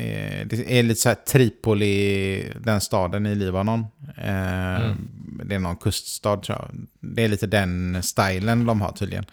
eh, 0.06 0.46
det 0.46 0.78
är 0.78 0.82
lite 0.82 1.00
så 1.00 1.08
här 1.08 1.16
Tripoli, 1.16 2.52
den 2.60 2.80
staden 2.80 3.26
i 3.26 3.34
Libanon. 3.34 3.86
Eh, 4.18 4.74
Mm. 4.74 5.08
Det 5.44 5.54
är 5.54 5.58
någon 5.58 5.76
kuststad 5.76 6.36
tror 6.36 6.58
jag. 6.58 6.68
Det 7.00 7.24
är 7.24 7.28
lite 7.28 7.46
den 7.46 8.02
stilen 8.02 8.66
de 8.66 8.80
har 8.80 8.92
tydligen. 8.92 9.24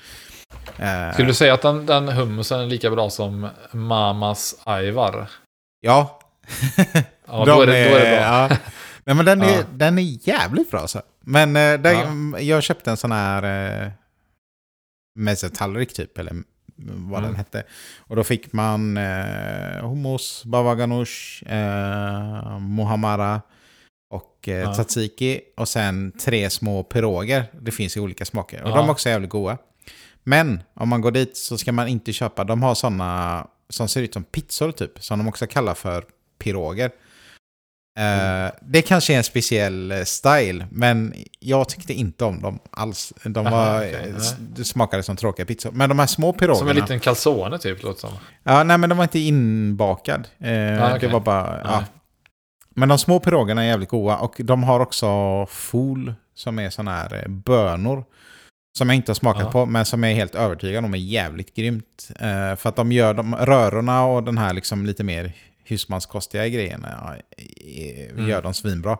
Eh, 0.78 1.14
Skulle 1.14 1.28
du 1.28 1.34
säga 1.34 1.54
att 1.54 1.62
den, 1.62 1.86
den 1.86 2.08
hummusen 2.08 2.60
är 2.60 2.66
lika 2.66 2.90
bra 2.90 3.10
som 3.10 3.48
Mamas 3.72 4.56
Aivar? 4.64 5.28
Ja. 5.82 6.21
Ja, 7.28 7.46
då 7.46 7.62
är, 7.62 7.68
det, 7.68 7.90
då 7.90 7.96
är 7.96 8.00
det 8.12 8.16
bra. 8.18 8.22
Ja. 8.22 8.50
Nej, 9.06 9.16
men 9.16 9.26
den 9.26 9.42
är, 9.42 9.58
Ja. 9.58 9.64
den 9.74 9.98
är 10.00 10.28
jävligt 10.28 10.72
bra. 10.72 10.88
Så. 10.88 11.02
Men 11.22 11.56
eh, 11.56 11.80
där, 11.80 12.06
jag 12.40 12.64
köpte 12.64 12.92
en 12.92 12.98
sån 12.98 13.12
här 13.12 13.44
eh, 13.84 13.92
mezzetallrik 15.16 15.94
typ, 15.94 16.18
eller 16.18 16.34
vad 16.76 17.20
Mm. 17.20 17.24
den 17.24 17.36
hette. 17.36 17.64
Och 17.98 18.16
då 18.16 18.24
fick 18.24 18.54
man 18.54 18.98
eh, 18.98 19.82
hummus, 19.90 20.44
baba 20.46 20.76
ganoush, 20.76 21.44
eh, 21.48 22.60
muhammara 22.60 23.42
och 24.14 24.48
eh, 24.48 24.54
Ja. 24.60 24.74
tzatziki. 24.74 25.42
Och 25.58 25.68
sen 25.68 26.12
tre 26.12 26.50
små 26.50 26.84
piroger. 26.84 27.44
Det 27.62 27.72
finns 27.72 27.98
i 27.98 28.00
olika 28.00 28.26
smaker. 28.26 28.64
Och 28.64 28.70
Ja. 28.70 28.76
de 28.76 28.86
är 28.88 28.92
också 28.92 29.10
jävligt 29.10 29.30
goda. 29.30 29.58
Men 30.24 30.64
om 30.74 30.90
man 30.90 31.02
går 31.02 31.12
dit 31.12 31.38
så 31.38 31.58
ska 31.58 31.72
man 31.72 31.88
inte 31.88 32.14
köpa, 32.14 32.44
de 32.44 32.64
har 32.64 32.76
sådana 32.76 33.48
som 33.70 33.88
ser 33.88 34.02
ut 34.02 34.14
som 34.14 34.24
pizzor 34.24 34.72
typ, 34.72 35.04
som 35.04 35.20
de 35.20 35.28
också 35.28 35.48
kallar 35.48 35.74
för 35.74 36.06
piroger. 36.44 36.92
Eh, 38.00 38.52
det 38.62 38.82
kanske 38.82 39.14
är 39.14 39.18
en 39.18 39.24
speciell 39.24 39.92
eh, 39.92 40.04
style, 40.04 40.68
men 40.72 41.14
jag 41.40 41.70
tyckte 41.70 41.94
inte 41.94 42.26
om 42.26 42.42
dem 42.42 42.60
alls. 42.72 43.14
De 43.24 43.48
Aha, 43.48 43.56
var, 43.56 43.78
okej, 43.78 43.94
eh, 43.94 44.16
nej. 44.56 44.66
smakade 44.66 45.04
som 45.04 45.16
tråkiga 45.16 45.46
pizzor. 45.46 45.72
Men 45.72 45.90
de 45.90 46.00
här 46.00 46.08
små 46.08 46.34
pirogerna... 46.34 46.60
Som 46.60 46.70
en 46.70 46.76
liten 46.76 47.00
calzone 47.00 47.58
typ, 47.58 47.84
låter 47.84 48.00
som. 48.00 48.12
Ja, 48.44 48.64
nej 48.64 48.78
men 48.78 48.90
de 48.90 48.98
var 48.98 49.04
inte 49.06 49.20
inbakad. 49.20 50.28
Ah, 50.40 50.88
okej. 50.88 51.00
Det 51.00 51.08
var 51.08 51.20
bara... 51.20 51.62
Ja. 51.64 51.84
Men 52.76 52.90
de 52.90 52.98
små 52.98 53.20
pirogerna 53.20 53.64
är 53.64 53.68
jävligt 53.68 53.90
goda 53.90 54.18
och 54.18 54.36
de 54.38 54.64
har 54.64 54.80
också 54.80 55.08
fol 55.46 56.14
som 56.36 56.60
är 56.60 56.70
sådana 56.70 56.92
här 56.92 57.26
bönor. 57.28 58.04
Som 58.78 58.90
jag 58.90 58.96
inte 58.96 59.10
har 59.10 59.16
smakat 59.16 59.44
Ja. 59.44 59.52
på 59.52 59.66
men 59.66 59.86
som 59.86 60.04
jag 60.04 60.12
är 60.12 60.16
helt 60.16 60.36
övertygad 60.36 60.86
om 60.86 60.94
är 60.94 60.98
jävligt 60.98 61.56
grymt. 61.56 62.12
För 62.58 62.68
att 62.68 62.76
de 62.76 62.92
gör 62.92 63.14
de 63.14 63.36
rörorna 63.36 64.06
och 64.06 64.24
den 64.24 64.38
här 64.38 64.54
liksom 64.54 64.86
lite 64.86 65.04
mer 65.04 65.34
husmanskostiga 65.72 66.48
grejerna 66.48 67.16
Mm. 68.12 68.28
gör 68.30 68.42
de 68.42 68.54
svinbra. 68.54 68.96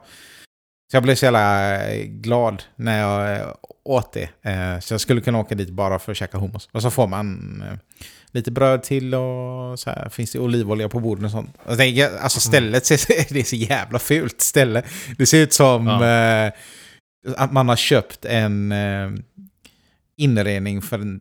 Så 0.92 0.96
jag 0.96 1.04
blev 1.04 1.16
så 1.16 1.26
jävla 1.26 1.76
eh, 1.92 2.04
glad 2.06 2.64
när 2.76 3.00
jag 3.00 3.36
eh, 3.42 3.48
åt 3.84 4.14
det. 4.14 4.30
Eh, 4.50 4.80
Så 4.80 4.94
jag 4.94 5.02
skulle 5.02 5.22
kunna 5.22 5.40
åka 5.40 5.56
dit 5.56 5.70
bara 5.70 6.00
för 6.00 6.12
att 6.12 6.18
käka 6.18 6.38
hummus. 6.38 6.70
Och 6.72 6.82
så 6.82 6.92
får 6.92 7.08
man 7.08 7.64
lite 8.32 8.52
bröd 8.52 8.84
till 8.84 9.16
och 9.16 9.80
så 9.80 9.90
här, 9.90 10.10
finns 10.10 10.32
det 10.32 10.40
olivolja 10.40 10.90
på 10.90 11.00
bordet 11.00 11.26
och 11.26 11.32
sånt. 11.32 11.58
Alltså 12.22 12.40
stället, 12.40 12.86
ser, 12.86 12.98
det 13.34 13.40
är 13.40 13.44
så 13.44 13.56
jävla 13.56 14.00
fult 14.00 14.42
ställe. 14.42 14.84
Det 15.18 15.26
ser 15.26 15.38
ut 15.44 15.54
som 15.54 15.88
Ja. 15.88 16.52
att 17.38 17.52
man 17.54 17.70
har 17.70 17.76
köpt 17.76 18.26
en 18.26 18.74
inredning 20.18 20.82
för 20.82 21.00
en 21.00 21.20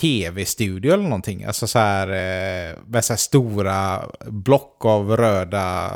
tv-studio 0.00 0.92
eller 0.92 1.02
någonting. 1.02 1.44
Alltså 1.44 1.66
så 1.66 1.78
här, 1.78 2.08
eh, 2.08 2.76
med 2.86 3.04
så 3.04 3.12
här 3.12 3.18
stora 3.18 4.02
block 4.26 4.84
av 4.84 5.16
röda 5.16 5.92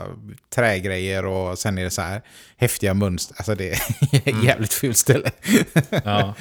trägrejer 0.55 1.27
och 1.27 1.59
sen 1.59 1.79
är 1.79 1.85
det 1.85 1.91
så 1.91 2.03
här 2.03 2.23
häftiga 2.57 2.95
mönster. 2.95 3.37
Alltså 3.39 3.55
det 3.55 3.71
är 3.73 3.79
Mm. 4.33 4.45
jävligt 4.47 4.73
fult 4.73 4.97
ställe. 4.97 5.31
Ja. 6.05 6.35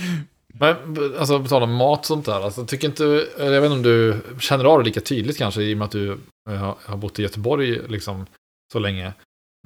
Men 0.59 0.75
alltså 1.19 1.39
på 1.39 1.47
tal 1.47 1.63
om 1.63 1.73
mat 1.75 1.99
och 1.99 2.05
sånt 2.05 2.25
där, 2.25 2.41
alltså, 2.41 2.65
tycker 2.65 2.87
inte, 2.87 3.03
jag 3.37 3.61
vet 3.61 3.63
inte 3.71 3.73
om 3.75 3.81
du 3.83 4.19
känner 4.39 4.65
av 4.65 4.79
det 4.79 4.85
lika 4.85 5.01
tydligt 5.01 5.37
kanske 5.37 5.61
i 5.61 5.73
och 5.73 5.77
med 5.77 5.85
att 5.85 5.91
du 5.91 6.11
eh, 6.49 6.55
har- 6.55 6.75
har 6.85 6.97
bott 6.97 7.19
i 7.19 7.21
Göteborg 7.21 7.79
liksom 7.87 8.25
så 8.73 8.79
länge. 8.79 9.13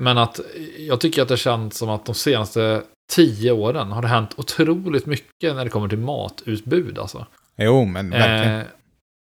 Men 0.01 0.17
att 0.17 0.39
jag 0.77 0.99
tycker 1.01 1.21
att 1.21 1.27
det 1.27 1.37
känns 1.37 1.77
som 1.77 1.89
att 1.89 2.05
de 2.05 2.15
senaste 2.15 2.81
tio 3.13 3.51
åren 3.51 3.91
har 3.91 4.01
det 4.01 4.07
hänt 4.07 4.33
otroligt 4.37 5.05
mycket 5.05 5.55
när 5.55 5.63
det 5.63 5.69
kommer 5.69 5.87
till 5.89 5.97
matutbud 5.97 6.99
alltså. 6.99 7.25
Jo, 7.57 7.85
men 7.85 8.09
verkligen. 8.09 8.59
Eh, 8.59 8.65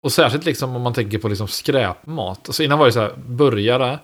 och 0.04 0.12
särskilt 0.12 0.44
liksom 0.44 0.76
om 0.76 0.82
man 0.82 0.94
tänker 0.94 1.18
på 1.18 1.28
liksom 1.28 1.48
skräpmat. 1.48 2.48
Alltså 2.48 2.62
innan 2.62 2.78
var 2.78 2.86
det 2.86 2.92
så 2.92 3.00
här, 3.00 3.14
burgare. 3.16 3.98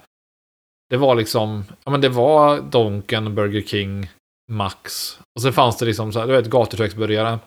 Det 0.91 0.97
var 0.97 1.15
liksom, 1.15 1.65
ja 1.85 1.91
men 1.91 2.01
det 2.01 2.09
var 2.09 2.61
Donken, 2.61 3.35
Burger 3.35 3.63
King, 3.63 4.11
Max. 4.53 5.19
Och 5.37 5.43
sen 5.43 5.53
fanns 5.53 5.77
det 5.79 5.85
liksom 5.87 6.13
så 6.13 6.19
här, 6.21 6.27
du 6.27 6.33
vet, 6.33 6.47
gatuköksburgare. 6.47 7.39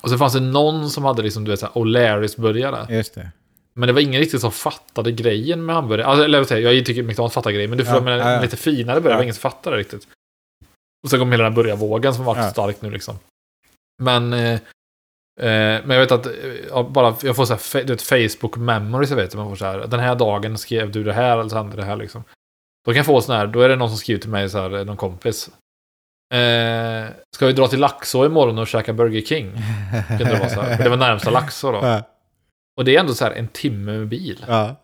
Och 0.00 0.08
sen 0.08 0.18
fanns 0.18 0.32
det 0.32 0.40
någon 0.40 0.90
som 0.90 1.04
hade 1.04 1.22
liksom, 1.22 1.44
du 1.44 1.50
vet, 1.50 1.60
så 1.60 1.66
här, 1.66 1.72
O'Larrys 1.72 2.40
burgare. 2.40 2.94
Just 2.94 3.14
det. 3.14 3.30
Men 3.74 3.86
det 3.86 3.92
var 3.92 4.00
ingen 4.00 4.20
riktigt 4.20 4.40
som 4.40 4.52
fattade 4.52 5.12
grejen 5.12 5.66
med 5.66 5.74
hamburgare. 5.74 6.06
Alltså, 6.06 6.24
eller 6.24 6.38
jag 6.38 6.44
inte, 6.44 6.58
jag 6.58 6.86
tycker 6.86 7.02
McDonalds 7.02 7.34
fattar 7.34 7.50
grejen, 7.50 7.70
men 7.70 7.78
du 7.78 7.84
får 7.84 7.94
Ja, 7.94 8.00
med 8.00 8.18
ja, 8.18 8.32
ja. 8.32 8.40
lite 8.40 8.56
finare 8.56 9.00
burgare, 9.00 9.18
Ja. 9.18 9.22
ingen 9.22 9.34
som 9.34 9.40
fattade 9.40 9.76
det 9.76 9.80
riktigt. 9.80 10.08
Och 11.04 11.10
sen 11.10 11.18
kom 11.18 11.30
hela 11.32 11.44
den 11.44 11.52
här 11.52 11.56
burgarvågen 11.62 12.14
som 12.14 12.24
var 12.24 12.36
Ja. 12.36 12.50
stark 12.50 12.82
nu 12.82 12.90
liksom. 12.90 13.18
Men, 14.02 14.32
eh, 14.32 14.52
eh, 14.52 14.60
men 15.44 15.90
jag 15.90 16.00
vet 16.00 16.12
att, 16.12 16.26
eh, 16.26 16.32
ja, 16.70 16.82
bara, 16.82 17.16
jag 17.22 17.36
får 17.36 17.44
så 17.44 17.52
här, 17.52 17.84
du 17.84 17.92
vet, 17.92 18.02
Facebook 18.02 18.56
memories, 18.56 19.10
jag 19.10 19.16
vet, 19.16 19.34
man 19.34 19.48
får 19.48 19.56
så 19.56 19.64
här, 19.64 19.78
den 19.78 20.00
här 20.00 20.14
dagen 20.14 20.58
skrev 20.58 20.92
du 20.92 21.04
det 21.04 21.12
här, 21.12 21.38
eller 21.38 21.48
så 21.48 21.56
hände 21.56 21.76
det 21.76 21.84
här 21.84 21.96
liksom. 21.96 22.24
Då 22.84 22.92
kan 22.92 22.96
jag 22.96 23.06
få 23.06 23.20
sån 23.20 23.36
här, 23.36 23.46
då 23.46 23.60
är 23.60 23.68
det 23.68 23.76
någon 23.76 23.88
som 23.88 23.98
skriver 23.98 24.20
till 24.20 24.30
mig 24.30 24.48
så 24.48 24.58
här, 24.58 24.84
någon 24.84 24.96
kompis. 24.96 25.50
Eh, 26.34 27.10
ska 27.36 27.46
vi 27.46 27.52
dra 27.52 27.68
till 27.68 27.80
Laxå 27.80 28.26
imorgon 28.26 28.58
och 28.58 28.66
käka 28.66 28.92
Burger 28.92 29.20
King? 29.20 29.52
Det 30.18 30.24
vara 30.24 30.48
så 30.48 30.60
här, 30.60 30.76
för 30.76 30.84
det 30.84 30.90
var 30.90 30.96
närmsta 30.96 31.30
Laxå 31.30 31.72
då. 31.72 31.78
Ja. 31.82 32.02
Och 32.76 32.84
det 32.84 32.96
är 32.96 33.00
ändå 33.00 33.14
så 33.14 33.24
här 33.24 33.32
en 33.32 33.48
timme 33.48 33.98
med 33.98 34.08
bil. 34.08 34.44
Ja. 34.48 34.76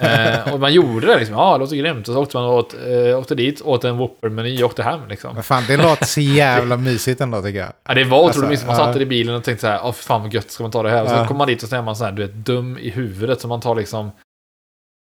Eh, 0.00 0.52
och 0.52 0.60
man 0.60 0.72
gjorde 0.72 1.06
det 1.06 1.18
liksom. 1.18 1.36
Ja, 1.36 1.52
det 1.52 1.58
låter 1.58 1.76
grymt. 1.76 2.08
Och 2.08 2.14
så 2.14 2.20
åkte 2.22 2.36
man 2.36 2.46
åt, 2.46 2.74
eh, 2.74 3.18
åkte 3.18 3.34
dit, 3.34 3.60
åt 3.62 3.84
en 3.84 3.96
Whopper-meny 3.98 4.62
och 4.62 4.66
åkte 4.70 4.82
hem 4.82 5.00
liksom. 5.08 5.34
Men 5.34 5.42
fan, 5.42 5.62
det 5.68 5.76
låter 5.76 6.04
så 6.06 6.20
jävla 6.20 6.76
mysigt 6.76 7.20
ändå 7.20 7.42
tycker 7.42 7.58
jag. 7.58 7.72
Ja, 7.88 7.94
det 7.94 8.04
var 8.04 8.18
otroligt 8.18 8.36
Alltså, 8.36 8.48
mysigt. 8.50 8.66
Man 8.66 8.76
satt 8.76 8.96
i 8.96 9.06
bilen 9.06 9.34
och 9.34 9.44
tänkte 9.44 9.60
så 9.60 9.66
här, 9.66 9.80
åh 9.84 9.92
för 9.92 10.04
fan 10.04 10.22
vad 10.22 10.34
gött, 10.34 10.50
ska 10.50 10.64
man 10.64 10.70
ta 10.70 10.82
det 10.82 10.90
här? 10.90 11.02
Och 11.02 11.08
så 11.08 11.14
Ja. 11.14 11.26
kommer 11.26 11.38
man 11.38 11.46
dit 11.48 11.62
och 11.62 11.68
så 11.68 11.76
är 11.76 11.82
man 11.82 11.96
så 11.96 12.04
här, 12.04 12.12
du 12.12 12.22
vet, 12.22 12.34
dum 12.34 12.78
i 12.78 12.90
huvudet. 12.90 13.40
Så 13.40 13.48
man 13.48 13.60
tar 13.60 13.74
liksom, 13.74 14.10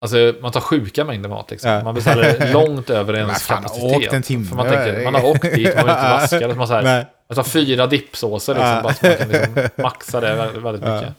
alltså 0.05 0.35
man 0.43 0.53
tar 0.53 0.61
sjuka 0.61 1.05
mängder 1.05 1.29
mat 1.29 1.51
liksom. 1.51 1.71
Ja. 1.71 1.83
Man 1.85 1.95
beställer 1.95 2.53
långt 2.53 2.91
över 2.91 3.15
ens 3.15 3.43
fan, 3.43 3.63
kapacitet. 3.63 3.97
åkt 3.97 4.13
en 4.13 4.23
timme. 4.23 4.45
För 4.47 4.57
man 4.57 4.69
tänker, 4.69 5.05
man 5.05 5.15
har 5.15 5.25
åkt 5.27 5.43
dit, 5.55 5.77
man 5.77 5.89
har 5.89 5.95
inte 5.97 6.11
vaskat. 6.41 6.51
Så 6.53 6.57
man, 6.59 6.67
så 6.69 6.75
här, 6.75 7.07
man 7.29 7.37
tar 7.37 7.43
fyra 7.43 7.87
dippsåser 7.87 8.55
liksom, 8.55 8.69
Ja. 8.71 8.83
bara 8.83 8.95
så 8.95 9.07
man 9.07 9.17
kan 9.17 9.29
liksom 9.29 9.69
maxa 9.83 10.21
det 10.21 10.35
väldigt, 10.35 10.63
väldigt 10.63 10.83
mycket. 10.83 11.15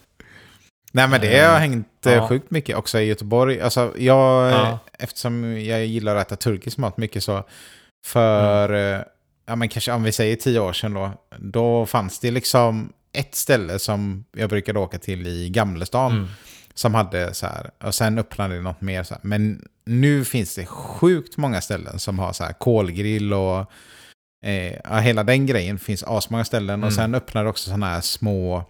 Nej 0.96 1.08
men 1.08 1.22
det 1.22 1.40
har 1.40 1.54
Eh, 1.54 1.60
hängt 1.60 2.06
eh, 2.06 2.14
ja. 2.14 2.28
sjukt 2.28 2.52
mycket 2.52 2.76
också 2.78 3.00
i 3.00 3.04
Göteborg. 3.06 3.62
Alltså 3.62 3.94
jag, 3.98 4.52
Ja. 4.52 4.70
eh, 4.70 4.78
eftersom 5.00 5.62
jag 5.66 5.86
gillar 5.86 6.16
att 6.16 6.28
äta 6.28 6.36
turkisk 6.36 6.78
mat 6.78 6.98
mycket 6.98 7.24
så 7.24 7.44
för, 8.06 8.70
Mm. 8.70 9.04
ja 9.46 9.56
men 9.56 9.70
kanske 9.70 9.92
om 9.92 10.04
vi 10.04 10.12
säger 10.12 10.36
tio 10.36 10.60
år 10.60 10.74
sedan 10.74 10.94
då, 10.94 11.12
då 11.40 11.86
fanns 11.86 12.20
det 12.20 12.32
liksom 12.32 12.94
ett 13.14 13.36
ställe 13.36 13.80
som 13.80 14.26
jag 14.36 14.50
brukade 14.50 14.80
åka 14.80 14.98
till 14.98 15.28
i 15.28 15.50
Gamlestan. 15.50 16.12
Mm. 16.12 16.28
Som 16.74 16.94
hade 16.94 17.34
så 17.34 17.46
här, 17.48 17.72
och 17.84 17.96
sen 17.96 18.18
öppnade 18.20 18.56
det 18.56 18.62
något 18.62 18.82
mer 18.82 19.04
så 19.04 19.14
här. 19.14 19.22
Men 19.24 19.68
nu 19.86 20.26
finns 20.26 20.56
det 20.56 20.66
sjukt 20.66 21.38
många 21.38 21.62
ställen 21.62 22.00
som 22.00 22.20
har 22.20 22.34
så 22.34 22.44
här 22.44 22.54
kolgrill 22.54 23.34
och 23.34 23.60
eh, 24.46 24.74
ja, 24.84 24.98
hela 24.98 25.24
den 25.24 25.46
grejen. 25.46 25.80
finns 25.80 26.04
asmånga 26.04 26.46
ställen. 26.46 26.74
Mm. 26.74 26.88
Och 26.88 26.94
sen 26.94 27.16
öppnar 27.16 27.44
det 27.44 27.50
också 27.50 27.66
sådana 27.66 27.90
här 27.90 28.02
små 28.02 28.64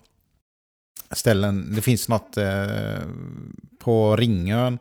ställen. 1.12 1.76
Det 1.76 1.82
finns 1.82 2.10
något 2.10 2.38
eh, 2.38 3.00
på 3.80 4.16
Ringön, 4.16 4.80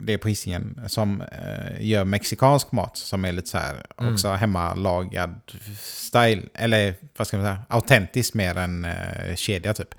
det 0.00 0.12
är 0.12 0.18
på 0.18 0.28
Hisingen, 0.28 0.80
som 0.86 1.20
eh, 1.22 1.86
gör 1.86 2.04
mexikansk 2.04 2.72
mat 2.72 2.96
som 2.96 3.24
är 3.24 3.32
lite 3.32 3.48
så 3.48 3.58
här 3.58 3.86
Mm. 3.98 4.14
också 4.14 4.28
hemmalagad 4.28 5.40
style. 5.80 6.42
Eller 6.54 6.94
vad 7.16 7.26
ska 7.26 7.36
man 7.36 7.46
säga, 7.46 7.62
autentiskt 7.68 8.34
mer 8.34 8.56
än 8.58 8.84
eh, 8.84 9.34
kedja 9.36 9.74
typ. 9.74 9.94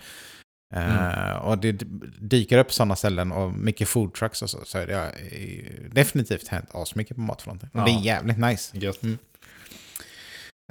Eh, 0.76 1.32
och 1.36 1.58
det 1.58 1.72
dyker 2.20 2.58
upp 2.58 2.74
sådana 2.74 2.96
ställen 2.96 3.32
och 3.32 3.54
mycket 3.54 3.88
food 3.88 4.14
trucks 4.14 4.42
och 4.42 4.50
så. 4.50 4.60
Så 4.66 4.86
det 4.86 4.94
har 4.94 5.12
definitivt 5.94 6.48
hänt 6.48 6.70
asmycket 6.74 7.16
på 7.16 7.22
matfronten. 7.22 7.70
Och 7.74 7.80
Ja. 7.80 7.86
det 7.86 7.92
är 7.92 8.00
jävligt 8.02 8.38
nice. 8.38 8.78
Gött. 8.78 9.00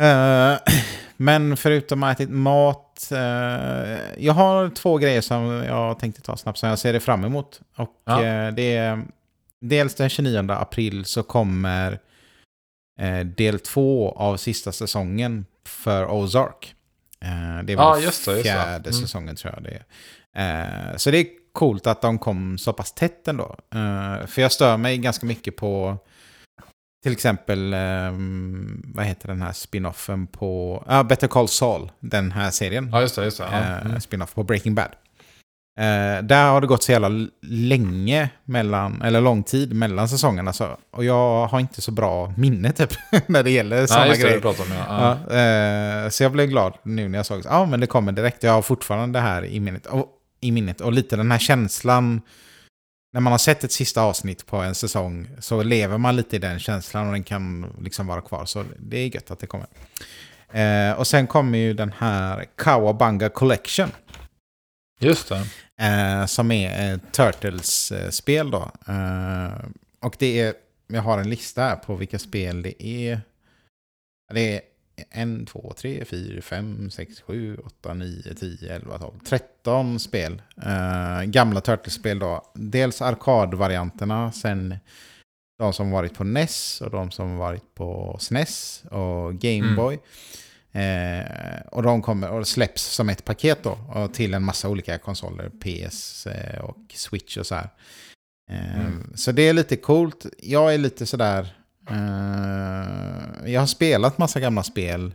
Eh, 0.00 0.58
men 1.24 1.56
förutom 1.56 2.02
att 2.02 2.20
äta 2.20 2.32
mat, 2.32 3.08
eh, 3.12 3.18
jag 4.24 4.32
har 4.32 4.68
två 4.70 4.98
grejer 4.98 5.20
som 5.20 5.44
jag 5.44 5.98
tänkte 5.98 6.22
ta 6.22 6.36
snabbt 6.36 6.58
som 6.58 6.68
jag 6.68 6.78
ser 6.78 6.92
det 6.92 7.00
fram 7.00 7.24
emot. 7.24 7.60
Och 7.76 8.02
Ja. 8.04 8.22
eh, 8.24 8.52
det 8.54 8.76
är 8.76 9.02
dels 9.60 9.94
den 9.94 10.08
29 10.08 10.50
april 10.52 11.04
så 11.04 11.22
kommer 11.22 11.98
eh, 13.00 13.20
del 13.20 13.58
två 13.60 14.12
av 14.12 14.36
sista 14.36 14.72
säsongen 14.72 15.46
för 15.66 16.10
Ozark. 16.10 16.74
Eh, 17.20 17.64
det 17.64 17.72
är 17.72 17.76
väl 17.94 18.02
just 18.04 18.24
det, 18.24 18.32
just 18.32 18.44
det. 18.44 18.50
fjärde 18.50 18.90
Mm. 18.90 18.92
säsongen 19.02 19.36
tror 19.36 19.54
jag 19.54 19.62
det 19.64 19.70
är. 20.34 20.90
Eh, 20.90 20.96
så 20.96 21.10
det 21.10 21.18
är 21.18 21.26
coolt 21.52 21.86
att 21.86 22.02
de 22.02 22.18
kom 22.18 22.58
så 22.58 22.72
pass 22.72 22.92
tätt 22.92 23.28
ändå. 23.28 23.56
Eh, 23.74 24.26
för 24.26 24.42
jag 24.42 24.52
stör 24.52 24.76
mig 24.76 24.98
ganska 24.98 25.26
mycket 25.26 25.56
på 25.56 25.98
till 27.02 27.12
exempel, 27.12 27.74
ehm, 27.74 28.82
vad 28.94 29.04
heter 29.04 29.28
den 29.28 29.42
här 29.42 29.52
spinoffen 29.52 30.26
på, 30.26 30.84
ja, 30.88 31.02
Better 31.02 31.28
Call 31.28 31.48
Saul, 31.48 31.90
den 32.00 32.32
här 32.32 32.50
serien. 32.50 32.88
Ja, 32.92 33.00
just 33.00 33.16
det. 33.16 33.24
Just 33.24 33.38
det. 33.38 33.44
Ja. 33.52 33.58
Eh, 33.58 33.86
Mm. 33.86 34.00
spinoff 34.00 34.34
på 34.34 34.42
Breaking 34.42 34.74
Bad. 34.74 34.88
Eh, 35.78 36.22
där 36.24 36.50
har 36.50 36.60
det 36.60 36.66
gått 36.66 36.82
så 36.82 36.92
jävla 36.92 37.10
länge 37.42 38.30
mellan, 38.44 39.02
eller 39.02 39.20
lång 39.20 39.42
tid 39.42 39.72
mellan 39.74 40.08
säsongerna. 40.08 40.52
Så, 40.52 40.76
och 40.90 41.04
jag 41.04 41.46
har 41.46 41.60
inte 41.60 41.80
så 41.80 41.90
bra 41.92 42.34
minne 42.36 42.72
typ, 42.72 42.90
när 43.26 43.42
det 43.42 43.50
gäller 43.50 43.86
sådana 43.86 44.06
det. 44.12 44.18
grejer. 44.20 44.40
Pratar 44.40 44.64
om 44.64 44.70
ja. 44.72 45.36
Eh, 45.36 46.08
så 46.08 46.22
jag 46.22 46.32
blev 46.32 46.46
glad 46.48 46.74
nu 46.82 47.08
när 47.08 47.18
jag 47.18 47.26
såg 47.26 47.42
ja 47.44 47.66
men 47.66 47.80
det 47.80 47.86
kommer 47.86 48.12
direkt. 48.12 48.42
Jag 48.42 48.52
har 48.52 48.62
fortfarande 48.62 49.18
det 49.18 49.22
här 49.22 49.44
i 49.44 49.60
minnet. 49.60 49.86
Och, 49.86 50.06
i 50.40 50.52
minnet. 50.52 50.80
och 50.80 50.92
lite 50.92 51.16
den 51.16 51.30
här 51.32 51.38
känslan, 51.38 52.20
när 53.12 53.20
man 53.20 53.32
har 53.32 53.38
sett 53.38 53.64
ett 53.64 53.72
sista 53.72 54.02
avsnitt 54.02 54.46
på 54.46 54.56
en 54.56 54.74
säsong 54.74 55.28
så 55.38 55.62
lever 55.62 55.98
man 55.98 56.16
lite 56.16 56.36
i 56.36 56.38
den 56.38 56.58
känslan 56.58 57.06
och 57.06 57.12
den 57.12 57.24
kan 57.24 57.76
liksom 57.80 58.06
vara 58.06 58.20
kvar. 58.20 58.44
Så 58.44 58.64
det 58.78 58.98
är 58.98 59.14
gött 59.14 59.30
att 59.30 59.38
det 59.38 59.46
kommer. 59.46 59.66
Eh, 60.52 60.98
och 60.98 61.06
sen 61.06 61.26
kommer 61.26 61.58
ju 61.58 61.74
den 61.74 61.92
här 61.98 62.46
Kawabanga 62.56 63.28
Collection. 63.28 63.90
Just 65.00 65.28
det. 65.28 65.46
Eh, 65.86 66.26
som 66.26 66.50
är 66.50 66.94
ett 66.94 67.12
Turtles-spel 67.12 68.50
då. 68.50 68.70
Eh, 68.88 69.64
och 70.00 70.16
det 70.18 70.40
är, 70.40 70.54
jag 70.86 71.02
har 71.02 71.18
en 71.18 71.30
lista 71.30 71.62
här 71.62 71.76
på 71.76 71.94
vilka 71.94 72.18
spel 72.18 72.62
det 72.62 72.86
är. 72.86 73.20
Det 74.32 74.56
är 74.56 74.60
1, 74.96 75.46
2, 75.48 75.72
3, 75.76 76.04
4, 76.04 76.42
5, 76.42 76.90
6, 76.90 77.20
7, 77.20 77.56
8, 77.56 77.94
9, 77.94 78.34
10, 78.34 78.74
11, 78.74 78.98
12, 78.98 79.12
13 79.24 80.00
spel. 80.00 80.42
Eh, 80.62 81.22
gamla 81.22 81.60
Turtles-spel 81.60 82.18
då. 82.18 82.42
Dels 82.54 83.02
arkadvarianterna, 83.02 84.32
sen 84.32 84.76
de 85.58 85.72
som 85.72 85.90
varit 85.90 86.14
på 86.14 86.24
NES 86.24 86.80
och 86.80 86.90
de 86.90 87.10
som 87.10 87.36
varit 87.36 87.74
på 87.74 88.16
SNES 88.20 88.84
och 88.90 89.34
Game 89.34 89.76
Boy. 89.76 89.98
Eh, 90.72 91.60
och 91.70 91.82
de 91.82 92.02
kommer 92.02 92.30
och 92.30 92.48
släpps 92.48 92.82
som 92.82 93.08
ett 93.08 93.24
paket 93.24 93.62
då 93.62 94.08
till 94.12 94.34
en 94.34 94.42
massa 94.42 94.68
olika 94.68 94.98
konsoler, 94.98 95.50
PS 95.60 96.26
eh, 96.26 96.60
och 96.60 96.78
Switch 96.94 97.36
och 97.36 97.46
så 97.46 97.54
här. 97.54 97.68
Eh, 98.50 98.80
Mm. 98.80 99.12
Så 99.14 99.32
det 99.32 99.42
är 99.48 99.52
lite 99.52 99.76
coolt. 99.76 100.26
Jag 100.38 100.74
är 100.74 100.78
lite 100.78 101.06
sådär... 101.06 101.54
Eh, 101.90 103.52
jag 103.52 103.60
har 103.60 103.66
spelat 103.66 104.18
massa 104.18 104.40
gamla 104.40 104.62
spel 104.62 105.14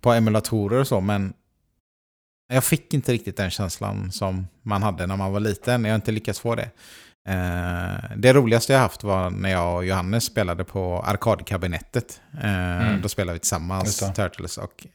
på 0.00 0.12
emulatorer 0.12 0.80
och 0.80 0.88
så, 0.88 1.00
men 1.00 1.32
jag 2.52 2.64
fick 2.64 2.94
inte 2.94 3.12
riktigt 3.12 3.36
den 3.36 3.50
känslan 3.50 4.12
som 4.12 4.46
man 4.62 4.82
hade 4.82 5.06
när 5.06 5.16
man 5.16 5.32
var 5.32 5.40
liten. 5.40 5.84
Jag 5.84 5.90
har 5.90 5.94
inte 5.96 6.12
lyckats 6.12 6.40
få 6.40 6.54
det. 6.54 6.70
Eh, 7.28 8.16
det 8.16 8.32
roligaste 8.32 8.72
jag 8.72 8.80
haft 8.80 9.04
var 9.04 9.30
när 9.30 9.50
jag 9.50 9.76
och 9.76 9.84
Johannes 9.84 10.24
spelade 10.24 10.64
på 10.64 11.02
arkadkabinettet. 11.06 12.20
Eh, 12.42 12.68
Mm. 12.88 13.02
Då 13.02 13.08
spelade 13.08 13.32
vi 13.34 13.38
tillsammans. 13.40 13.98
Turtles 14.14 14.58
och 14.58 14.86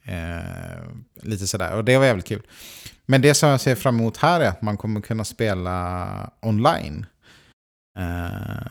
lite 1.21 1.47
sådär. 1.47 1.73
Och 1.75 1.86
det 1.86 1.97
var 1.97 2.06
jävligt 2.06 2.27
kul. 2.27 2.41
Men 3.06 3.21
det 3.21 3.34
som 3.34 3.49
jag 3.49 3.62
ser 3.62 3.75
fram 3.75 3.99
emot 3.99 4.17
här 4.17 4.41
är 4.41 4.47
att 4.47 4.62
man 4.62 4.77
kommer 4.77 5.01
kunna 5.01 5.25
spela 5.25 6.29
online. 6.41 7.06
Eh, 7.99 8.03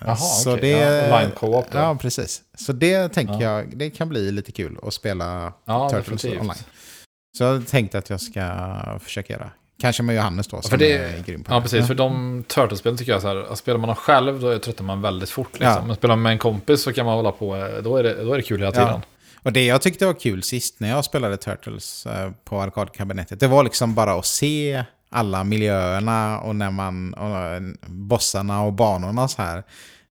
Jaha, 0.06 0.16
så 0.16 0.54
okej. 0.54 0.70
det, 0.72 0.78
Ja, 0.78 1.16
online. 1.16 1.64
Ja, 1.72 1.96
precis. 2.00 2.42
Så 2.58 2.72
det 2.72 3.08
tänker 3.08 3.34
Ja. 3.34 3.40
jag, 3.42 3.76
det 3.76 3.90
kan 3.90 4.08
bli 4.08 4.32
lite 4.32 4.52
kul 4.52 4.78
att 4.82 4.94
spela 4.94 5.52
Ja, 5.64 5.88
Turtles 5.90 6.22
definitivt. 6.22 6.40
online. 6.40 6.62
Så 7.38 7.44
jag 7.44 7.66
tänkte 7.66 7.98
att 7.98 8.10
jag 8.10 8.20
ska 8.20 8.98
försöka 9.02 9.32
göra. 9.32 9.50
Kanske 9.80 10.02
med 10.02 10.16
Johannes 10.16 10.46
då, 10.46 10.62
som 10.62 10.70
för 10.70 10.76
det- 10.76 10.92
är 10.92 11.22
grym 11.22 11.44
på 11.44 11.52
Ja, 11.52 11.56
det. 11.56 11.62
precis. 11.62 11.86
För 11.86 11.94
de 11.94 12.44
Turtles-spelen 12.48 12.98
tycker 12.98 13.12
jag 13.12 13.22
så 13.22 13.28
här, 13.28 13.54
spelar 13.54 13.78
man 13.78 13.86
dem 13.88 13.96
själv 13.96 14.40
då 14.40 14.58
tröttnar 14.58 14.86
man 14.86 15.02
väldigt 15.02 15.30
fort. 15.30 15.52
Liksom. 15.52 15.68
Ja. 15.68 15.82
Men 15.86 15.96
spelar 15.96 16.16
man 16.16 16.22
med 16.22 16.32
en 16.32 16.38
kompis 16.38 16.82
så 16.82 16.92
kan 16.92 17.06
man 17.06 17.14
hålla 17.16 17.32
på, 17.32 17.54
då 17.84 17.96
är 17.96 18.02
det, 18.02 18.24
då 18.24 18.32
är 18.32 18.36
det 18.36 18.42
kul 18.42 18.60
hela 18.60 18.72
Ja. 18.74 18.86
tiden. 18.86 19.00
Och 19.42 19.52
det 19.52 19.64
jag 19.66 19.82
tyckte 19.82 20.06
var 20.06 20.14
kul 20.14 20.42
sist 20.42 20.80
när 20.80 20.88
jag 20.88 21.04
spelade 21.04 21.36
Turtles 21.36 22.06
eh, 22.06 22.30
på 22.44 22.60
arkadkabinettet, 22.62 23.40
det 23.40 23.46
var 23.48 23.64
liksom 23.64 23.94
bara 23.94 24.12
att 24.14 24.26
se 24.26 24.84
alla 25.12 25.44
miljöerna 25.44 26.40
och 26.40 26.56
när 26.56 26.70
man, 26.70 27.14
och 27.14 27.38
eh, 27.38 27.62
bossarna 27.86 28.62
och 28.62 28.72
banorna 28.72 29.28
så 29.28 29.42
här. 29.42 29.58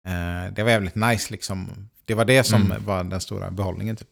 Eh, 0.06 0.52
Det 0.52 0.62
var 0.62 0.70
jävligt 0.70 0.94
nice 0.94 1.32
liksom. 1.32 1.88
Det 2.04 2.14
var 2.14 2.24
det 2.24 2.44
som 2.44 2.62
Mm. 2.62 2.84
var 2.84 3.04
den 3.04 3.20
stora 3.20 3.50
behållningen 3.50 3.96
typ. 3.96 4.08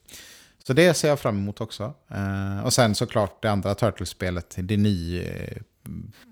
Så 0.66 0.72
det 0.72 0.94
ser 0.94 1.08
jag 1.08 1.20
fram 1.20 1.36
emot 1.38 1.60
också. 1.60 1.94
Eh, 2.10 2.64
Och 2.64 2.72
sen 2.72 2.94
såklart 2.94 3.42
det 3.42 3.50
andra 3.50 3.74
Turtles-spelet, 3.74 4.54
det 4.58 4.76
ny 4.76 5.20
eh, 5.22 5.56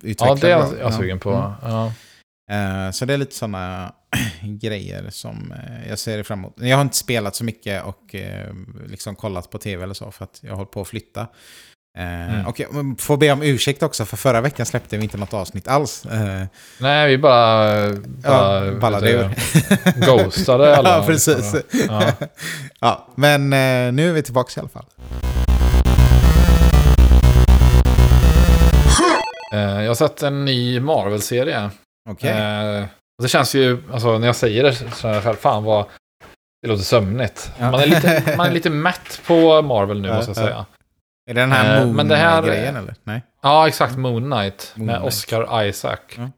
Ja, 0.02 0.34
det 0.40 0.50
är 0.52 0.62
då. 0.70 0.78
jag 0.78 0.94
sugen 0.94 1.18
på. 1.18 1.30
Mm. 1.32 1.52
Ja. 1.62 1.92
Eh, 2.50 2.90
Så 2.90 3.04
det 3.04 3.14
är 3.14 3.18
lite 3.18 3.34
sådana 3.34 3.92
grejer 4.42 5.10
som 5.10 5.52
eh, 5.52 5.88
jag 5.88 5.98
ser 5.98 6.22
fram 6.22 6.38
emot. 6.38 6.54
Jag 6.56 6.76
har 6.76 6.82
inte 6.82 6.96
spelat 6.96 7.36
så 7.36 7.44
mycket 7.44 7.84
och 7.84 8.14
liksom 8.86 9.16
kollat 9.16 9.50
på 9.50 9.59
tv 9.59 9.82
eller 9.84 9.94
så 9.94 10.11
för 10.11 10.24
att 10.24 10.38
jag 10.42 10.52
håller 10.54 10.66
på 10.70 10.80
att 10.80 10.88
flytta. 10.88 11.26
Eh, 11.97 12.16
Mm. 12.26 12.47
Och 12.47 12.61
jag 12.61 12.97
får 12.99 13.16
be 13.16 13.32
om 13.32 13.42
ursäkt 13.42 13.82
också 13.82 14.05
för 14.05 14.16
förra 14.16 14.40
veckan 14.40 14.66
släppte 14.66 14.97
vi 14.97 15.03
inte 15.03 15.16
något 15.16 15.34
avsnitt 15.34 15.68
alls. 15.68 16.07
Eh, 16.07 16.44
Nej, 16.80 17.09
vi 17.09 17.18
bara... 17.18 17.90
bara 17.92 18.66
Ja, 18.66 18.72
ballade 18.72 19.11
ur. 19.11 19.30
Ghostade 20.07 20.76
alla. 20.76 20.99
Ja, 20.99 21.05
precis. 21.07 21.55
Ja. 21.88 22.12
Ja, 22.80 23.09
men 23.14 23.53
eh, 23.53 23.92
nu 23.92 24.09
är 24.09 24.12
vi 24.12 24.22
tillbaka 24.22 24.53
i 24.57 24.61
alla 24.61 24.68
fall. 24.68 24.86
Jag 29.51 29.90
har 29.90 29.94
sett 29.94 30.22
en 30.22 30.44
ny 30.44 30.80
Marvel-serie. 30.80 31.70
Okej. 32.11 32.32
Och 33.18 33.22
det 33.22 33.28
känns 33.28 33.55
ju, 33.55 33.82
alltså 33.92 34.18
när 34.18 34.26
jag 34.26 34.36
säger 34.36 34.62
det 34.62 34.74
så 34.74 34.84
känner 34.90 35.22
jag 35.24 35.38
fan 35.38 35.64
vad 35.64 35.84
det 36.62 36.68
låter 36.68 36.84
sömnigt. 36.84 37.51
Ja. 37.59 37.70
Man, 37.70 37.80
är 37.80 37.86
lite, 37.86 38.34
man 38.36 38.47
är 38.47 38.53
lite 38.53 38.70
mätt 38.70 39.20
på 39.26 39.62
Marvel 39.62 40.01
nu 40.01 40.09
måste 40.14 40.30
jag 40.30 40.38
ja. 40.38 40.49
säga. 40.49 40.66
Är 41.31 41.35
det 41.35 41.41
den 41.41 41.53
här 41.53 41.64
eh, 41.64 41.79
här- 41.79 41.85
Moon-grejen 41.87 42.77
eller? 42.77 42.95
Nej? 43.05 43.22
Ja, 43.43 43.68
exakt. 43.68 43.97
Moon 43.97 44.31
Knight 44.31 44.72
Moon 44.74 44.87
med 44.87 44.97
Knight. 44.97 45.09
Oscar 45.09 45.64
Isaac. 45.64 45.99
Ja. 46.16 46.31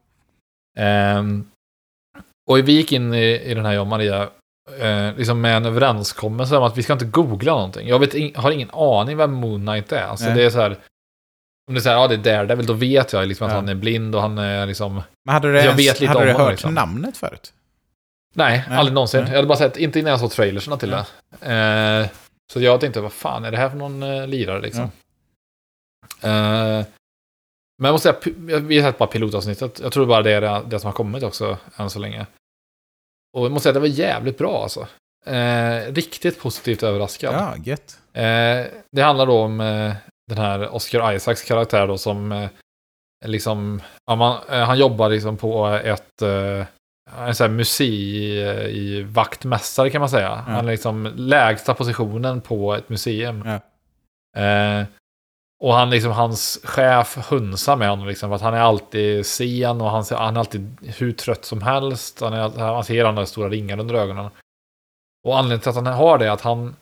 Ehm, 0.83 1.47
och 2.49 2.57
vi 2.57 2.71
gick 2.71 2.91
in 2.91 3.13
i, 3.13 3.41
i 3.41 3.53
den 3.53 3.65
här, 3.65 3.73
jag 3.73 3.81
och 3.81 3.87
Maria, 3.87 4.29
eh, 4.79 5.15
liksom 5.17 5.41
med 5.41 5.57
en 5.57 5.65
överenskommelse 5.65 6.57
om 6.57 6.63
att 6.63 6.77
vi 6.77 6.83
ska 6.83 6.93
inte 6.93 7.05
googla 7.05 7.51
någonting. 7.53 7.87
Jag 7.87 7.99
vet, 7.99 8.13
in, 8.13 8.35
har 8.35 8.51
ingen 8.51 8.69
aning 8.73 9.17
vem 9.17 9.31
Moon 9.33 9.65
Knight 9.65 9.91
är. 9.91 10.03
Alltså 10.03 10.25
Nej. 10.25 10.33
det 10.35 10.43
är 10.43 10.49
så 10.49 10.59
här, 10.61 10.71
om 11.67 11.73
det 11.73 11.79
är 11.79 11.81
så 11.81 11.89
här, 11.89 11.95
ja 11.95 12.07
det 12.07 12.15
är 12.15 12.17
Daredevil, 12.35 12.65
då 12.65 12.73
vet 12.73 13.13
jag 13.13 13.27
liksom 13.27 13.47
att 13.47 13.53
Ja. 13.53 13.55
han 13.59 13.69
är 13.69 13.75
blind 13.75 14.15
och 14.15 14.21
han 14.21 14.37
är 14.37 14.65
liksom... 14.65 15.01
Men 15.25 15.33
hade 15.33 15.47
du, 15.51 15.55
Jag 15.55 15.63
ens, 15.65 15.79
vet 15.79 15.99
lite 15.99 16.07
hade 16.13 16.19
om 16.19 16.25
du 16.25 16.31
honom, 16.31 16.45
hört 16.45 16.51
liksom. 16.53 16.73
namnet 16.73 17.17
förut? 17.17 17.53
Nej, 18.35 18.63
Nej. 18.69 18.77
aldrig 18.77 18.93
någonsin. 18.93 19.19
Nej. 19.21 19.29
Jag 19.29 19.35
hade 19.37 19.47
bara 19.47 19.57
sett, 19.57 19.77
inte 19.77 19.99
innan 19.99 20.11
jag 20.11 20.19
såg 20.19 20.31
trailerserna 20.31 20.77
till 20.77 20.89
det. 20.89 21.05
Eh, 22.03 22.07
så 22.53 22.61
jag 22.61 22.81
tänkte, 22.81 23.01
vad 23.01 23.13
fan 23.13 23.45
är 23.45 23.51
det 23.51 23.57
här 23.57 23.69
för 23.69 23.77
någon 23.77 24.03
eh, 24.03 24.27
lirare 24.27 24.61
liksom? 24.61 24.83
Eh, 26.21 26.85
Men 27.81 27.85
jag 27.85 27.91
måste 27.91 28.13
säga, 28.23 28.59
vi 28.59 28.79
har 28.79 28.91
sett 28.91 28.97
bara 28.97 29.09
pilotavsnittet. 29.09 29.79
Jag 29.79 29.91
tror 29.91 30.05
bara 30.05 30.21
det 30.21 30.31
är 30.31 30.41
det, 30.41 30.63
det 30.67 30.79
som 30.79 30.87
har 30.87 30.93
kommit 30.93 31.23
också 31.23 31.57
än 31.75 31.89
så 31.89 31.99
länge. 31.99 32.25
Och 33.37 33.45
jag 33.45 33.51
måste 33.51 33.63
säga 33.63 33.73
det 33.73 33.79
var 33.79 33.87
jävligt 33.87 34.37
bra 34.37 34.63
alltså. 34.63 34.87
Eh, 35.25 35.93
riktigt 35.93 36.39
positivt 36.39 36.83
överraskad. 36.83 37.33
Ja, 37.33 37.55
gött. 37.63 37.99
Det 38.91 39.01
handlar 39.01 39.25
då 39.25 39.41
om 39.41 39.57
den 40.27 40.37
här 40.37 40.75
Oscar 40.75 41.13
Isaacs 41.13 41.43
karaktär 41.43 41.87
då 41.87 41.97
som 41.97 42.47
liksom, 43.25 43.81
ja, 44.05 44.15
man, 44.15 44.39
han 44.49 44.79
jobbar 44.79 45.09
liksom 45.09 45.37
på 45.37 45.67
ett 45.67 46.21
en 47.17 47.35
sån 47.35 47.49
här 47.49 47.55
musei 47.57 48.39
i 48.69 49.01
vaktmästare 49.03 49.89
kan 49.89 49.99
man 49.99 50.09
säga. 50.09 50.35
Han 50.35 50.67
är 50.67 50.71
liksom 50.71 51.13
lägsta 51.15 51.73
positionen 51.73 52.41
på 52.41 52.73
ett 52.75 52.89
museum. 52.89 53.43
Ja. 53.45 53.59
Eh, 54.41 54.85
och 55.63 55.73
han 55.73 55.89
liksom, 55.89 56.11
hans 56.11 56.59
chef 56.63 57.17
hunsar 57.29 57.75
med 57.75 57.89
honom 57.89 58.07
liksom, 58.07 58.29
för 58.29 58.35
att 58.35 58.41
han 58.41 58.53
är 58.53 58.59
alltid 58.59 59.25
sen 59.25 59.81
och 59.81 59.91
han, 59.91 60.03
han 60.11 60.35
är 60.35 60.39
alltid 60.39 60.77
hur 60.97 61.11
trött 61.11 61.45
som 61.45 61.61
helst. 61.61 62.21
Han, 62.21 62.33
är, 62.33 62.59
han 62.59 62.83
ser 62.83 63.05
han 63.05 63.17
har 63.17 63.25
stora 63.25 63.49
ringar 63.49 63.79
under 63.79 63.95
ögonen. 63.95 64.29
Och 65.27 65.37
anledningen 65.37 65.59
till 65.59 65.69
att 65.69 65.75
han 65.75 65.85
har 65.85 66.17
det 66.17 66.25
är 66.25 66.31
att 66.31 66.41
han, 66.41 66.75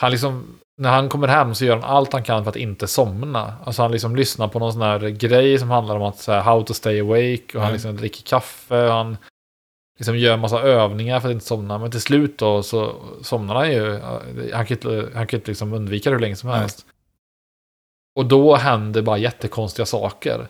han 0.00 0.10
liksom, 0.10 0.58
när 0.80 0.90
han 0.90 1.08
kommer 1.08 1.28
hem 1.28 1.54
så 1.54 1.64
gör 1.64 1.76
han 1.76 1.90
allt 1.90 2.12
han 2.12 2.22
kan 2.22 2.44
för 2.44 2.50
att 2.50 2.56
inte 2.56 2.86
somna. 2.86 3.54
Alltså 3.64 3.82
han 3.82 3.92
liksom 3.92 4.16
lyssnar 4.16 4.48
på 4.48 4.58
någon 4.58 4.72
sån 4.72 4.82
här 4.82 4.98
grej 5.08 5.58
som 5.58 5.70
handlar 5.70 5.96
om 5.96 6.02
att 6.02 6.18
så 6.18 6.32
här, 6.32 6.40
how 6.40 6.62
to 6.64 6.74
stay 6.74 7.00
awake 7.00 7.42
och 7.54 7.60
han 7.60 7.62
Mm. 7.62 7.72
liksom 7.72 7.96
dricker 7.96 8.22
kaffe 8.22 8.86
och 8.86 8.94
han 8.94 9.16
liksom 9.98 10.18
gör 10.18 10.34
en 10.34 10.40
massa 10.40 10.60
övningar 10.60 11.20
för 11.20 11.28
att 11.28 11.32
inte 11.32 11.46
somna. 11.46 11.78
Men 11.78 11.90
till 11.90 12.00
slut 12.00 12.38
då 12.38 12.62
så 12.62 12.94
somnar 13.22 13.54
han 13.54 13.72
ju. 13.72 14.00
Han 14.52 14.66
kan 14.66 14.76
inte, 14.76 15.10
han 15.14 15.26
kan 15.26 15.38
inte 15.38 15.50
liksom 15.50 15.72
undvika 15.72 16.10
det 16.10 16.16
hur 16.16 16.20
länge 16.20 16.36
som 16.36 16.50
helst. 16.50 16.86
Och 18.16 18.26
då 18.26 18.56
händer 18.56 19.02
bara 19.02 19.18
jättekonstiga 19.18 19.86
saker. 19.86 20.48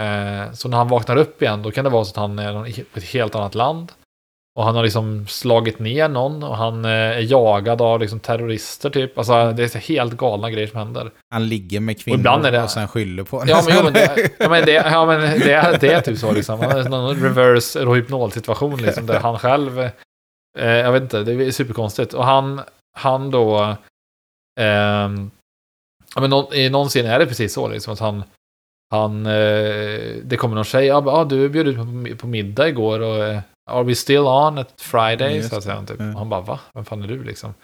Eh, 0.00 0.52
så 0.52 0.68
när 0.68 0.76
han 0.76 0.88
vaknar 0.88 1.16
upp 1.16 1.42
igen 1.42 1.62
då 1.62 1.70
kan 1.70 1.84
det 1.84 1.90
vara 1.90 2.04
så 2.04 2.10
att 2.10 2.16
han 2.16 2.38
är 2.38 2.84
på 2.92 2.98
ett 2.98 3.04
helt 3.04 3.34
annat 3.34 3.54
land. 3.54 3.92
Och 4.58 4.64
han 4.64 4.76
har 4.76 4.82
liksom 4.82 5.26
slagit 5.26 5.78
ner 5.78 6.08
någon 6.08 6.42
och 6.42 6.56
han 6.56 6.84
eh, 6.84 6.90
är 6.90 7.20
jagad 7.32 7.82
av 7.82 8.00
liksom 8.00 8.20
terrorister 8.20 8.90
typ. 8.90 9.18
Alltså 9.18 9.52
det 9.52 9.74
är 9.74 9.78
helt 9.78 10.12
galna 10.16 10.50
grejer 10.50 10.66
som 10.68 10.78
händer. 10.78 11.10
Han 11.30 11.48
ligger 11.48 11.80
med 11.80 12.00
kvinnor 12.00 12.14
och, 12.16 12.20
ibland 12.20 12.46
är 12.46 12.52
det- 12.52 12.68
sen 12.68 12.88
skyller 12.88 13.22
på 13.24 13.44
Ja 13.46 13.62
men, 13.66 13.76
jo, 13.76 13.84
men, 13.84 13.92
det, 13.92 14.30
ja, 14.38 14.48
men, 14.48 14.64
det, 14.64 14.72
ja, 14.72 15.06
men 15.06 15.20
det, 15.20 15.52
är- 15.52 15.78
det 15.78 15.92
är 15.92 16.00
typ 16.00 16.18
så 16.18 16.32
liksom. 16.32 16.60
Han 16.60 16.70
är 16.70 16.88
någon 16.88 17.22
reverse 17.22 17.84
rohypnol-situation 17.84 18.76
liksom. 18.82 19.06
Där 19.06 19.20
han 19.20 19.38
själv, 19.38 19.80
eh, 19.80 19.90
jag 20.66 20.92
vet 20.92 21.02
inte, 21.02 21.22
det 21.22 21.32
är 21.46 21.50
superkonstigt. 21.50 22.14
Och 22.14 22.24
han, 22.24 22.60
han 22.96 23.30
då, 23.30 23.76
ehm, 24.60 25.30
ja, 26.14 26.20
men 26.20 26.30
någon, 26.30 26.54
i 26.54 26.70
någon 26.70 26.88
scen 26.88 27.06
är 27.06 27.18
det 27.18 27.26
precis 27.26 27.52
så 27.54 27.68
liksom. 27.68 27.92
Att 27.92 28.00
han, 28.00 28.24
han 28.90 29.26
eh, 29.26 30.00
det 30.24 30.36
kommer 30.38 30.54
någon 30.54 30.64
tjej, 30.64 30.86
ja 30.86 30.96
ah, 31.06 31.24
du 31.24 31.48
bjöd 31.48 31.68
ut 31.68 31.76
på, 31.76 32.16
på 32.18 32.26
middag 32.26 32.68
igår 32.68 33.00
och 33.00 33.24
eh, 33.24 33.40
are 33.70 33.82
we 33.84 33.94
still 33.94 34.18
on 34.26 34.58
at 34.58 34.80
Friday? 34.80 35.36
Just 35.36 35.50
så 35.50 35.56
att 35.56 35.64
säga, 35.64 35.80
det. 35.80 35.86
typ. 35.86 36.00
Och 36.00 36.04
han 36.18 36.28
bara, 36.28 36.40
va? 36.40 36.60
Vem 36.74 36.84
fan 36.84 37.02
är 37.02 37.06
du 37.08 37.24
liksom? 37.24 37.54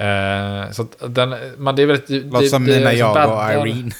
Eh, 0.00 0.70
så 0.70 0.86
den, 1.08 1.34
man, 1.58 1.76
det 1.76 1.82
är 1.82 1.86
väldigt... 1.86 2.06
det- 2.08 2.20
Låter 2.32 2.46
som 2.46 2.64
det- 2.64 2.72
det 2.72 2.78
Nina 2.78 2.92
är 2.92 2.96
som 2.96 3.00
jag 3.00 3.30
och 3.30 3.36
bäddar- 3.36 3.66
Irene. 3.66 3.90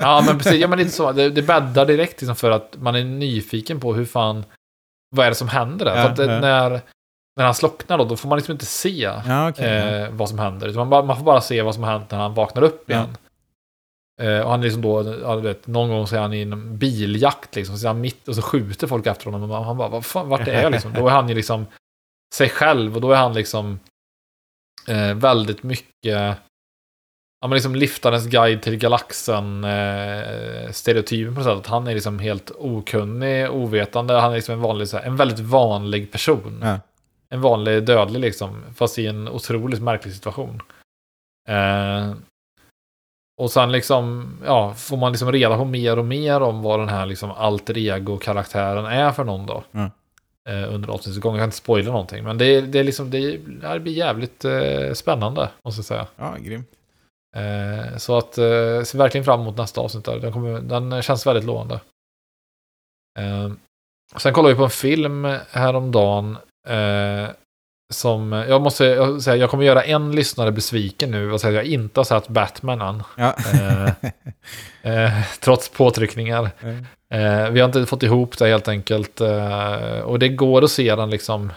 Ja, 0.00 0.22
men 0.26 0.38
precis. 0.38 0.60
Ja, 0.60 0.68
men 0.68 0.78
lite 0.78 0.90
så. 1.00 1.12
Det, 1.12 1.30
det 1.30 1.42
bäddar 1.42 1.86
direkt 1.86 2.20
liksom 2.20 2.36
för 2.36 2.50
att 2.50 2.76
man 2.80 2.94
är 2.94 3.04
nyfiken 3.04 3.80
på 3.80 3.94
hur 3.94 4.04
fan... 4.04 4.44
Vad 5.16 5.26
är 5.26 5.30
det 5.30 5.34
som 5.36 5.48
händer 5.48 5.84
där? 5.84 5.96
Ja, 5.96 6.02
för 6.02 6.10
att 6.10 6.16
det, 6.16 6.24
ja. 6.24 6.40
när, 6.40 6.80
när 7.36 7.44
han 7.44 7.54
slocknar 7.54 7.98
då, 7.98 8.04
då 8.04 8.16
får 8.16 8.28
man 8.28 8.38
liksom 8.38 8.52
inte 8.52 8.66
se 8.66 9.10
ja, 9.26 9.48
okej. 9.48 10.02
eh, 10.02 10.10
vad 10.10 10.28
som 10.28 10.38
händer. 10.38 10.72
Man, 10.72 10.90
bara, 10.90 11.02
man 11.02 11.16
får 11.16 11.24
bara 11.24 11.40
se 11.40 11.62
vad 11.62 11.74
som 11.74 11.84
har 11.84 11.90
hänt 11.92 12.10
när 12.10 12.18
han 12.18 12.34
vaknar 12.34 12.62
upp 12.62 12.90
igen. 12.90 13.16
Eh, 14.22 14.40
och 14.40 14.50
han 14.50 14.60
är 14.60 14.64
liksom 14.64 14.82
då, 14.82 15.14
ja, 15.22 15.36
vet, 15.36 15.66
någon 15.66 15.88
gång 15.88 16.06
så 16.06 16.16
är 16.16 16.20
han 16.20 16.32
i 16.32 16.42
en 16.42 16.78
biljakt 16.78 17.56
liksom. 17.56 17.78
Så 17.78 17.86
är 17.86 17.88
han 17.88 18.00
mitt 18.00 18.28
och 18.28 18.34
så 18.34 18.42
skjuter 18.42 18.86
folk 18.86 19.06
efter 19.06 19.30
honom. 19.30 19.50
Och 19.50 19.64
han 19.64 19.76
bara, 19.76 19.88
vad 19.88 20.04
fan, 20.04 20.28
vart 20.28 20.48
är 20.48 20.62
jag 20.62 20.72
liksom? 20.72 20.92
Då 20.92 21.08
är 21.08 21.12
han 21.12 21.28
ju 21.28 21.34
liksom 21.34 21.66
sig 22.34 22.48
själv 22.48 22.94
och 22.94 23.00
då 23.00 23.12
är 23.12 23.16
han 23.16 23.34
liksom 23.34 23.80
eh, 24.88 25.14
väldigt 25.14 25.62
mycket 25.62 26.38
Ja, 27.44 27.48
men 27.48 27.54
liksom 27.56 27.74
liftarens 27.74 28.26
guide 28.26 28.62
till 28.62 28.76
galaxen 28.76 29.64
eh, 29.64 30.70
stereotypen 30.70 31.34
på 31.34 31.40
något 31.40 31.48
sätt. 31.48 31.58
Att 31.58 31.66
han 31.66 31.86
är 31.86 31.94
liksom 31.94 32.18
helt 32.18 32.50
okunnig, 32.58 33.50
ovetande. 33.50 34.14
Han 34.14 34.30
är 34.30 34.36
liksom 34.36 34.54
en 34.54 34.60
vanlig, 34.60 34.88
så 34.88 34.96
här, 34.96 35.04
en 35.04 35.16
väldigt 35.16 35.38
vanlig 35.38 36.12
person. 36.12 36.60
Ja. 36.62 36.80
En 37.28 37.40
vanlig 37.40 37.84
dödlig 37.84 38.20
liksom, 38.20 38.62
fast 38.74 38.98
i 38.98 39.06
en 39.06 39.28
otroligt 39.28 39.82
märklig 39.82 40.14
situation. 40.14 40.62
Eh, 41.48 42.12
och 43.36 43.50
sen 43.50 43.72
liksom, 43.72 44.32
ja, 44.44 44.74
får 44.74 44.96
man 44.96 45.12
liksom 45.12 45.32
reda 45.32 45.56
på 45.56 45.64
mer 45.64 45.98
och 45.98 46.04
mer 46.04 46.40
om 46.40 46.62
vad 46.62 46.80
den 46.80 46.88
här 46.88 47.06
liksom 47.06 47.30
alter 47.30 47.78
ego-karaktären 47.78 48.86
är 48.86 49.12
för 49.12 49.24
någon 49.24 49.46
då. 49.46 49.64
Mm. 49.72 49.90
Eh, 50.48 50.74
under 50.74 50.88
avsnittets 50.88 51.22
gång. 51.22 51.34
Jag 51.34 51.40
kan 51.40 51.48
inte 51.48 51.56
spoila 51.56 51.90
någonting. 51.90 52.24
Men 52.24 52.38
det, 52.38 52.60
det 52.60 52.78
är 52.78 52.84
liksom, 52.84 53.10
det, 53.10 53.36
det 53.36 53.80
blir 53.80 53.92
jävligt 53.92 54.44
eh, 54.44 54.92
spännande, 54.92 55.50
måste 55.62 55.78
jag 55.78 55.84
säga. 55.84 56.06
ja, 56.16 56.36
grymt. 56.38 56.68
Eh, 57.36 57.96
så 57.96 58.18
att, 58.18 58.38
eh, 58.38 58.82
ser 58.82 58.98
verkligen 58.98 59.24
fram 59.24 59.40
emot 59.40 59.56
nästa 59.56 59.80
avsnitt 59.80 60.04
där. 60.04 60.18
Den, 60.18 60.32
kommer, 60.32 60.60
den 60.60 61.02
känns 61.02 61.26
väldigt 61.26 61.44
lovande. 61.44 61.80
Eh, 63.18 63.52
sen 64.16 64.32
kollade 64.32 64.54
vi 64.54 64.58
på 64.58 64.64
en 64.64 64.70
film 64.70 65.24
häromdagen. 65.50 66.36
Eh, 66.68 67.28
som, 67.94 68.32
jag 68.32 68.62
måste 68.62 69.20
säga, 69.20 69.36
jag 69.36 69.50
kommer 69.50 69.64
göra 69.64 69.82
en 69.84 70.12
lyssnare 70.12 70.52
besviken 70.52 71.10
nu 71.10 71.32
och 71.32 71.40
säga 71.40 71.50
att 71.60 71.66
jag 71.66 71.72
inte 71.74 72.00
har 72.00 72.04
sett 72.04 72.28
Batman 72.28 72.80
än. 72.80 73.02
Ja. 73.16 73.34
Eh, 73.52 75.04
eh, 75.04 75.22
trots 75.40 75.68
påtryckningar. 75.68 76.50
Eh, 77.10 77.50
vi 77.50 77.60
har 77.60 77.64
inte 77.64 77.86
fått 77.86 78.02
ihop 78.02 78.38
det 78.38 78.48
helt 78.48 78.68
enkelt. 78.68 79.20
Eh, 79.20 79.98
och 80.00 80.18
det 80.18 80.28
går 80.28 80.64
att 80.64 80.70
se 80.70 80.94
den 80.96 81.10
liksom 81.10 81.52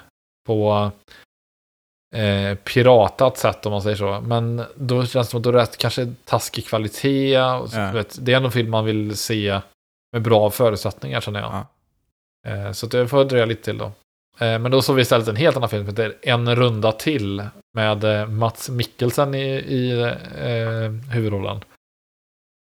på 0.47 0.91
eh, 2.15 2.55
piratat 2.57 3.37
sätt 3.37 3.65
om 3.65 3.71
man 3.71 3.81
säger 3.81 3.95
så. 3.97 4.21
Men 4.21 4.63
då 4.75 5.05
känns 5.05 5.27
det 5.27 5.31
som 5.31 5.37
att 5.37 5.43
det 5.43 5.49
är 5.49 5.53
rätt 5.53 5.77
kanske 5.77 6.13
taskig 6.25 6.65
kvalitet. 6.67 7.37
Och, 7.41 7.69
Ja. 7.73 7.91
vet, 7.91 8.17
det 8.25 8.33
är 8.33 8.41
en 8.41 8.51
film 8.51 8.69
man 8.71 8.85
vill 8.85 9.17
se 9.17 9.59
med 10.13 10.21
bra 10.21 10.49
förutsättningar 10.49 11.21
känner 11.21 11.39
jag. 11.39 11.51
Ja. 11.53 11.67
Eh, 12.51 12.71
så 12.71 12.87
det 12.87 13.07
får 13.07 13.19
jag 13.19 13.27
dröja 13.29 13.45
lite 13.45 13.63
till 13.63 13.77
då. 13.77 13.91
Eh, 14.39 14.59
men 14.59 14.71
då 14.71 14.81
såg 14.81 14.95
vi 14.95 15.01
istället 15.01 15.27
en 15.27 15.35
helt 15.35 15.57
annan 15.57 15.69
film 15.69 15.85
som 15.85 15.89
heter 15.89 16.17
En 16.21 16.55
runda 16.55 16.91
till. 16.91 17.43
Med 17.73 18.03
eh, 18.03 18.27
Mats 18.27 18.69
Mikkelsen 18.69 19.35
i, 19.35 19.47
i 19.57 20.01
eh, 20.37 21.13
huvudrollen. 21.13 21.61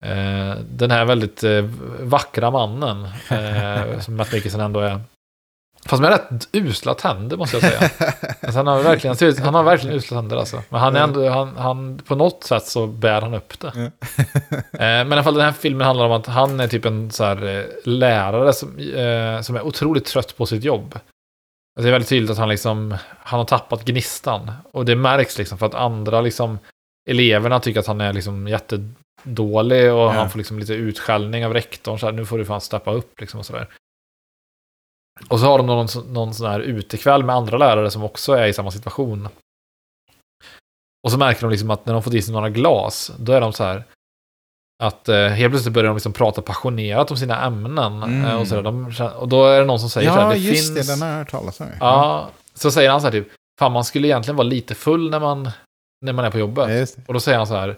Eh, 0.04 0.56
den 0.70 0.90
här 0.90 1.04
väldigt 1.04 1.44
eh, 1.44 1.64
vackra 2.00 2.50
mannen, 2.50 3.08
eh, 3.28 4.00
som 4.00 4.16
Matt 4.16 4.32
Mikkelsen 4.32 4.60
ändå 4.60 4.80
är. 4.80 5.00
Fast 5.86 6.02
med 6.02 6.10
rätt 6.10 6.48
usla 6.52 6.94
tänder 6.94 7.36
måste 7.36 7.56
jag 7.56 7.62
säga. 7.62 7.90
Alltså, 8.42 8.58
han, 8.58 8.66
har 8.66 8.82
verkligen, 8.82 9.44
han 9.44 9.54
har 9.54 9.62
verkligen 9.62 9.96
usla 9.96 10.16
tänder 10.16 10.36
alltså. 10.36 10.62
Men 10.68 10.80
han 10.80 10.96
är 10.96 11.00
ändå, 11.00 11.28
han, 11.28 11.56
han, 11.56 11.98
på 11.98 12.14
något 12.14 12.44
sätt 12.44 12.66
så 12.66 12.86
bär 12.86 13.20
han 13.20 13.34
upp 13.34 13.60
det. 13.60 13.72
Men 14.72 15.08
i 15.08 15.12
alla 15.12 15.22
fall 15.22 15.34
den 15.34 15.44
här 15.44 15.52
filmen 15.52 15.86
handlar 15.86 16.06
om 16.06 16.12
att 16.12 16.26
han 16.26 16.60
är 16.60 16.68
typ 16.68 16.84
en 16.84 17.10
så 17.10 17.24
här, 17.24 17.66
lärare 17.84 18.52
som, 18.52 18.68
som 19.42 19.56
är 19.56 19.62
otroligt 19.62 20.04
trött 20.04 20.36
på 20.36 20.46
sitt 20.46 20.64
jobb. 20.64 20.98
Alltså, 21.76 21.82
det 21.82 21.88
är 21.88 21.92
väldigt 21.92 22.08
tydligt 22.08 22.30
att 22.30 22.38
han 22.38 22.48
liksom, 22.48 22.96
han 23.18 23.38
har 23.40 23.44
tappat 23.46 23.84
gnistan. 23.84 24.52
Och 24.72 24.84
det 24.84 24.96
märks 24.96 25.38
liksom 25.38 25.58
för 25.58 25.66
att 25.66 25.74
andra 25.74 26.20
liksom, 26.20 26.58
eleverna 27.10 27.60
tycker 27.60 27.80
att 27.80 27.86
han 27.86 28.00
är 28.00 28.12
liksom 28.12 28.48
jättedålig 28.48 29.92
och 29.92 29.98
Ja. 29.98 30.10
han 30.10 30.30
får 30.30 30.38
liksom 30.38 30.58
lite 30.58 30.74
utskällning 30.74 31.46
av 31.46 31.54
rektorn. 31.54 31.98
Så 31.98 32.06
här, 32.06 32.12
nu 32.12 32.26
får 32.26 32.38
du 32.38 32.44
fan 32.44 32.60
steppa 32.60 32.92
upp 32.92 33.20
liksom 33.20 33.40
och 33.40 33.46
sådär. 33.46 33.68
Och 35.28 35.40
så 35.40 35.46
har 35.46 35.58
de 35.58 35.66
någon, 35.66 35.88
någon 36.12 36.34
sån 36.34 36.50
här 36.50 36.60
utekväll 36.60 37.24
med 37.24 37.36
andra 37.36 37.58
lärare 37.58 37.90
som 37.90 38.02
också 38.04 38.32
är 38.32 38.46
i 38.46 38.52
samma 38.52 38.70
situation. 38.70 39.28
Och 41.06 41.10
så 41.12 41.18
märker 41.18 41.40
de 41.40 41.50
liksom 41.50 41.70
att 41.70 41.86
när 41.86 41.92
de 41.92 42.02
får 42.02 42.14
i 42.14 42.22
sig 42.22 42.32
några 42.34 42.50
glas, 42.50 43.12
då 43.18 43.32
är 43.32 43.40
de 43.40 43.52
så 43.52 43.64
här 43.64 43.84
att 44.82 45.08
eh, 45.08 45.26
helt 45.28 45.52
plötsligt 45.52 45.74
börjar 45.74 45.88
de 45.88 45.96
liksom 45.96 46.12
prata 46.12 46.42
passionerat 46.42 47.10
om 47.10 47.16
sina 47.16 47.46
ämnen. 47.46 48.02
Mm. 48.02 48.24
Eh, 48.24 48.40
och, 48.40 48.46
så 48.48 48.62
de, 48.62 48.94
och 49.16 49.28
då 49.28 49.46
är 49.46 49.60
det 49.60 49.66
någon 49.66 49.80
som 49.80 49.90
säger 49.90 50.10
så 50.10 50.14
här, 50.14 50.22
Ja, 50.22 50.30
det 50.30 50.38
just 50.38 50.74
finns... 50.74 50.88
det. 50.88 50.92
Den 50.92 51.02
har 51.02 51.08
jag 51.08 51.18
hört 51.18 51.30
talas 51.30 51.60
om. 51.60 51.66
Ja, 51.80 52.30
så 52.54 52.70
säger 52.70 52.90
han 52.90 53.00
så 53.00 53.06
här 53.06 53.12
typ, 53.12 53.28
fan 53.58 53.72
man 53.72 53.84
skulle 53.84 54.08
egentligen 54.08 54.36
vara 54.36 54.46
lite 54.46 54.74
full 54.74 55.10
när 55.10 55.20
man, 55.20 55.50
när 56.04 56.12
man 56.12 56.24
är 56.24 56.30
på 56.30 56.38
jobbet. 56.38 56.68
Ja, 56.68 56.74
just. 56.74 56.98
Och 57.06 57.14
då 57.14 57.20
säger 57.20 57.38
han 57.38 57.46
så 57.46 57.54
här, 57.54 57.76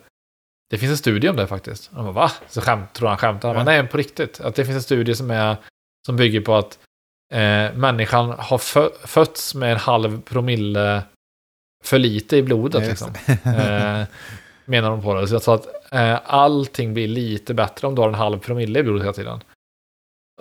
det 0.70 0.78
finns 0.78 0.90
en 0.90 0.98
studie 0.98 1.28
om 1.28 1.36
det 1.36 1.46
faktiskt. 1.46 1.90
Och 1.90 1.96
de 1.96 2.04
bara, 2.04 2.12
va? 2.12 2.30
Så 2.48 2.60
skämt, 2.60 2.92
tror 2.92 3.08
han 3.08 3.18
skämtar. 3.18 3.54
Ja. 3.54 3.64
nej, 3.64 3.86
på 3.86 3.96
riktigt. 3.96 4.40
Att 4.40 4.54
det 4.54 4.64
finns 4.64 4.76
en 4.76 4.82
studie 4.82 5.14
som, 5.14 5.30
är, 5.30 5.56
som 6.06 6.16
bygger 6.16 6.40
på 6.40 6.54
att 6.54 6.78
eh, 7.32 7.74
människan 7.74 8.34
har 8.38 8.58
fö 8.58 8.88
fötts 9.04 9.54
med 9.54 9.72
en 9.72 9.78
halv 9.78 10.22
promille 10.22 11.02
för 11.84 11.98
lite 11.98 12.36
i 12.36 12.42
blodet. 12.42 12.82
Ja, 12.82 12.88
just 12.88 13.06
liksom. 13.06 13.52
eh, 13.52 14.04
menar 14.64 14.90
de 14.90 15.02
på 15.02 15.14
det. 15.14 15.28
Så 15.28 15.34
jag 15.34 15.42
tror 15.42 15.54
att 15.54 15.92
eh, 15.92 16.18
allting 16.26 16.94
blir 16.94 17.08
lite 17.08 17.54
bättre 17.54 17.86
om 17.86 17.94
du 17.94 18.00
har 18.02 18.08
en 18.08 18.14
halv 18.14 18.38
promille 18.38 18.78
i 18.78 18.82
blodet 18.82 19.02
hela 19.02 19.12
tiden. 19.12 19.40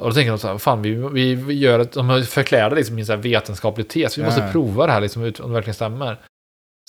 Och 0.02 0.08
då 0.10 0.14
tänker 0.14 0.30
de 0.32 0.40
så 0.40 0.48
här, 0.48 0.58
fan, 0.58 0.82
vi, 0.82 0.92
vi, 0.96 1.36
vi 1.36 1.54
gör 1.54 1.80
ett, 1.80 1.92
de 1.92 2.24
förklär 2.24 2.70
det 2.70 2.76
liksom 2.76 2.98
i 2.98 3.02
en 3.02 3.06
så 3.06 3.16
vetenskaplig 3.16 3.88
tes. 3.88 4.18
Vi 4.18 4.22
Ja. 4.22 4.26
måste 4.28 4.50
prova 4.52 4.86
det 4.88 4.92
här 4.94 5.02
liksom, 5.02 5.22
om 5.24 5.32
det 5.32 5.48
verkligen 5.54 5.74
stämmer. 5.76 6.18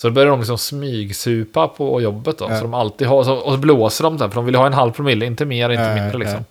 Så 0.01 0.07
då 0.07 0.13
börjar 0.13 0.29
de 0.29 0.39
liksom 0.39 0.57
smygsupa 0.57 1.67
på 1.67 2.01
jobbet 2.01 2.37
då. 2.37 2.45
Ja. 2.49 2.55
Så 2.57 2.61
de 2.63 2.73
alltid 2.73 3.07
har, 3.07 3.23
så, 3.23 3.35
och 3.35 3.51
så 3.51 3.57
blåser 3.57 4.03
de 4.03 4.17
där, 4.17 4.27
för 4.29 4.35
de 4.35 4.45
vill 4.45 4.55
ha 4.55 4.65
en 4.67 4.73
halv 4.73 4.91
promille, 4.91 5.25
inte 5.25 5.45
mer, 5.45 5.69
inte 5.69 5.83
Ja, 5.83 5.95
mindre 5.95 6.17
liksom. 6.17 6.45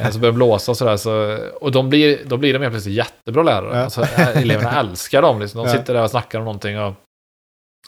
Eh, 0.00 0.10
Så 0.10 0.18
börjar 0.18 0.32
de 0.32 0.36
blåsa 0.36 0.72
och 0.72 0.76
sådär, 0.76 0.96
så, 0.96 1.38
och 1.60 1.72
de 1.72 1.88
blir, 1.90 2.18
då 2.26 2.36
blir 2.36 2.52
de 2.52 2.58
helt 2.62 2.72
plötsligt 2.72 2.94
jättebra 2.94 3.42
lärare. 3.42 3.76
Ja. 3.76 3.84
Alltså, 3.84 4.00
ä- 4.02 4.32
eleverna 4.34 4.72
älskar 4.80 5.22
dem, 5.22 5.40
liksom. 5.40 5.64
de 5.64 5.70
sitter 5.72 5.94
där 5.94 6.02
och 6.02 6.10
snackar 6.10 6.38
om 6.38 6.44
någonting. 6.44 6.78
Och 6.80 6.94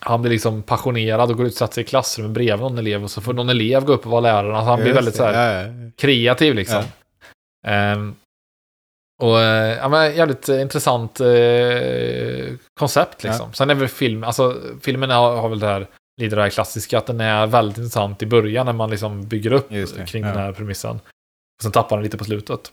han 0.00 0.22
blir 0.22 0.32
liksom 0.32 0.62
passionerad 0.62 1.30
och 1.30 1.36
går 1.36 1.46
ut 1.46 1.52
och 1.52 1.58
sätter 1.58 1.74
sig 1.74 1.84
i 1.84 1.86
klassrummet 1.86 2.32
bredvid 2.32 2.60
någon 2.60 2.78
elev, 2.78 3.04
och 3.04 3.10
så 3.10 3.20
får 3.20 3.32
någon 3.32 3.48
elev 3.48 3.84
gå 3.84 3.92
upp 3.92 4.04
och 4.04 4.10
vara 4.10 4.20
lärare. 4.20 4.56
Alltså, 4.56 4.70
han 4.70 4.78
blir 4.78 4.86
Just 4.86 4.96
väldigt 4.96 5.14
det, 5.14 5.18
så 5.18 5.24
här, 5.24 5.52
ja, 5.52 5.62
ja. 5.62 5.90
kreativ 5.96 6.54
liksom. 6.54 6.82
Ehm, 7.66 8.14
och 9.22 9.40
eh, 9.40 9.76
ja, 9.76 9.88
men 9.88 10.16
jävligt 10.16 10.48
intressant 10.48 11.20
eh, 11.20 12.54
koncept 12.78 13.22
liksom. 13.22 13.52
Sen 13.52 13.70
är 13.70 13.74
väl 13.74 13.88
film, 13.88 14.24
alltså 14.24 14.60
filmen 14.82 15.10
har, 15.10 15.36
har 15.36 15.48
väl 15.48 15.60
det 15.60 15.66
här, 15.66 15.86
lite 16.20 16.36
det 16.36 16.42
här 16.42 16.50
klassiska, 16.50 16.98
att 16.98 17.06
den 17.06 17.20
är 17.20 17.46
väldigt 17.46 17.78
intressant 17.78 18.22
i 18.22 18.26
början 18.26 18.66
när 18.66 18.72
man 18.72 18.90
liksom 18.90 19.28
bygger 19.28 19.52
upp 19.52 19.68
kring 20.06 20.22
ja. 20.22 20.28
den 20.28 20.38
här 20.38 20.52
premissen. 20.52 20.96
Och 20.96 21.62
sen 21.62 21.72
tappar 21.72 21.96
den 21.96 22.04
lite 22.04 22.18
på 22.18 22.24
slutet. 22.24 22.72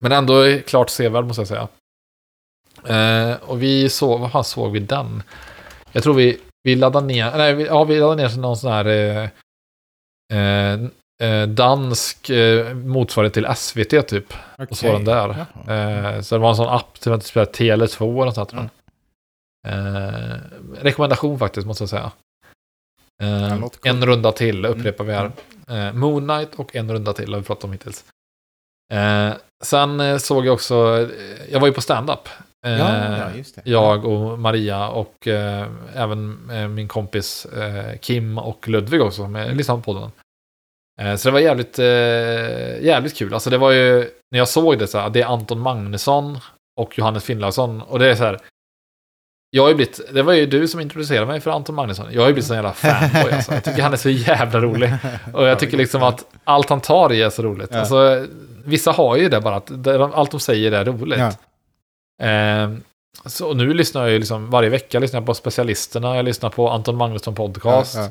Men 0.00 0.12
ändå 0.12 0.58
klart 0.66 0.90
sevärd 0.90 1.24
måste 1.24 1.40
jag 1.40 1.48
säga. 1.48 1.68
Eh, 2.84 3.36
och 3.42 3.62
vi 3.62 3.88
såg, 3.88 4.20
vad 4.20 4.32
fan 4.32 4.44
såg 4.44 4.72
vi 4.72 4.78
den? 4.78 5.22
Jag 5.92 6.02
tror 6.02 6.14
vi, 6.14 6.38
vi 6.62 6.76
laddade 6.76 7.06
ner, 7.06 7.36
nej, 7.36 7.54
vi, 7.54 7.64
ja 7.66 7.84
vi 7.84 8.00
laddade 8.00 8.22
ner 8.28 8.36
någon 8.36 8.56
sån 8.56 8.72
här 8.72 8.86
eh, 8.86 9.28
eh, 10.38 10.80
eh, 11.22 11.48
dansk 11.48 12.30
eh, 12.30 12.74
motsvarighet 12.74 13.34
till 13.34 13.46
SVT 13.56 14.08
typ. 14.08 14.32
Och 14.70 14.76
så 14.76 14.86
var 14.86 14.92
den 14.94 15.04
där. 15.04 15.28
Eh, 15.68 16.20
så 16.20 16.34
det 16.34 16.38
var 16.38 16.50
en 16.50 16.56
sån 16.56 16.68
app 16.68 17.00
till 17.00 17.12
att 17.12 17.24
spela 17.24 17.46
Tele2 17.46 18.12
eller 18.12 18.24
något 18.24 18.34
sånt. 18.34 18.52
jag. 18.52 18.68
Eh, 19.68 20.36
rekommendation 20.80 21.38
faktiskt, 21.38 21.66
måste 21.66 21.82
jag 21.82 21.88
säga. 21.88 22.12
Eh, 23.22 23.60
cool. 23.60 23.70
en 23.82 24.06
runda 24.06 24.32
till 24.32 24.64
upprepar 24.66 25.04
vi 25.04 25.12
Mm. 25.14 25.32
här. 25.68 25.88
Eh, 25.88 25.92
Moon 25.92 26.28
Knight 26.28 26.54
och 26.54 26.76
en 26.76 26.92
runda 26.92 27.12
till 27.12 27.32
har 27.32 27.40
vi 27.40 27.46
pratat 27.46 27.64
om 27.64 27.72
hittills. 27.72 28.04
Sen 29.64 30.20
såg 30.20 30.46
jag 30.46 30.54
också, 30.54 31.08
jag 31.50 31.60
var 31.60 31.66
ju 31.68 31.72
på 31.74 31.80
stand-up. 31.80 32.28
Eh, 32.66 32.78
Ja, 32.78 33.28
det. 33.54 33.62
jag 33.64 34.04
och 34.04 34.38
Maria 34.38 34.88
och 34.88 35.28
eh, 35.28 35.66
även 35.94 36.50
eh, 36.50 36.68
min 36.68 36.88
kompis 36.88 37.46
eh, 37.46 37.98
Kim 37.98 38.38
och 38.38 38.68
Ludvig 38.68 39.02
också 39.02 39.22
som 39.22 39.36
mm. 39.36 39.56
lyssnade 39.56 39.82
på 39.82 39.94
podden. 39.94 40.10
Eh, 41.00 41.16
så 41.16 41.28
det 41.28 41.32
var 41.32 41.40
jävligt, 41.40 41.78
eh, 41.78 42.84
jävligt 42.84 43.16
kul. 43.16 43.34
Alltså 43.34 43.50
det 43.50 43.58
var 43.58 43.70
ju, 43.70 44.10
när 44.30 44.38
jag 44.38 44.48
såg 44.48 44.78
det 44.78 44.86
så 44.86 44.98
här, 44.98 45.10
det 45.10 45.22
är 45.22 45.26
Anton 45.26 45.60
Magnusson 45.60 46.38
och 46.80 46.98
Johannes 46.98 47.24
Finnlaugsson. 47.24 47.82
Och 47.82 47.98
det 47.98 48.10
är 48.10 48.14
så 48.14 48.24
här, 48.24 48.40
jag 49.50 49.62
har 49.62 49.68
ju 49.68 49.74
blivit, 49.74 50.00
det 50.14 50.22
var 50.22 50.32
ju 50.32 50.46
du 50.46 50.68
som 50.68 50.80
introducerade 50.80 51.26
mig 51.26 51.40
för 51.40 51.50
Anton 51.50 51.74
Magnusson. 51.74 52.06
Jag 52.12 52.22
har 52.22 52.28
ju 52.28 52.34
blivit 52.34 52.46
sån 52.46 52.56
jävla 52.56 52.72
fanboy 52.72 53.32
alltså. 53.32 53.52
Jag 53.52 53.64
tycker 53.64 53.82
han 53.82 53.92
är 53.92 53.96
så 53.96 54.10
jävla 54.10 54.60
rolig. 54.60 54.92
Och 55.32 55.46
jag 55.46 55.58
tycker 55.58 55.76
liksom 55.76 56.02
att 56.02 56.24
allt 56.44 56.70
han 56.70 56.80
tar 56.80 57.12
i 57.12 57.22
är 57.22 57.30
så 57.30 57.42
roligt. 57.42 57.68
Ja. 57.72 57.78
Alltså, 57.78 58.26
vissa 58.64 58.92
har 58.92 59.16
ju 59.16 59.28
det 59.28 59.40
bara, 59.40 59.56
att 59.56 59.86
allt 60.14 60.30
de 60.30 60.40
säger 60.40 60.72
är 60.72 60.84
roligt. 60.84 61.18
Ja. 61.18 61.32
Eh, 62.22 62.70
så 63.26 63.54
nu 63.54 63.74
lyssnar 63.74 64.02
jag 64.02 64.10
ju 64.10 64.18
liksom 64.18 64.50
varje 64.50 64.68
vecka 64.68 64.98
lyssnar 64.98 65.20
jag 65.20 65.26
på 65.26 65.34
specialisterna, 65.34 66.16
jag 66.16 66.24
lyssnar 66.24 66.50
på 66.50 66.70
Anton 66.70 66.96
Magnusson 66.96 67.34
podcast. 67.34 67.94
Ja, 67.94 68.02
ja. 68.02 68.10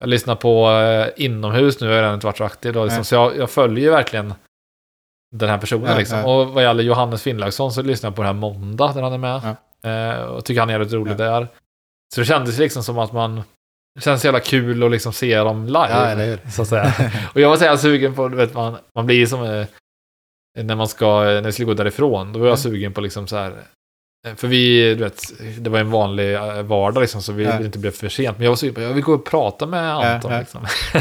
Jag 0.00 0.08
lyssnar 0.08 0.34
på 0.36 0.70
eh, 0.70 1.24
inomhus 1.24 1.80
nu, 1.80 1.86
har 1.86 1.94
jag 1.94 2.02
redan 2.02 2.14
inte 2.14 2.26
varit 2.26 2.38
så 2.38 2.44
aktiv 2.44 2.72
då, 2.72 2.84
liksom, 2.84 2.98
Nej. 2.98 3.04
så 3.04 3.14
jag, 3.14 3.36
jag 3.36 3.50
följer 3.50 3.84
ju 3.84 3.90
verkligen 3.90 4.34
den 5.36 5.48
här 5.48 5.58
personen 5.58 5.90
Ja, 5.90 5.98
liksom. 5.98 6.18
ja. 6.18 6.24
Och 6.24 6.48
vad 6.48 6.62
gäller 6.62 6.82
Johannes 6.82 7.22
Finnlaugsson 7.22 7.72
så 7.72 7.82
lyssnar 7.82 8.08
jag 8.10 8.16
på 8.16 8.22
det 8.22 8.28
här 8.28 8.34
Måndag 8.34 8.92
där 8.94 9.02
han 9.02 9.12
är 9.12 9.18
med. 9.18 9.56
Eh, 9.84 10.22
och 10.24 10.44
tycker 10.44 10.60
han 10.60 10.68
är 10.70 10.74
jävligt 10.74 10.92
rolig 10.92 11.16
där. 11.16 11.48
Så 12.14 12.20
det 12.20 12.24
kändes 12.24 12.58
liksom 12.58 12.82
som 12.82 12.98
att 12.98 13.12
man, 13.12 13.42
det 13.94 14.00
känns 14.00 14.20
så 14.20 14.26
jävla 14.26 14.40
kul 14.40 14.82
att 14.82 14.90
liksom 14.90 15.12
se 15.12 15.38
dem 15.38 15.66
live. 15.66 16.36
Ja? 16.44 16.50
Så 16.50 16.62
att 16.62 16.68
säga. 16.68 16.94
Och 17.34 17.40
jag 17.40 17.48
var 17.48 17.56
så 17.56 17.64
jävla 17.64 17.78
sugen 17.78 18.14
på, 18.14 18.28
du 18.28 18.36
vet, 18.36 18.54
man, 18.54 18.76
man 18.94 19.06
blir 19.06 19.26
som 19.26 19.42
eh, 19.42 19.66
när 20.62 20.74
man 20.76 20.88
ska, 20.88 21.20
när 21.24 21.42
vi 21.42 21.52
skulle 21.52 21.66
gå 21.66 21.74
därifrån, 21.74 22.32
då 22.32 22.38
var 22.38 22.46
jag 22.46 22.52
Mm. 22.58 22.62
sugen 22.62 22.92
på 22.92 23.00
liksom 23.00 23.26
så 23.26 23.36
här, 23.36 23.52
eh, 24.26 24.34
för 24.34 24.48
vi, 24.48 24.94
du 24.94 25.04
vet, 25.04 25.22
det 25.58 25.70
var 25.70 25.78
en 25.78 25.90
vanlig 25.90 26.34
eh, 26.34 26.62
vardag 26.62 27.00
liksom, 27.00 27.22
så 27.22 27.32
vi 27.32 27.44
ville 27.44 27.64
inte 27.64 27.78
bli 27.78 27.90
för 27.90 28.08
sent. 28.08 28.38
Men 28.38 28.44
jag 28.44 28.50
var 28.50 28.56
sugen 28.56 28.74
på, 28.74 28.80
jag 28.80 28.92
vill 28.92 29.04
gå 29.04 29.14
och 29.14 29.24
prata 29.24 29.66
med 29.66 29.94
Anton 29.94 30.32
ja. 30.32 30.38
liksom. 30.38 30.66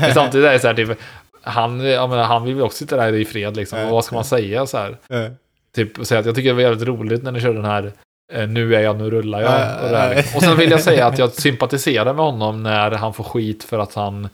Men 0.00 0.14
samtidigt 0.14 0.46
är 0.46 0.52
det 0.52 0.58
så 0.58 0.66
här, 0.66 0.74
typ, 0.74 0.98
han, 1.42 1.80
jag 1.80 2.10
menar, 2.10 2.24
han 2.24 2.44
vill 2.44 2.54
väl 2.54 2.64
också 2.64 2.78
sitta 2.78 2.96
där 2.96 3.12
i 3.12 3.24
fred 3.24 3.56
liksom. 3.56 3.78
Och 3.84 3.90
vad 3.90 4.04
ska 4.04 4.14
man 4.14 4.24
säga 4.24 4.66
så 4.66 4.78
här? 4.78 4.96
Typ 5.74 6.06
säga 6.06 6.20
att 6.20 6.26
jag 6.26 6.34
tycker 6.34 6.48
det 6.48 6.54
var 6.54 6.62
jävligt 6.62 6.88
roligt 6.88 7.22
när 7.22 7.32
ni 7.32 7.40
körde 7.40 7.54
den 7.54 7.64
här 7.64 7.92
eh, 8.32 8.46
Nu 8.48 8.74
är 8.74 8.80
jag, 8.80 8.96
nu 8.96 9.10
rullar 9.10 9.40
jag. 9.40 9.52
Ja, 9.52 9.80
och, 9.80 10.16
ja. 10.16 10.22
och 10.36 10.42
sen 10.42 10.56
vill 10.56 10.70
jag 10.70 10.80
säga 10.80 11.06
att 11.06 11.18
jag 11.18 11.32
sympatiserar 11.32 12.14
med 12.14 12.24
honom 12.24 12.62
när 12.62 12.90
han 12.90 13.14
får 13.14 13.24
skit 13.24 13.64
för 13.64 13.78
att 13.78 13.94
han 13.94 14.28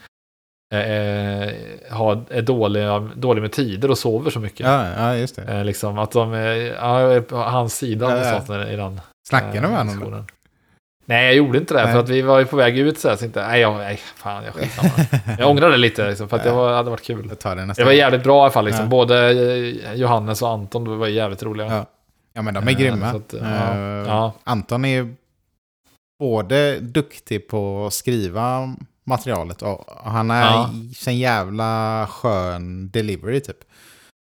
har, 1.91 2.25
är 2.31 2.43
dålig, 2.43 2.85
dålig 3.17 3.43
med 3.43 3.53
tider 3.53 3.91
och 3.91 3.99
sover 3.99 4.31
så 4.31 4.41
mycket. 4.41 4.67
Ja, 4.67 4.89
ja, 4.97 5.17
just 5.17 5.37
det. 5.37 5.43
Eh, 5.43 5.65
liksom 5.65 5.99
att 5.99 6.11
de 6.13 6.33
är, 6.33 6.57
ja, 6.57 7.21
på 7.21 7.37
hans 7.37 7.77
sida 7.77 8.17
Ja, 8.25 8.43
ja. 8.49 8.69
i 8.69 8.77
den 8.77 9.01
Snackar 9.29 9.53
du 9.53 9.59
eh, 9.59 9.71
med 9.71 9.79
honom? 9.79 10.27
Nej, 11.09 11.27
jag 11.27 11.35
gjorde 11.35 11.59
inte 11.59 11.75
det. 11.75 11.85
Nej. 11.85 11.93
För 11.93 12.01
att 12.01 12.09
vi 12.09 12.23
var 12.23 12.39
ju 12.39 12.45
på 12.45 12.57
väg 12.57 12.79
ut 12.79 12.99
så 12.99 13.09
här. 13.09 13.17
Så 13.17 13.25
inte, 13.25 13.47
nej, 13.47 13.61
jag, 13.61 13.77
nej, 13.77 13.97
fan, 13.97 14.45
jag 14.45 14.55
skitsamma. 14.55 14.91
Jag 15.39 15.51
ångrar 15.51 15.71
det 15.71 15.77
lite, 15.77 16.09
liksom, 16.09 16.29
för 16.29 16.37
att 16.37 16.43
det 16.43 16.51
var, 16.51 16.73
hade 16.73 16.91
varit 16.91 17.05
kul. 17.05 17.27
Jag 17.29 17.39
tar 17.39 17.57
det 17.57 17.65
nästa 17.65 17.83
Det 17.83 17.87
var 17.87 17.93
jävligt 17.93 18.23
bra 18.23 18.39
i 18.39 18.41
alla 18.41 18.51
fall. 18.51 18.65
Liksom. 18.65 18.85
Ja. 18.85 18.91
Både 18.91 19.31
eh, 19.31 19.95
Johannes 19.95 20.43
och 20.43 20.49
Anton 20.49 20.99
var 20.99 21.07
jävligt 21.07 21.43
roliga. 21.43 21.67
Ja. 21.67 21.87
Ja, 22.33 22.43
men 22.43 22.55
de 22.55 22.69
är 22.69 22.73
Eh, 22.73 22.79
grymma. 22.79 23.07
att, 23.07 23.35
ja, 24.07 24.27
Eh. 24.27 24.33
Anton 24.45 24.85
är 24.85 25.15
både 26.19 26.81
duktig 26.81 27.49
på 27.49 27.87
att 27.87 27.93
skriva 27.93 28.75
materialet 29.07 29.63
och 29.63 29.85
han 30.05 30.31
är 30.31 30.43
Ja. 30.45 30.71
i 30.75 30.95
en 31.11 31.19
jävla 31.19 32.07
skön 32.11 32.91
delivery 32.91 33.41
typ. 33.41 33.57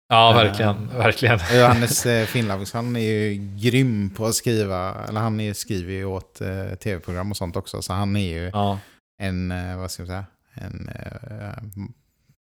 Ja, 0.08 0.30
Eh, 0.30 0.36
verkligen. 0.36 0.88
verkligen. 0.88 1.38
Johannes 1.54 2.06
eh, 2.16 2.26
Finnlaugsson 2.26 2.96
är 2.96 3.00
ju 3.00 3.34
grym 3.58 4.10
på 4.10 4.26
att 4.26 4.34
skriva, 4.34 4.94
eller 5.08 5.20
han 5.20 5.40
är, 5.40 5.52
skriver 5.54 5.92
ju 5.92 6.04
åt 6.04 6.40
eh, 6.40 6.74
tv-program 6.74 7.30
och 7.30 7.36
sånt 7.36 7.56
också, 7.56 7.82
så 7.82 7.92
han 7.92 8.16
är 8.16 8.32
ju 8.42 8.50
Ja, 8.52 8.78
en, 9.22 9.50
eh, 9.50 9.76
vad 9.78 9.90
ska 9.90 10.02
jag 10.02 10.08
säga, 10.08 10.24
en 10.54 10.90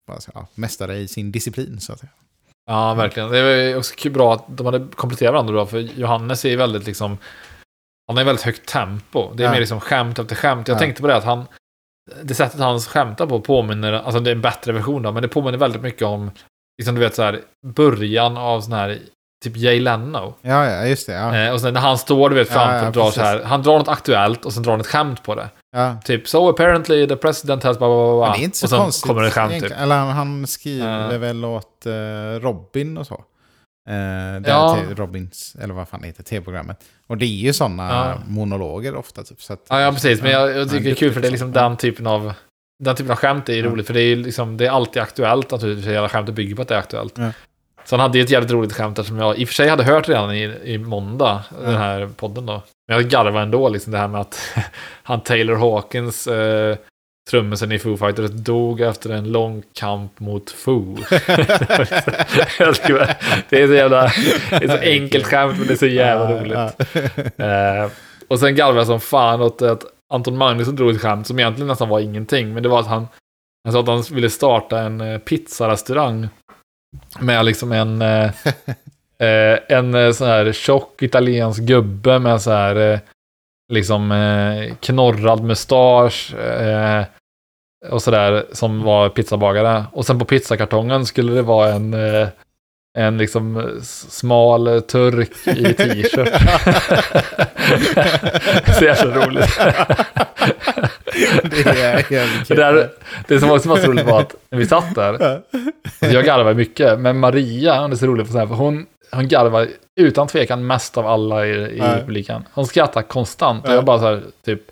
vad 0.07 0.23
ska 0.23 0.33
ja, 0.35 0.47
mästare 0.55 0.97
i 0.97 1.09
sin 1.09 1.33
disciplin 1.33 1.81
så 1.81 1.93
att 1.93 1.99
säga. 1.99 2.11
ja, 2.67 2.95
verkligen. 2.95 3.31
Det 3.31 3.71
var 3.73 3.79
också 3.79 4.11
bra 4.11 4.35
att 4.35 4.45
de 4.49 4.67
hade 4.67 4.87
kompletterat 4.97 5.33
varandra 5.33 5.53
bra. 5.53 5.67
För 5.67 5.79
Johannes 5.79 6.45
är 6.45 6.49
ju 6.49 6.57
väldigt 6.57 6.87
liksom... 6.87 7.19
Han 8.09 8.17
ju 8.23 8.25
väldigt 8.25 8.45
högt 8.45 8.69
tempo. 8.69 9.35
Det 9.35 9.43
är 9.43 9.45
Ja. 9.47 9.53
mer 9.53 9.61
liksom 9.61 9.81
skämt 9.81 10.19
efter 10.19 10.35
skämt. 10.37 10.69
Jag 10.69 10.75
Ja. 10.75 10.79
tänkte 10.79 11.03
på 11.03 11.09
det 11.09 11.17
att 11.17 11.25
han... 11.25 11.45
Det 12.23 12.35
sättet 12.35 12.61
han 12.61 12.81
skämtar 12.81 13.27
på 13.27 13.41
påminner... 13.41 13.93
Alltså 13.93 14.21
det 14.21 14.31
är 14.31 14.35
en 14.35 14.41
bättre 14.41 14.73
version 14.73 15.03
då, 15.03 15.13
men 15.13 15.23
det 15.23 15.29
påminner 15.29 15.59
väldigt 15.59 15.83
mycket 15.83 16.03
om... 16.03 16.31
Liksom 16.79 16.95
du 16.95 17.01
vet 17.01 17.15
så 17.15 17.23
här, 17.23 17.41
början 17.67 18.37
av 18.37 18.61
sån 18.61 18.73
här... 18.73 18.99
Typ 19.45 19.57
Jay 19.57 19.81
Leno. 19.81 20.35
Ja, 20.43 20.71
ja, 20.71 20.87
just 20.87 21.07
det. 21.07 21.13
Ja. 21.13 21.37
Eh, 21.37 21.53
och 21.53 21.61
sen 21.61 21.75
när 21.75 21.81
han 21.81 21.99
står, 21.99 22.31
du 22.31 22.37
vet, 22.37 22.49
Ja, 22.49 22.55
framför 22.55 22.77
ja, 22.83 22.87
och 22.87 22.93
drar 22.93 23.11
så 23.11 23.21
här. 23.21 23.43
Han 23.45 23.63
drar 23.63 23.79
något 23.79 23.89
aktuellt 23.89 24.45
och 24.45 24.53
sen 24.53 24.63
drar 24.63 24.71
han 24.73 24.81
ett 24.81 24.87
skämt 24.87 25.23
på 25.23 25.35
det. 25.35 25.49
Ja. 25.77 25.97
Typ, 26.05 26.29
so 26.29 26.49
apparently 26.49 27.07
the 27.09 27.17
president 27.17 27.63
has 27.65 27.79
blah, 27.79 27.89
blah, 27.89 28.17
blah. 28.17 28.29
Men 28.29 28.33
det 28.33 28.43
är 28.43 28.45
inte 28.45 28.59
så 28.59 28.67
och 28.67 28.71
sen 28.71 28.79
konstigt. 28.79 29.07
kommer 29.09 29.23
det 29.23 29.31
skämt 29.31 29.53
typ. 29.63 29.73
Eller 29.81 29.97
han, 29.99 30.09
han 30.09 30.47
skriver 30.47 31.13
Ja. 31.13 31.19
väl 31.19 31.45
åt 31.45 31.87
eh, 31.87 31.93
Robin 32.41 32.99
och 32.99 33.07
så. 33.07 33.25
Eh, 33.91 34.43
Ja. 34.51 34.79
te- 34.89 34.95
Robins, 34.95 35.57
eller 35.63 35.75
vad 35.75 35.89
fan 35.89 36.01
det 36.01 36.07
heter, 36.07 36.23
tv-programmet. 36.23 36.77
Och 37.07 37.17
det 37.17 37.25
är 37.25 37.29
ju 37.29 37.53
sådana 37.53 37.89
Ja. 37.89 38.15
monologer 38.29 38.95
ofta. 38.97 39.23
Typ, 39.23 39.43
så 39.43 39.53
att, 39.53 39.67
Ja, 39.69 39.81
ja 39.81 39.93
precis. 39.93 40.23
Men 40.23 40.31
jag, 40.31 40.51
jag 40.51 40.59
Ja, 40.59 40.65
tycker 40.65 40.85
det 40.85 40.91
är 40.91 40.95
kul 40.95 41.13
för 41.13 41.21
det 41.21 41.29
är 41.29 41.31
liksom 41.31 41.53
Ja. 41.55 41.63
den 41.63 41.77
typen 41.77 42.07
av... 42.07 42.33
Den 42.83 42.97
typen 42.97 43.11
av 43.13 43.17
skämt 43.17 43.49
är 43.49 43.53
ju 43.53 43.63
roligt, 43.63 43.87
för 43.87 43.95
det 43.95 44.01
är 44.01 44.17
liksom, 44.17 44.57
det 44.57 44.67
är 44.67 44.71
alltid 44.71 45.03
aktuellt 45.03 45.51
naturligtvis. 45.51 45.87
Hela 45.87 46.09
skämtet 46.09 46.35
bygger 46.35 46.57
på 46.57 46.63
att 46.63 46.69
det 46.69 46.75
är 46.75 46.79
aktuellt. 46.79 47.15
Så 47.85 47.97
han 47.97 48.01
hade 48.01 48.19
ju 48.19 48.25
ett 48.25 48.31
jävligt 48.31 48.51
roligt 48.53 48.73
skämt 48.73 48.97
där 48.97 49.03
som 49.03 49.19
jag 49.19 49.39
i 49.39 49.45
och 49.45 49.49
för 49.49 49.55
sig 49.55 49.69
hade 49.69 49.85
hört 49.85 50.09
redan 50.09 50.35
i, 50.35 50.43
i 50.65 50.79
måndag, 50.79 51.45
den 51.65 51.77
här 51.77 52.09
podden 52.17 52.47
då. 52.47 52.63
Men 52.89 52.97
jag 52.97 53.09
garvade 53.11 53.41
ändå, 53.43 53.69
liksom 53.69 53.93
det 53.93 53.99
här 53.99 54.09
med 54.09 54.21
att 54.21 54.39
han 55.03 55.21
Taylor 55.21 55.55
Hawkins, 55.55 56.27
eh, 56.27 56.77
trummisen 57.31 57.73
i 57.73 57.79
Foo 57.79 57.97
Fighters, 57.97 58.31
dog 58.31 58.81
efter 58.81 59.11
en 59.11 59.33
lång 59.33 59.63
kamp 59.73 60.21
mot 60.21 60.51
Foo. 60.51 60.97
Det 63.49 63.63
är 63.63 63.67
så 63.67 63.75
jävla, 63.75 64.13
det 64.51 64.65
är 64.65 64.69
så 64.69 64.83
enkelt 64.83 65.27
skämt, 65.27 65.59
men 65.59 65.67
det 65.67 65.73
är 65.73 65.77
så 65.77 65.87
jävla 65.87 66.41
roligt. 66.41 66.81
Eh, 67.39 67.91
och 68.29 68.41
sen 68.41 68.55
garvade 68.55 68.79
jag 68.79 68.87
som 68.87 69.01
fan 69.01 69.41
åt 69.41 69.63
att 69.63 69.85
Anton 70.15 70.37
Magnusson 70.37 70.77
drog 70.77 70.91
ett 70.91 71.01
skämt 71.01 71.27
som 71.27 71.39
egentligen 71.39 71.69
nästan 71.69 71.89
var 71.89 72.01
ingenting. 72.01 72.55
Men 72.55 72.63
det 72.63 72.69
var 72.69 72.81
att 72.81 72.87
han, 72.87 73.09
han 73.65 73.73
sa 73.73 73.81
att 73.81 73.89
han 73.89 74.03
ville 74.11 74.31
starta 74.31 74.79
en 74.81 75.01
eh, 75.01 75.19
pizzarestaurang 75.19 76.29
med 77.21 77.45
liksom 77.45 77.73
en, 77.73 78.03
eh, 78.03 78.31
en 79.69 80.15
sån 80.15 80.29
här 80.29 80.53
tjock 80.53 81.03
italiensk 81.03 81.63
gubbe 81.63 82.19
med 82.19 82.43
så 82.43 82.51
här 82.51 83.01
liksom 83.71 84.13
eh, 84.13 84.75
knorrad 84.81 85.43
mustasch 85.43 86.35
eh, 86.35 87.05
och 87.91 88.03
sådär 88.03 88.47
som 88.53 88.83
var 88.83 89.09
pizzabagare. 89.09 89.85
Och 89.93 90.07
sen 90.07 90.19
på 90.19 90.25
pizzakartongen 90.25 91.07
skulle 91.07 91.33
det 91.33 91.43
vara 91.43 91.73
en, 91.73 91.95
eh, 91.95 92.29
en 92.99 93.19
liksom 93.19 93.57
s- 93.81 94.19
smal 94.19 94.67
eh, 94.67 94.81
turk 94.81 95.31
i 95.47 95.65
t-shirt. 95.75 96.29
så 98.79 98.85
jävla 98.85 99.27
roligt. 99.27 99.59
Det 101.45 101.67
är 101.67 102.13
jävligt 102.13 102.39
Det, 102.49 102.55
där, 102.55 102.91
det 103.29 103.41
som 103.41 103.51
också 103.51 103.69
var 103.69 103.77
så 103.77 103.87
roligt 103.91 104.07
var 104.07 104.21
att 104.21 104.35
när 104.51 104.59
vi 104.59 104.67
satt 104.67 104.95
där, 104.95 105.13
alltså 105.13 105.43
jag 106.17 106.25
garvade 106.25 106.55
mycket, 106.55 107.01
men 107.01 107.19
Maria, 107.19 107.81
hon 107.81 107.93
är 107.93 107.97
så 107.97 108.07
rolig 108.07 108.27
på 108.27 108.33
så 108.33 108.39
här, 108.39 108.47
för 108.47 108.55
hon, 108.55 108.87
hon 109.13 109.29
garvar 109.29 109.69
utan 110.01 110.27
tvekan 110.27 110.67
mest 110.67 110.99
av 110.99 111.07
alla 111.07 111.47
i, 111.47 111.51
i 111.77 111.81
publiken. 112.01 112.45
Hon 112.53 112.67
skrattar 112.67 113.03
konstant 113.03 113.65
och 113.65 113.71
Ja. 113.71 113.75
jag 113.75 113.85
bara 113.85 113.99
så 113.99 114.05
här, 114.05 114.23
typ, 114.45 114.63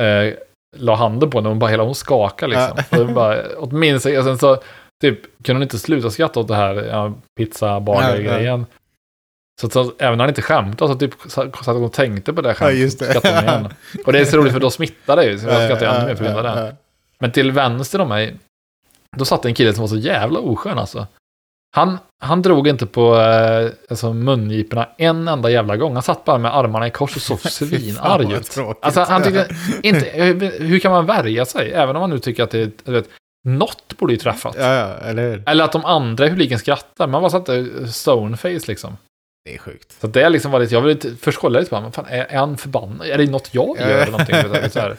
eh, 0.00 0.34
la 0.78 0.94
handen 0.94 1.30
på 1.30 1.38
henne 1.38 1.48
och 1.48 1.56
bara, 1.56 1.70
hela 1.70 1.82
hon 1.82 1.94
skakar 1.94 2.48
liksom. 2.48 2.78
Och 3.00 3.06
det 3.06 3.12
bara, 3.12 3.42
åtminstone, 3.58 4.18
och 4.18 4.24
sen 4.24 4.38
så, 4.38 4.58
typ, 5.02 5.20
kunde 5.44 5.56
hon 5.56 5.62
inte 5.62 5.78
sluta 5.78 6.10
skratta 6.10 6.40
åt 6.40 6.48
det 6.48 6.54
här 6.56 6.74
ja, 6.74 7.12
pizza 7.36 7.80
grejen 8.18 8.66
Så, 9.60 9.70
så 9.70 9.92
även 9.98 10.18
när 10.18 10.24
han 10.24 10.28
inte 10.28 10.42
skämtade 10.42 10.92
så 10.92 10.98
typ 10.98 11.12
satt 11.30 11.66
hon 11.66 11.84
och 11.84 11.92
tänkte 11.92 12.32
på 12.32 12.40
det 12.40 12.48
Ja, 12.48 12.54
skämtet. 12.54 12.78
just 12.78 12.98
det. 12.98 13.24
igen. 13.42 13.68
Och 14.06 14.12
det 14.12 14.18
är 14.20 14.24
så 14.24 14.36
roligt 14.36 14.52
för 14.52 14.60
då 14.60 14.70
smittar 14.70 15.16
det 15.16 15.24
ju, 15.24 15.38
så 15.38 15.46
jag 15.46 15.64
skrattar 15.64 15.96
ännu 15.96 16.06
mer 16.06 16.14
på 16.14 16.24
grund 16.24 16.36
av 16.36 16.42
det. 16.42 16.48
Ja, 16.60 16.66
ja, 16.66 16.72
Men 17.18 17.32
till 17.32 17.52
vänster 17.52 18.00
om 18.00 18.08
mig, 18.08 18.34
då 19.16 19.24
satt 19.24 19.44
en 19.44 19.54
kille 19.54 19.72
som 19.72 19.80
var 19.80 19.88
så 19.88 19.96
jävla 19.96 20.38
oskön 20.38 20.78
alltså. 20.78 21.06
Han, 21.76 21.98
han 22.20 22.42
drog 22.42 22.68
inte 22.68 22.86
på 22.86 23.16
eh, 23.16 23.70
alltså, 23.90 24.12
mungiporna 24.12 24.88
en 24.98 25.28
enda 25.28 25.50
jävla 25.50 25.76
gång. 25.76 25.94
Han 25.94 26.02
satt 26.02 26.24
bara 26.24 26.38
med 26.38 26.56
armarna 26.56 26.86
i 26.86 26.90
kors 26.90 27.16
och 27.16 27.22
såg 27.22 27.40
svinarg 27.50 28.32
ut. 28.32 28.58
Alltså 28.82 29.00
han 29.00 29.22
tyckte 29.22 29.48
inte, 29.82 30.06
hur 30.58 30.78
kan 30.78 30.92
man 30.92 31.06
värja 31.06 31.44
sig? 31.44 31.72
Även 31.72 31.96
om 31.96 32.00
man 32.00 32.10
nu 32.10 32.18
tycker 32.18 32.42
att 32.42 32.50
det 32.50 32.88
är, 32.88 32.92
vet, 32.92 33.08
något 33.48 33.98
borde 33.98 34.12
ju 34.12 34.18
träffat. 34.18 34.56
Ja, 34.58 34.74
ja, 34.74 34.94
eller? 34.94 35.42
Eller 35.46 35.64
att 35.64 35.72
de 35.72 35.84
andra 35.84 36.26
i 36.26 36.30
publiken 36.30 36.58
skrattar. 36.58 37.06
Man 37.06 37.22
bara 37.22 37.30
satte 37.30 37.66
stoneface 37.92 38.64
liksom. 38.68 38.96
Det 39.44 39.54
är 39.54 39.58
sjukt. 39.58 40.00
Så 40.00 40.06
det 40.06 40.28
liksom 40.28 40.50
var 40.50 40.60
lite, 40.60 40.74
jag 40.74 40.80
ville 40.80 40.94
lite- 40.94 41.16
först 41.20 41.38
kolla 41.38 41.58
lite 41.58 41.70
på 41.70 41.76
honom, 41.76 41.92
fan, 41.92 42.06
är, 42.08 42.24
är 42.24 42.38
han 42.38 42.56
förbannad? 42.56 43.06
Är 43.06 43.18
det 43.18 43.30
något 43.30 43.48
jag 43.52 43.76
gör 43.80 43.88
eller 43.88 44.12
någonting? 44.12 44.36
Så 44.70 44.80
här, 44.80 44.96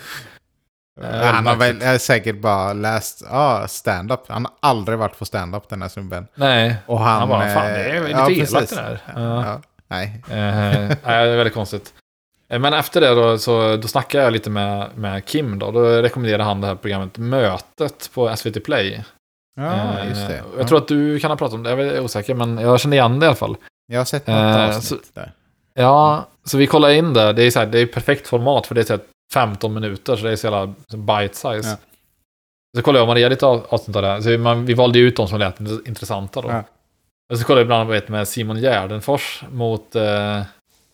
han 1.02 1.48
har 1.48 1.56
märkligt. 1.56 1.82
väl 1.84 1.94
eh, 1.94 1.98
säkert 2.00 2.42
bara 2.42 2.74
läst 2.74 3.24
ah, 3.30 3.68
stand-up. 3.68 4.20
Han 4.28 4.46
har 4.46 4.54
aldrig 4.60 4.98
varit 4.98 5.20
på 5.20 5.26
stand-up 5.26 5.70
den 5.70 5.82
här 5.82 5.90
snubben. 5.90 6.28
Nej, 6.36 6.76
Och 6.86 7.00
han... 7.00 7.20
Han 7.20 7.30
bara, 7.30 7.54
fan, 7.54 7.66
det 7.66 7.84
är 7.84 7.96
eh, 7.96 8.04
lite 8.08 8.20
ja, 8.20 8.30
elakt 8.32 8.70
det 8.70 8.76
där. 8.76 9.02
Ja, 9.16 9.46
Ja. 9.46 9.62
Nej. 9.88 10.22
Eh, 10.30 10.36
nej, 10.36 10.98
det 11.04 11.12
är 11.32 11.38
väldigt 11.38 11.54
konstigt. 11.54 11.94
Eh, 12.50 12.60
Men 12.60 12.74
efter 12.74 13.02
det 13.02 13.16
då, 13.16 13.38
så, 13.38 13.76
då 13.78 13.88
snackade 13.88 14.24
jag 14.24 14.34
lite 14.34 14.50
med, 14.50 14.90
med 14.96 15.26
Kim 15.26 15.60
då. 15.60 15.72
Då 15.72 15.80
rekommenderade 15.82 16.44
han 16.44 16.62
det 16.62 16.68
här 16.68 16.76
programmet 16.76 17.18
Mötet 17.18 18.10
på 18.14 18.36
SVT 18.36 18.64
Play. 18.66 19.04
Ja, 19.60 19.74
Eh, 20.00 20.10
just 20.10 20.28
det. 20.28 20.44
Jag 20.58 20.68
tror 20.68 20.78
att 20.78 20.88
du 20.88 21.20
kan 21.20 21.32
ha 21.32 21.38
pratat 21.38 21.54
om 21.54 21.64
det, 21.64 21.70
jag 21.70 21.80
är 21.80 22.00
osäker, 22.00 22.34
men 22.34 22.58
jag 22.58 22.80
känner 22.80 22.98
igen 22.98 23.20
det 23.20 23.24
i 23.24 23.28
alla 23.28 23.36
fall. 23.36 23.58
Jag 23.88 24.00
har 24.00 24.06
sett 24.06 24.28
något 24.28 24.36
eh, 24.38 24.76
avsnitt 24.78 25.10
där. 25.14 25.32
Ja, 25.74 26.28
så 26.46 26.58
vi 26.58 26.68
kollar 26.68 26.90
in 26.90 27.14
det. 27.14 27.34
Det 27.34 27.44
är, 27.44 27.52
så 27.52 27.60
här, 27.60 27.66
det 27.66 27.80
är 27.80 27.86
perfekt 27.86 28.28
format 28.28 28.68
för 28.68 28.76
det 28.76 28.82
är 28.82 28.86
så 28.86 28.94
här 28.94 29.02
15 29.34 29.74
minuter, 29.74 30.16
så 30.16 30.24
det 30.26 30.32
är 30.32 30.36
så 30.36 30.48
jävla 30.48 30.74
bite 30.98 31.36
size. 31.36 31.70
Ja. 31.70 31.78
Så 32.78 32.84
kollade 32.84 33.00
jag 33.00 33.04
och 33.04 33.08
Maria 33.08 33.30
lite 33.30 33.46
av- 33.46 33.66
avsnitt 33.70 33.96
av 33.96 34.02
det. 34.02 34.24
Så 34.24 34.30
man, 34.38 34.66
vi 34.66 34.74
valde 34.74 35.00
ut 35.00 35.16
de 35.16 35.28
som 35.28 35.40
lät 35.40 35.60
intressanta 35.60 36.42
då. 36.42 36.50
Ja. 36.50 36.64
Och 37.32 37.40
så 37.40 37.46
kollade 37.46 37.62
jag 37.62 37.66
ibland 37.66 37.94
ett 37.94 38.10
med 38.10 38.28
Simon 38.28 38.58
Gärdenfors 38.60 39.44
mot 39.52 39.96
eh, 39.96 40.42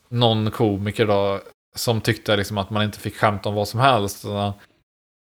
någon 0.10 0.52
komiker 0.52 1.06
då. 1.06 1.40
Som 1.76 2.02
tyckte 2.02 2.36
liksom 2.38 2.58
att 2.58 2.70
man 2.70 2.84
inte 2.84 3.00
fick 3.00 3.16
skämta 3.18 3.50
om 3.50 3.56
vad 3.56 3.68
som 3.68 3.80
helst. 3.80 4.20
Så 4.20 4.38
att 4.38 4.56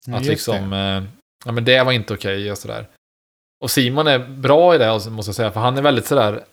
Just 0.06 0.28
liksom, 0.28 0.70
det. 0.70 0.76
eh, 0.76 1.02
ja 1.44 1.52
men 1.52 1.64
det 1.64 1.82
var 1.84 1.92
inte 1.92 2.14
okej 2.14 2.50
och 2.50 2.58
sådär. 2.58 2.86
Och 3.64 3.70
Simon 3.70 4.06
är 4.06 4.18
bra 4.18 4.74
i 4.74 4.78
det 4.78 4.90
alltså, 4.90 5.10
måste 5.10 5.28
jag 5.28 5.36
säga, 5.36 5.52
för 5.52 5.60
han 5.60 5.78
är 5.78 5.82
väldigt 5.82 6.06
sådär, 6.06 6.44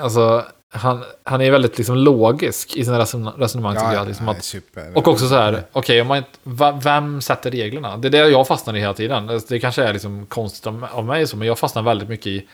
alltså, 0.00 0.44
han, 0.74 1.04
han 1.24 1.40
är 1.40 1.50
väldigt 1.50 1.78
liksom 1.78 1.96
logisk 1.96 2.76
i 2.76 2.84
sina 2.84 2.98
reson- 3.00 3.38
resonemang 3.38 3.74
tycker 3.74 3.92
jag. 3.92 4.08
Liksom 4.08 4.28
att, 4.28 4.44
super. 4.44 4.96
och 4.96 5.08
också 5.08 5.28
så 5.28 5.34
här, 5.34 5.62
okej, 5.72 6.24
va, 6.42 6.80
vem 6.82 7.20
sätter 7.20 7.50
reglerna? 7.50 7.96
Det 7.96 8.08
är 8.08 8.12
det 8.12 8.18
jag 8.18 8.46
fastnar 8.46 8.76
i 8.76 8.80
hela 8.80 8.94
tiden. 8.94 9.26
Det, 9.26 9.48
det 9.48 9.60
kanske 9.60 9.84
är 9.84 9.92
liksom 9.92 10.26
konstigt 10.26 10.66
av, 10.66 11.04
mig, 11.04 11.26
så, 11.26 11.36
men 11.36 11.48
jag 11.48 11.58
fastnar 11.58 11.82
väldigt 11.82 12.08
mycket 12.08 12.26
i, 12.26 12.48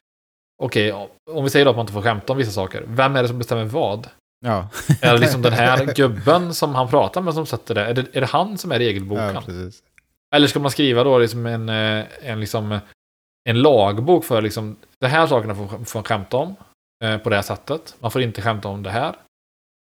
okej, 0.62 0.92
om 1.30 1.44
vi 1.44 1.50
säger 1.50 1.64
då 1.64 1.70
att 1.70 1.76
man 1.76 1.82
inte 1.82 1.92
får 1.92 2.02
skämta 2.02 2.32
om 2.32 2.38
vissa 2.38 2.52
saker, 2.52 2.84
vem 2.86 3.16
är 3.16 3.22
det 3.22 3.28
som 3.28 3.38
bestämmer 3.38 3.64
vad? 3.64 4.08
Ja, 4.46 4.68
Är 5.00 5.12
det 5.12 5.18
liksom 5.18 5.42
den 5.42 5.52
här 5.52 5.84
gubben 5.94 6.54
som 6.54 6.74
han 6.74 6.88
pratar 6.88 7.20
med 7.20 7.34
som 7.34 7.46
sätter 7.46 7.74
det? 7.74 7.84
Är 7.84 7.94
det, 7.94 8.06
är 8.12 8.20
det 8.20 8.26
han 8.26 8.58
som 8.58 8.72
är 8.72 8.78
regelboken? 8.78 9.34
ja. 9.34 9.70
Eller 10.34 10.46
ska 10.46 10.60
man 10.60 10.70
skriva 10.70 11.04
då 11.04 11.18
liksom 11.18 11.46
en, 11.46 11.68
eh, 11.68 12.04
en, 12.22 12.40
liksom, 12.40 12.78
en 13.48 13.62
lagbok 13.62 14.24
för 14.24 14.42
liksom, 14.42 14.76
de 15.00 15.06
här 15.06 15.26
sakerna 15.26 15.54
får 15.54 15.94
man 15.94 16.04
skämta 16.04 16.36
om 16.36 16.56
på 17.22 17.30
det 17.30 17.36
här 17.36 17.42
sättet. 17.42 17.96
Man 18.00 18.10
får 18.10 18.22
inte 18.22 18.42
skämta 18.42 18.68
om 18.68 18.82
det 18.82 18.90
här. 18.90 19.16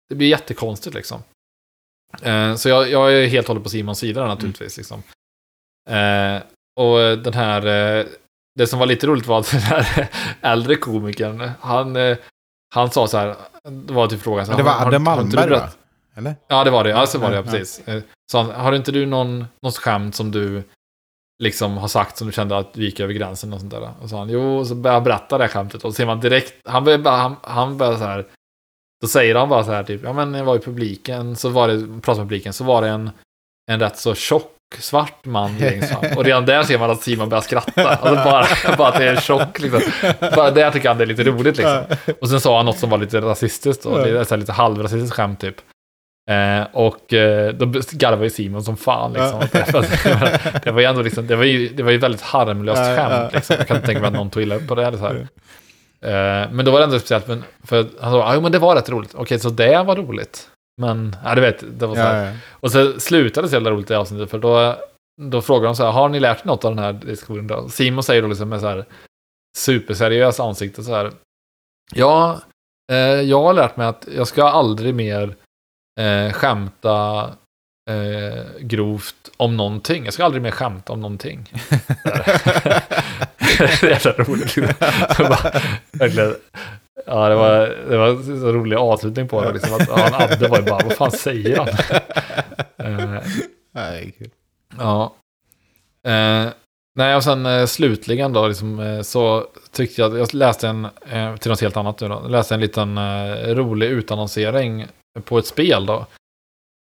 Det 0.08 0.14
blir 0.14 0.28
jättekonstigt 0.28 0.94
liksom. 0.94 1.22
Eh, 2.22 2.54
så 2.54 2.68
jag, 2.68 2.90
jag 2.90 3.12
är 3.14 3.26
helt 3.26 3.48
hållet 3.48 3.62
på 3.62 3.68
Simons 3.70 3.98
sida 3.98 4.26
naturligtvis. 4.26 4.76
Liksom. 4.76 5.02
Eh, 5.90 6.42
och 6.80 7.18
den 7.18 7.34
här, 7.34 7.66
eh, 7.66 8.06
det 8.58 8.66
som 8.66 8.78
var 8.78 8.86
lite 8.86 9.06
roligt 9.06 9.26
var 9.26 9.40
att 9.40 9.50
den 9.50 9.60
här 9.60 10.08
äldre 10.40 10.76
komikern, 10.76 11.50
han, 11.60 11.96
eh, 11.96 12.16
han 12.74 12.90
sa 12.90 13.06
så 13.06 13.18
här, 13.18 13.36
det 13.70 13.92
var 13.92 14.06
typ 14.06 14.22
frågan 14.22 14.46
så 14.46 14.52
här, 14.52 14.58
Det 14.58 14.64
var 14.64 14.86
Adde 14.86 14.98
Malmberg 14.98 15.50
va? 15.50 15.68
Eller? 16.14 16.34
Ja, 16.48 16.64
det 16.64 16.70
var 16.70 16.84
det. 16.84 16.90
Ja, 16.90 17.06
så 17.06 17.18
var 17.18 17.30
det, 17.30 17.36
Ja, 17.36 17.42
precis. 17.42 17.88
Eh, 17.88 18.02
Så 18.32 18.38
han, 18.38 18.50
har 18.50 18.72
inte 18.72 18.92
du 18.92 19.06
någon, 19.06 19.46
något 19.62 19.76
skämt 19.76 20.14
som 20.14 20.30
du 20.30 20.62
liksom 21.42 21.76
har 21.76 21.88
sagt 21.88 22.16
som 22.16 22.26
du 22.26 22.32
kände 22.32 22.58
att 22.58 22.74
du 22.74 22.84
gick 22.84 23.00
över 23.00 23.14
gränsen 23.14 23.52
och 23.52 23.60
sånt 23.60 23.70
där? 23.70 23.90
Och 24.00 24.08
så 24.08 24.16
han, 24.16 24.30
jo, 24.30 24.64
så 24.64 24.74
började 24.74 24.96
han 24.96 25.04
berätta 25.04 25.38
det 25.38 25.44
här 25.44 25.50
skämtet 25.50 25.84
och 25.84 25.92
så 25.92 25.96
ser 25.96 26.06
man 26.06 26.20
direkt, 26.20 26.54
han 26.64 26.84
börjar 26.84 27.10
han, 27.10 27.36
han 27.42 27.78
börjar 27.78 27.96
så 27.96 28.04
här, 28.04 28.26
då 29.00 29.08
säger 29.08 29.34
han 29.34 29.48
bara 29.48 29.64
så 29.64 29.72
här 29.72 29.84
typ, 29.84 30.00
ja 30.04 30.12
men 30.12 30.34
jag 30.34 30.44
var 30.44 30.56
i 30.56 30.58
publiken, 30.58 31.36
så 31.36 31.48
var 31.48 31.68
det, 31.68 31.78
pratade 31.78 32.18
med 32.18 32.28
publiken, 32.28 32.52
så 32.52 32.64
var 32.64 32.82
det 32.82 32.88
en, 32.88 33.10
en 33.70 33.80
rätt 33.80 33.98
så 33.98 34.14
tjock 34.14 34.54
svart 34.78 35.24
man 35.24 35.58
längst 35.58 35.90
fram. 35.90 36.16
Och 36.16 36.24
redan 36.24 36.46
där 36.46 36.62
ser 36.62 36.78
man 36.78 36.90
att 36.90 37.02
Simon 37.02 37.28
börjar 37.28 37.42
skratta. 37.42 37.88
Alltså 37.88 38.14
bara, 38.14 38.46
bara 38.76 38.88
att 38.88 38.98
det 38.98 39.04
är 39.04 39.14
en 39.14 39.20
chock 39.20 39.60
liksom. 39.60 39.80
Bara 40.20 40.50
där 40.50 40.70
tycker 40.70 40.88
han 40.88 40.98
det 40.98 41.04
är 41.04 41.06
lite 41.06 41.24
roligt 41.24 41.56
liksom. 41.56 41.84
Och 42.20 42.28
sen 42.28 42.40
sa 42.40 42.56
han 42.56 42.66
något 42.66 42.78
som 42.78 42.90
var 42.90 42.98
lite 42.98 43.20
rasistiskt 43.20 43.82
då. 43.82 43.98
Det 43.98 44.20
är 44.20 44.24
så 44.24 44.36
lite 44.36 44.52
halvrasistiskt 44.52 45.16
skämt 45.16 45.40
typ. 45.40 45.56
Eh, 46.28 46.66
och 46.72 47.12
eh, 47.12 47.54
då 47.54 47.66
garvade 47.92 48.24
ju 48.24 48.30
Simon 48.30 48.64
som 48.64 48.76
fan 48.76 49.12
liksom. 49.12 49.42
Ja. 49.52 49.82
Det 50.62 50.70
var 50.70 50.80
ju 50.80 50.86
ändå 50.86 51.02
liksom, 51.02 51.26
det 51.26 51.36
var 51.36 51.44
ju, 51.44 51.68
det 51.68 51.82
var 51.82 51.90
ju 51.90 51.98
väldigt 51.98 52.20
harmlöst 52.20 52.80
Ja, 52.80 52.96
skämt 52.96 53.12
ja. 53.12 53.30
liksom. 53.32 53.56
Jag 53.58 53.66
kan 53.66 53.76
inte 53.76 53.86
tänka 53.86 54.00
mig 54.00 54.08
att 54.08 54.14
någon 54.14 54.30
tog 54.30 54.42
illa 54.42 54.54
upp 54.54 54.68
på 54.68 54.74
det 54.74 54.86
eller 54.86 54.98
så 54.98 55.06
här. 55.06 55.28
Eh, 56.00 56.50
men 56.50 56.64
då 56.64 56.70
var 56.70 56.78
det 56.78 56.84
ändå 56.84 56.98
speciellt, 56.98 57.26
men, 57.28 57.44
för 57.64 57.86
han 58.00 58.12
sa, 58.12 58.34
ja 58.34 58.40
men 58.40 58.52
det 58.52 58.58
var 58.58 58.76
rätt 58.76 58.88
roligt. 58.88 59.14
Okej, 59.14 59.38
så 59.38 59.50
det 59.50 59.82
var 59.82 59.96
roligt. 59.96 60.48
Men, 60.80 61.16
ja 61.24 61.34
du 61.34 61.40
vet, 61.40 61.64
det 61.78 61.86
var 61.86 61.94
så 61.94 62.00
här. 62.00 62.36
Och 62.50 62.72
så 62.72 63.00
slutade 63.00 63.46
det 63.46 63.50
så 63.50 63.56
jävla 63.56 63.70
roligt 63.70 63.90
i 63.90 63.94
avsnittet, 63.94 64.30
för 64.30 64.38
då, 64.38 64.76
då 65.20 65.42
frågar 65.42 65.66
de 65.66 65.76
så 65.76 65.84
här, 65.84 65.92
har 65.92 66.08
ni 66.08 66.20
lärt 66.20 66.44
er 66.44 66.46
något 66.46 66.64
av 66.64 66.74
den 66.74 66.84
här 66.84 66.92
diskussionen 66.92 67.46
då? 67.46 67.68
Simon 67.68 68.02
säger 68.02 68.22
då 68.22 68.28
liksom 68.28 68.48
med 68.48 68.60
så 68.60 68.66
här 68.66 68.84
superseriös 69.56 70.40
ansikte 70.40 70.82
så 70.82 70.94
här, 70.94 71.10
ja, 71.94 72.40
eh, 72.92 72.98
jag 72.98 73.42
har 73.42 73.52
lärt 73.52 73.76
mig 73.76 73.86
att 73.86 74.08
jag 74.16 74.26
ska 74.26 74.48
aldrig 74.48 74.94
mer 74.94 75.34
eh, 75.98 76.32
skämta 76.32 77.24
eh, 77.90 78.44
grovt 78.60 79.30
om 79.36 79.56
någonting. 79.56 80.04
Jag 80.04 80.14
ska 80.14 80.24
aldrig 80.24 80.42
mer 80.42 80.50
skämta 80.50 80.92
om 80.92 81.00
någonting. 81.00 81.52
det 83.58 83.82
är 83.82 83.90
jävla 83.90 84.12
roligt. 84.12 84.56
Verkligen, 85.92 86.34
ja, 87.06 87.28
det 87.28 87.34
var, 87.34 87.76
det 87.90 87.96
var 87.96 88.08
en 88.08 88.40
så 88.40 88.52
rolig 88.52 88.76
avslutning 88.76 89.28
på 89.28 89.44
det. 89.44 89.52
Liksom, 89.52 89.74
att, 89.74 89.88
ja, 89.88 90.24
Adde 90.24 90.48
var 90.48 90.58
ju 90.58 90.64
bara, 90.64 90.84
vad 90.84 90.92
fan 90.96 91.10
säger 91.10 91.58
han? 91.58 91.68
Eh, 92.78 93.22
Nej, 93.74 94.14
kul. 94.18 94.30
Ja. 94.78 95.14
Eh, 96.06 96.52
nej, 96.94 97.16
och 97.16 97.24
sen 97.24 97.46
eh, 97.46 97.66
slutligen 97.66 98.32
då, 98.32 98.48
liksom, 98.48 98.80
eh, 98.80 99.02
så 99.02 99.46
tyckte 99.72 100.00
jag, 100.00 100.18
jag 100.18 100.34
läste 100.34 100.68
en, 100.68 100.88
till 101.38 101.50
något 101.50 101.60
helt 101.60 101.76
annat 101.76 102.00
nu 102.00 102.08
då, 102.08 102.14
jag 102.14 102.30
läste 102.30 102.54
en 102.54 102.60
liten 102.60 102.98
rolig 103.54 103.86
utannonsering 103.86 104.86
på 105.24 105.38
ett 105.38 105.46
spel 105.46 105.86
då, 105.86 106.06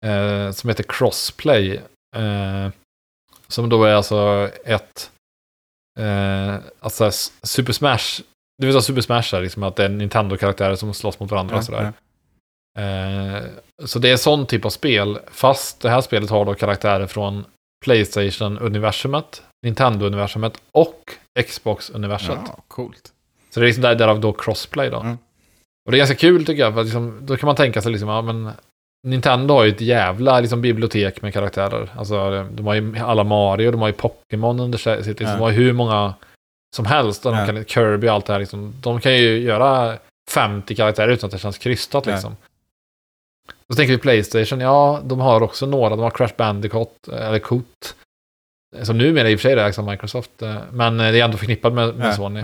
eh, 0.06 0.50
som 0.50 0.70
heter 0.70 0.84
Crossplay. 0.88 1.80
Eh, 2.16 2.68
som 3.48 3.68
då 3.68 3.84
är 3.84 3.94
alltså 3.94 4.50
ett, 4.64 5.10
eh, 5.98 6.54
alltså 6.80 7.10
Super 7.42 7.72
Smash, 7.72 8.22
det 8.58 8.66
vill 8.66 8.72
säga 8.72 8.82
Super 8.82 9.00
Smash 9.00 9.34
är 9.34 9.40
liksom 9.40 9.62
att 9.62 9.76
det 9.76 9.84
är 9.84 9.88
Nintendo-karaktärer 9.88 10.76
som 10.76 10.94
slåss 10.94 11.20
mot 11.20 11.30
varandra 11.30 11.56
och 11.56 11.64
sådär. 11.64 11.82
Ja, 11.82 11.92
Eh, 12.76 13.42
så 13.84 13.98
det 13.98 14.10
är 14.10 14.16
sån 14.16 14.46
typ 14.46 14.64
av 14.64 14.70
spel, 14.70 15.18
fast 15.30 15.80
det 15.80 15.90
här 15.90 16.00
spelet 16.00 16.30
har 16.30 16.44
då 16.44 16.54
karaktärer 16.54 17.06
från 17.06 17.44
Playstation-universumet, 17.84 19.42
Nintendo-universumet 19.66 20.60
och 20.72 21.12
Xbox-universet. 21.46 22.38
ja, 22.46 22.64
coolt. 22.68 23.12
Så 23.50 23.60
det 23.60 23.66
är 23.66 23.66
liksom 23.66 23.82
där, 23.82 23.94
därav 23.94 24.20
då 24.20 24.32
crossplay 24.32 24.90
då. 24.90 25.00
Mm. 25.00 25.18
Och 25.86 25.92
det 25.92 25.96
är 25.96 25.98
ganska 25.98 26.16
kul 26.16 26.46
tycker 26.46 26.62
jag, 26.62 26.74
för 26.74 26.82
liksom, 26.84 27.18
då 27.22 27.36
kan 27.36 27.46
man 27.46 27.56
tänka 27.56 27.82
sig 27.82 27.92
liksom, 27.92 28.08
ja 28.08 28.22
men 28.22 28.50
Nintendo 29.06 29.54
har 29.54 29.64
ju 29.64 29.70
ett 29.70 29.80
jävla 29.80 30.40
liksom, 30.40 30.60
bibliotek 30.62 31.22
med 31.22 31.32
karaktärer. 31.32 31.90
Alltså 31.96 32.46
de 32.50 32.66
har 32.66 32.74
ju 32.74 32.98
alla 32.98 33.24
Mario, 33.24 33.70
de 33.70 33.80
har 33.80 33.88
ju 33.88 33.92
Pokémon 33.94 34.60
under 34.60 34.78
sig- 34.78 34.96
liksom, 35.02 35.26
Ja. 35.26 35.32
de 35.32 35.40
har 35.40 35.50
ju 35.50 35.56
hur 35.56 35.72
många 35.72 36.14
som 36.76 36.86
helst. 36.86 37.26
Och 37.26 37.32
de 37.32 37.38
Ja. 37.38 37.46
kan, 37.46 37.64
Kirby 37.64 38.08
och 38.08 38.12
allt 38.12 38.26
det 38.26 38.32
här. 38.32 38.40
Liksom, 38.40 38.74
de 38.80 39.00
kan 39.00 39.14
ju 39.14 39.38
göra 39.38 39.98
50 40.30 40.74
karaktärer 40.74 41.08
utan 41.12 41.28
att 41.28 41.32
det 41.32 41.38
känns 41.38 41.58
krystat 41.58 42.06
Ja. 42.06 42.12
liksom. 42.12 42.36
Så 43.70 43.76
tänker 43.76 43.92
vi 43.92 43.98
Playstation, 43.98 44.60
ja, 44.60 45.00
de 45.04 45.20
har 45.20 45.42
också 45.42 45.66
några. 45.66 45.88
De 45.90 45.98
har 45.98 46.10
Crash 46.10 46.34
Bandicoot, 46.36 47.08
eller 47.08 47.38
Coot. 47.38 47.94
Som 48.82 48.98
numera 48.98 49.30
i 49.30 49.34
och 49.36 49.40
för 49.40 49.48
sig 49.48 49.52
är 49.58 49.66
ägs 49.66 49.78
av 49.78 49.86
Microsoft. 49.86 50.42
eh, 50.42 50.56
Men 50.72 51.00
eh, 51.00 51.12
det 51.12 51.20
är 51.20 51.24
ändå 51.24 51.36
förknippat 51.38 51.72
med, 51.72 51.94
med 51.96 52.14
Sony. 52.14 52.42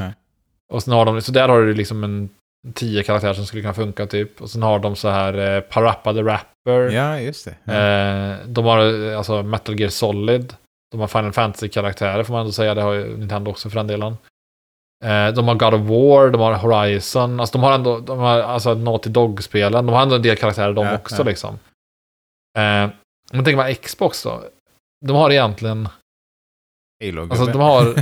Och 0.73 0.83
sen 0.83 0.93
har 0.93 1.05
de, 1.05 1.21
så 1.23 1.33
där 1.33 1.49
har 1.49 1.61
du 1.61 1.75
liksom 1.75 2.05
en 2.05 2.29
tio 2.75 3.03
karaktärer 3.03 3.35
som 3.35 3.47
skulle 3.47 3.63
kunna 3.63 3.75
funka 3.75 4.07
typ. 4.07 4.41
Och 4.41 4.51
sen 4.51 4.63
har 4.63 4.79
de 4.79 4.97
så 4.97 5.09
här 5.09 5.57
eh, 5.57 5.61
Parappa 5.61 6.13
the 6.15 6.23
Rapper. 6.23 6.91
Ja, 6.91 7.21
just 7.21 7.45
det. 7.45 7.55
Ja. 7.65 7.73
Eh, 7.73 8.47
de 8.47 8.65
har 8.65 9.09
eh, 9.11 9.19
alltså 9.19 9.43
Metal 9.43 9.81
Gear 9.81 9.91
Solid. 9.91 10.55
De 10.91 11.01
har 11.01 11.09
Final 11.09 11.33
Fantasy-karaktärer 11.33 12.23
får 12.25 12.33
man 12.35 12.41
ändå 12.41 12.53
säga. 12.53 12.75
Det 12.75 12.83
har 12.83 12.93
ju 12.93 13.17
Nintendo 13.17 13.51
också 13.51 13.71
för 13.71 13.77
den 13.77 13.87
delen. 13.87 14.17
Eh, 15.05 15.29
de 15.35 15.49
har 15.49 15.55
God 15.55 15.75
of 15.75 15.81
War, 15.81 16.31
de 16.31 16.41
har 16.41 16.55
Horizon. 16.55 17.41
Alltså 17.41 17.59
de 17.59 17.65
har 17.65 17.73
ändå, 17.73 17.99
de 17.99 18.19
har 18.19 18.41
alltså 18.41 18.75
Naughty 18.75 19.11
Dog-spelen. 19.11 19.87
De 19.87 19.93
har 19.95 20.03
ändå 20.03 20.15
en 20.15 20.23
del 20.23 20.37
karaktärer 20.37 20.73
de 20.73 20.87
Ja, 20.87 20.95
också 20.95 21.17
ja. 21.19 21.25
liksom. 21.25 21.55
Eh, 22.59 22.91
men 23.33 23.45
tänker 23.45 23.57
man 23.57 23.75
Xbox 23.75 24.23
då. 24.23 24.43
De 25.07 25.17
har 25.17 25.31
egentligen, 25.31 25.89
Halo-gubbe. 27.05 27.35
alltså 27.35 27.47
de 27.47 27.61
har, 27.61 27.95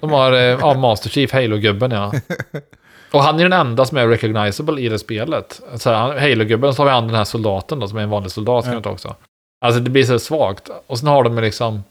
de 0.00 0.10
har 0.10 0.32
eh, 0.32 0.38
ja, 0.60 0.74
Master 0.74 1.10
Chief, 1.10 1.32
Halo-gubben 1.32 1.90
ja. 1.90 2.12
Och 3.10 3.22
han 3.22 3.40
är 3.40 3.42
den 3.42 3.52
enda 3.60 3.84
som 3.84 3.98
är 3.98 4.08
recognizable 4.08 4.80
i 4.80 4.88
det 4.88 4.98
spelet. 4.98 5.60
Så 5.74 5.90
här, 5.90 6.18
Halo-gubben, 6.20 6.74
så 6.74 6.82
har 6.82 6.86
vi 6.86 6.92
han 6.92 7.06
den 7.06 7.16
här 7.16 7.24
soldaten 7.24 7.78
då, 7.78 7.88
som 7.88 7.98
är 7.98 8.02
en 8.02 8.10
vanlig 8.10 8.32
soldat. 8.32 8.82
Ta 8.82 8.90
också. 8.90 9.16
Alltså 9.64 9.80
det 9.80 9.90
blir 9.90 10.04
så 10.04 10.18
svagt. 10.18 10.70
Och 10.86 10.98
sen 10.98 11.08
har 11.08 11.24
de 11.24 11.38
liksom 11.38 11.84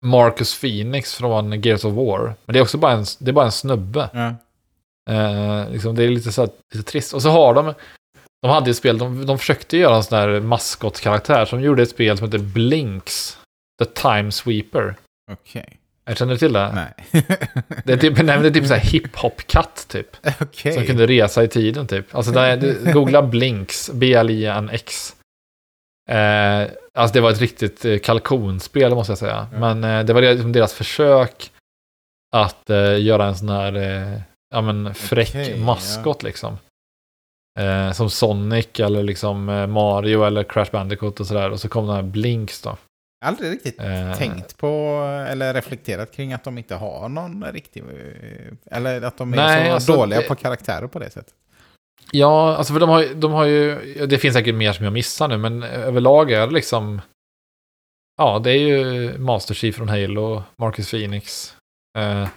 Marcus 0.00 0.60
Phoenix 0.60 1.14
från 1.14 1.62
Gears 1.62 1.84
of 1.84 1.94
War. 1.94 2.34
Men 2.44 2.52
det 2.52 2.58
är 2.58 2.62
också 2.62 2.78
bara 2.78 2.92
en, 2.92 3.04
det 3.18 3.30
är 3.30 3.32
bara 3.32 3.44
en 3.44 3.52
snubbe. 3.52 4.10
ja. 4.12 4.34
Eh, 5.10 5.70
liksom, 5.70 5.94
det 5.94 6.04
är 6.04 6.08
lite, 6.08 6.32
så 6.32 6.40
här, 6.42 6.50
lite 6.74 6.90
trist. 6.90 7.14
Och 7.14 7.22
så 7.22 7.30
har 7.30 7.54
de, 7.54 7.74
de 8.42 8.50
hade 8.50 8.70
ett 8.70 8.76
spel, 8.76 8.98
de, 8.98 9.26
de 9.26 9.38
försökte 9.38 9.76
göra 9.76 9.96
en 9.96 10.04
sån 10.04 10.18
där 10.18 10.40
maskotkaraktär. 10.40 11.44
Som 11.44 11.60
gjorde 11.60 11.82
ett 11.82 11.90
spel 11.90 12.18
som 12.18 12.26
heter 12.26 12.38
Blinks. 12.38 13.38
The 13.78 13.84
Time 13.84 14.32
Sweeper. 14.32 14.94
Okej. 15.32 15.78
Jag 16.04 16.16
känner 16.16 16.32
du 16.32 16.38
till 16.38 16.52
det? 16.52 16.72
Nej. 16.74 17.22
Det 17.84 17.92
är 17.92 17.96
typ, 17.96 18.22
nej, 18.22 18.38
det 18.40 18.48
är 18.48 18.50
typ 18.50 18.66
så 18.66 18.74
här 18.74 18.80
hiphop-katt 18.80 19.86
typ. 19.88 20.16
Okej. 20.40 20.72
Som 20.72 20.84
kunde 20.84 21.06
resa 21.06 21.44
i 21.44 21.48
tiden 21.48 21.86
typ. 21.86 22.14
Alltså 22.14 22.32
där, 22.32 22.56
du- 22.56 22.92
googla 22.92 23.22
Blinks, 23.22 23.90
B-L-I-N-X. 23.94 25.16
Eh, 26.10 26.68
alltså 26.94 27.14
det 27.14 27.20
var 27.20 27.30
ett 27.30 27.40
riktigt 27.40 27.84
eh, 27.84 27.98
kalkonspel 27.98 28.94
måste 28.94 29.10
jag 29.10 29.18
säga. 29.18 29.48
Ja. 29.52 29.58
Men 29.58 29.84
eh, 29.84 30.04
det 30.04 30.12
var 30.12 30.22
liksom 30.22 30.52
deras 30.52 30.72
försök 30.74 31.50
att 32.36 32.70
eh, 32.70 33.00
göra 33.02 33.26
en 33.26 33.36
sån 33.36 33.48
här, 33.48 33.74
eh, 33.74 34.20
ja 34.54 34.60
men 34.60 34.94
fräck 34.94 35.28
Okej, 35.28 35.58
maskot 35.58 36.22
liksom. 36.22 36.58
Eh, 37.60 37.92
som 37.92 38.10
Sonic 38.10 38.80
eller 38.80 39.02
liksom 39.02 39.48
eh, 39.48 39.66
Mario 39.66 40.24
eller 40.24 40.44
Crash 40.44 40.70
Bandicoot 40.72 41.20
och 41.20 41.26
sådär. 41.26 41.50
Och 41.50 41.60
så 41.60 41.68
kom 41.68 41.86
den 41.86 41.96
här 41.96 42.02
Blinks 42.02 42.60
då. 42.62 42.76
Aldrig 43.24 43.52
riktigt 43.52 43.80
Eh, 43.80 44.14
tänkt 44.18 44.56
på 44.56 44.66
eller 45.30 45.54
reflekterat 45.54 46.12
kring 46.12 46.32
att 46.32 46.44
de 46.44 46.58
inte 46.58 46.74
har 46.74 47.08
någon 47.08 47.44
riktig... 47.44 47.80
eh, 47.82 48.76
Eller 48.78 49.02
att 49.02 49.16
de 49.18 49.32
är 49.32 49.36
Nej, 49.36 49.66
så 49.68 49.72
alltså, 49.74 49.92
dåliga 49.96 50.20
det- 50.20 50.28
på 50.28 50.34
karaktärer 50.34 50.86
på 50.86 50.98
det 50.98 51.10
sättet. 51.10 51.34
Ja, 52.10 52.56
alltså 52.56 52.72
för 52.72 52.80
de 52.80 52.88
har, 52.88 53.14
de 53.14 53.32
har 53.32 53.44
ju, 53.44 53.78
det 54.06 54.18
finns 54.18 54.34
säkert 54.34 54.54
mer 54.54 54.72
som 54.72 54.84
jag 54.84 54.92
missar 54.92 55.28
nu, 55.28 55.36
men 55.38 55.62
överlag 55.62 56.32
är 56.32 56.46
det 56.46 56.52
liksom, 56.52 57.00
ja, 58.18 58.38
det 58.38 58.50
är 58.50 58.58
ju 58.58 59.18
Master 59.18 59.54
Chief 59.54 59.76
från 59.76 59.88
Halo, 59.88 60.42
Marcus 60.56 60.90
Phoenix. 60.90 61.56
Eh, 61.98 62.28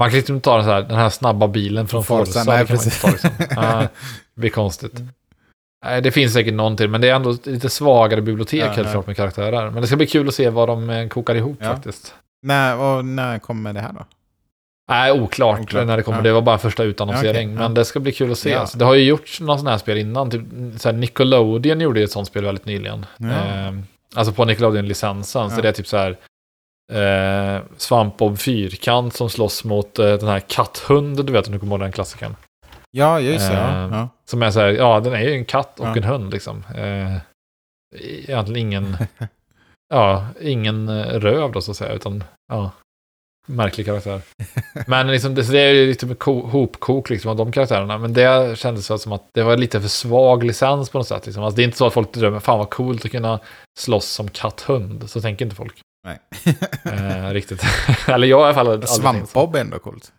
man 0.00 0.10
kan 0.10 0.16
liksom 0.16 0.34
inte 0.36 0.44
ta 0.44 0.56
den, 0.56 0.64
så 0.64 0.70
här, 0.70 0.82
den 0.82 0.98
här 0.98 1.08
snabba 1.10 1.48
bilen 1.48 1.88
från 1.88 2.04
Forza, 2.04 2.24
Forza. 2.32 2.52
nej, 2.52 2.66
precis. 2.66 3.04
liksom. 3.06 3.30
Ja, 3.50 3.80
det 4.34 4.40
blir 4.40 4.50
konstigt. 4.50 4.92
Nej, 5.84 6.00
det 6.02 6.10
finns 6.10 6.32
säkert 6.32 6.54
någon 6.54 6.76
till, 6.76 6.88
men 6.88 7.00
det 7.00 7.08
är 7.08 7.14
ändå 7.14 7.36
lite 7.44 7.68
svagare 7.70 8.20
bibliotek 8.22 8.60
Ja, 8.62 8.70
helt 8.70 8.90
klart 8.90 9.06
med 9.06 9.16
karaktärer. 9.16 9.70
Men 9.70 9.80
det 9.80 9.86
ska 9.86 9.96
bli 9.96 10.06
kul 10.06 10.28
att 10.28 10.34
se 10.34 10.50
vad 10.50 10.68
de 10.68 10.90
eh, 10.90 11.08
kokar 11.08 11.34
ihop 11.34 11.56
Ja. 11.60 11.66
faktiskt. 11.66 12.14
när, 12.42 12.78
och 12.78 13.04
när 13.04 13.38
kommer 13.38 13.72
det 13.72 13.80
här 13.80 13.92
då? 13.92 14.04
Nej, 14.88 15.12
oklart, 15.12 15.60
Oklart. 15.60 15.86
när 15.86 15.96
det 15.96 16.02
kommer. 16.02 16.18
Ja. 16.18 16.22
Det 16.22 16.32
var 16.32 16.40
bara 16.42 16.58
första 16.58 16.82
utannonsering. 16.82 17.52
Ja. 17.52 17.58
Men 17.58 17.74
det 17.74 17.84
ska 17.84 18.00
bli 18.00 18.12
kul 18.12 18.32
att 18.32 18.38
se. 18.38 18.50
Ja. 18.50 18.58
Alltså, 18.58 18.78
det 18.78 18.84
har 18.84 18.94
ju 18.94 19.04
gjorts 19.04 19.40
någon 19.40 19.58
sån 19.58 19.66
här 19.66 19.78
spel 19.78 19.98
innan. 19.98 20.30
Typ, 20.30 20.42
så 20.78 20.88
här 20.88 20.96
Nickelodeon 20.96 21.80
gjorde 21.80 22.02
ett 22.02 22.10
sånt 22.10 22.28
spel 22.28 22.44
väldigt 22.44 22.66
nyligen. 22.66 23.06
Eh, 23.20 23.72
alltså 24.14 24.32
på 24.32 24.44
Nickelodeon-licensen. 24.44 25.50
Så 25.50 25.60
det 25.60 25.68
är 25.68 25.72
typ 25.72 25.86
så 25.86 25.96
här 25.96 26.16
eh, 26.92 27.62
Svampbob 27.76 28.38
Fyrkant 28.38 29.14
som 29.14 29.30
slåss 29.30 29.64
mot 29.64 29.98
eh, 29.98 30.06
den 30.06 30.28
här 30.28 30.40
Katthund. 30.40 31.26
Du 31.26 31.32
vet 31.32 31.46
om 31.46 31.52
du 31.52 31.58
kommer 31.58 31.72
ihåg 31.74 31.80
den 31.80 31.92
klassikern. 31.92 32.36
Ja, 32.96 33.20
just 33.20 33.48
det. 33.50 33.56
Eh, 33.56 33.88
Ja. 33.92 34.08
Som 34.24 34.42
är 34.42 34.50
så 34.50 34.60
här, 34.60 34.68
ja 34.68 35.00
den 35.00 35.12
är 35.12 35.20
ju 35.20 35.32
en 35.34 35.44
katt 35.44 35.80
och 35.80 35.86
Ja. 35.86 35.96
en 35.96 36.04
hund 36.04 36.32
liksom. 36.32 36.64
Eh, 36.76 37.16
egentligen 38.28 38.56
ingen, 38.68 38.96
ja, 39.94 40.26
ingen 40.40 40.88
eh, 40.88 41.04
röv 41.20 41.52
då 41.52 41.60
så 41.60 41.70
att 41.70 41.76
säga. 41.76 41.92
Utan, 41.92 42.24
ja, 42.52 42.70
märklig 43.46 43.86
karaktär. 43.86 44.20
Men 44.86 45.06
liksom, 45.06 45.34
det, 45.34 45.50
det 45.52 45.60
är 45.60 45.72
ju 45.72 45.86
lite 45.86 46.06
med 46.06 46.18
ko, 46.18 46.46
hopkok 46.46 47.10
liksom 47.10 47.30
av 47.30 47.36
de 47.36 47.52
karaktärerna. 47.52 47.98
Men 47.98 48.12
det 48.12 48.58
kändes 48.58 48.86
så 48.86 48.98
som 48.98 49.12
att 49.12 49.24
det 49.34 49.42
var 49.42 49.56
lite 49.56 49.80
för 49.80 49.88
svag 49.88 50.44
licens 50.44 50.90
på 50.90 50.98
något 50.98 51.08
sätt. 51.08 51.26
Liksom. 51.26 51.44
Alltså, 51.44 51.56
det 51.56 51.62
är 51.62 51.64
inte 51.64 51.78
så 51.78 51.86
att 51.86 51.92
folk 51.92 52.12
drömmer, 52.12 52.40
fan 52.40 52.58
vad 52.58 52.70
coolt 52.70 53.04
att 53.04 53.10
kunna 53.10 53.40
slåss 53.78 54.06
som 54.08 54.28
katt-hund. 54.28 55.10
Så 55.10 55.20
tänker 55.20 55.44
inte 55.44 55.56
folk. 55.56 55.80
Nej. 56.06 56.18
Eh, 56.84 57.30
riktigt. 57.30 57.62
Eller 58.08 58.26
jag 58.26 58.40
i 58.40 58.44
alla 58.44 58.54
fall. 58.54 58.86
Svampbob 58.86 59.56
är 59.56 59.60
ändå 59.60 59.78
coolt. 59.78 60.12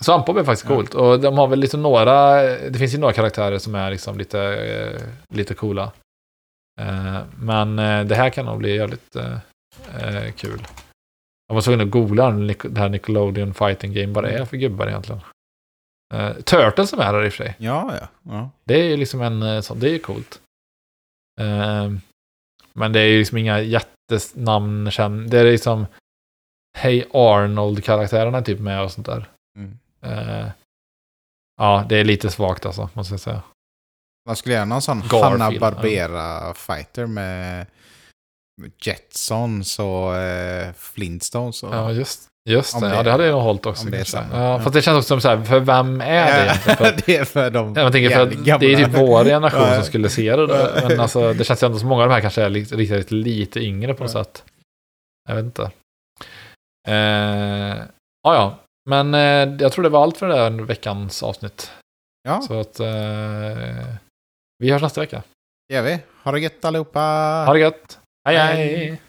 Svampbob 0.00 0.36
är 0.36 0.44
faktiskt 0.44 0.70
Ja. 0.70 0.76
coolt. 0.76 0.94
Och 0.94 1.20
de 1.20 1.38
har 1.38 1.46
väl 1.46 1.58
lite 1.58 1.76
några, 1.76 2.42
det 2.42 2.78
finns 2.78 2.94
ju 2.94 2.98
några 2.98 3.12
karaktärer 3.12 3.58
som 3.58 3.74
är 3.74 3.90
liksom 3.90 4.18
lite, 4.18 4.40
eh, 4.40 5.02
lite 5.36 5.54
coola. 5.54 5.92
Eh, 6.80 7.18
men 7.40 7.78
eh, 7.78 8.04
det 8.04 8.14
här 8.14 8.30
kan 8.30 8.44
nog 8.46 8.58
bli 8.58 8.76
jävligt 8.76 9.16
eh, 9.16 10.32
kul. 10.36 10.66
Jag 11.48 11.54
var 11.54 11.62
tvungen 11.62 11.80
att 11.80 11.90
googla 11.90 12.30
det 12.30 12.80
här 12.80 12.88
Nickelodeon 12.88 13.54
Fighting 13.54 13.92
Game, 13.92 14.12
vad 14.12 14.24
det 14.24 14.30
är 14.30 14.44
för 14.44 14.56
gubbar 14.56 14.86
egentligen. 14.86 15.20
Turtles 16.44 16.90
som 16.90 17.00
är 17.00 17.04
här 17.04 17.24
i 17.24 17.28
och 17.28 17.32
för 17.32 17.44
sig. 17.44 17.54
Ja, 17.58 17.94
ja. 18.00 18.08
ja. 18.22 18.50
Det 18.64 18.74
är 18.80 18.84
ju 18.84 18.96
liksom 18.96 19.20
en 19.22 19.62
sån, 19.62 19.80
det 19.80 19.88
är 19.88 19.92
ju 19.92 19.98
coolt. 19.98 20.40
Men 22.72 22.92
det 22.92 23.00
är 23.00 23.06
ju 23.06 23.18
liksom 23.18 23.38
inga 23.38 23.60
jättenamn. 23.60 24.84
Det 25.28 25.38
är 25.38 25.44
liksom 25.44 25.86
Hey 26.78 27.04
Arnold-karaktärerna 27.12 28.42
typ 28.42 28.60
med 28.60 28.82
och 28.82 28.92
sånt 28.92 29.06
där. 29.06 29.28
Mm. 29.58 29.78
Eh, 30.06 30.46
ja, 31.56 31.84
det 31.88 31.96
är 31.96 32.04
lite 32.04 32.30
svagt 32.30 32.66
alltså, 32.66 32.88
måste 32.92 33.12
jag 33.14 33.20
säga. 33.20 33.42
Man 34.26 34.36
skulle 34.36 34.54
göra 34.54 34.64
någon 34.64 34.82
sån 34.82 35.02
Hanna-Barbera-fighter 35.02 37.06
med 37.06 37.66
Jetsons 38.82 39.78
och 39.78 40.16
eh, 40.16 40.72
Flintstones. 40.72 41.62
Och... 41.62 41.74
Ja, 41.74 41.92
just, 41.92 42.28
just 42.48 42.80
det. 42.80 42.88
det- 42.88 42.94
Ja, 42.94 43.02
det 43.02 43.10
hade 43.10 43.24
jag 43.26 43.32
nog 43.32 43.42
hållit 43.42 43.66
också. 43.66 43.84
om 43.84 43.90
det 43.90 44.14
är. 44.14 44.26
Ja, 44.32 44.52
Ja. 44.52 44.60
Fast 44.60 44.74
det 44.74 44.82
känns 44.82 44.96
också 44.98 45.08
som 45.08 45.20
så 45.20 45.28
här, 45.28 45.44
för 45.44 45.60
vem 45.60 46.00
är 46.00 46.26
det 46.36 46.42
egentligen? 46.44 46.76
För, 46.96 46.96
det 47.06 47.16
är 47.16 47.24
för 47.24 47.50
de 47.50 47.74
jag 47.74 47.92
tänker 47.92 48.10
för 48.10 48.22
att 48.22 48.30
det 48.60 48.72
är 48.72 48.76
typ 48.76 48.86
gamla. 48.86 48.98
vår 48.98 49.24
generation 49.24 49.74
som 49.74 49.84
skulle 49.84 50.08
se 50.08 50.36
det. 50.36 50.46
Då. 50.46 50.68
Men 50.88 51.00
alltså, 51.00 51.32
det 51.32 51.44
känns 51.44 51.62
ju 51.62 51.66
ändå 51.66 51.78
som 51.78 51.88
många 51.88 52.02
av 52.02 52.08
de 52.08 52.14
här 52.14 52.20
kanske 52.20 52.42
är 52.42 52.48
lite, 52.48 52.76
riktigt 52.76 53.10
lite 53.10 53.60
yngre 53.60 53.94
på 53.94 54.02
något 54.02 54.12
sätt. 54.12 54.44
Jag 55.28 55.34
vet 55.34 55.44
inte. 55.44 55.70
Eh, 56.88 57.76
ja, 58.22 58.34
ja. 58.34 58.58
Men 58.86 59.14
eh, 59.14 59.56
jag 59.62 59.72
tror 59.72 59.82
det 59.82 59.88
var 59.88 60.02
allt 60.02 60.16
för 60.16 60.28
det 60.28 60.36
här 60.36 60.50
veckans 60.50 61.22
avsnitt. 61.22 61.70
Ja, 62.22 62.40
Så 62.40 62.60
att 62.60 62.80
eh, 62.80 63.86
vi 64.58 64.70
hörs 64.70 64.82
nästa 64.82 65.00
vecka. 65.00 65.22
det 65.68 65.74
gör 65.74 65.82
vi. 65.82 65.98
Ha 66.22 66.32
det 66.32 66.40
gött 66.40 66.64
allihopa. 66.64 67.00
Ha 67.46 67.52
det 67.52 67.58
gött. 67.60 67.98
hej. 68.24 68.36
Hej. 68.36 68.76
hej. 68.76 69.00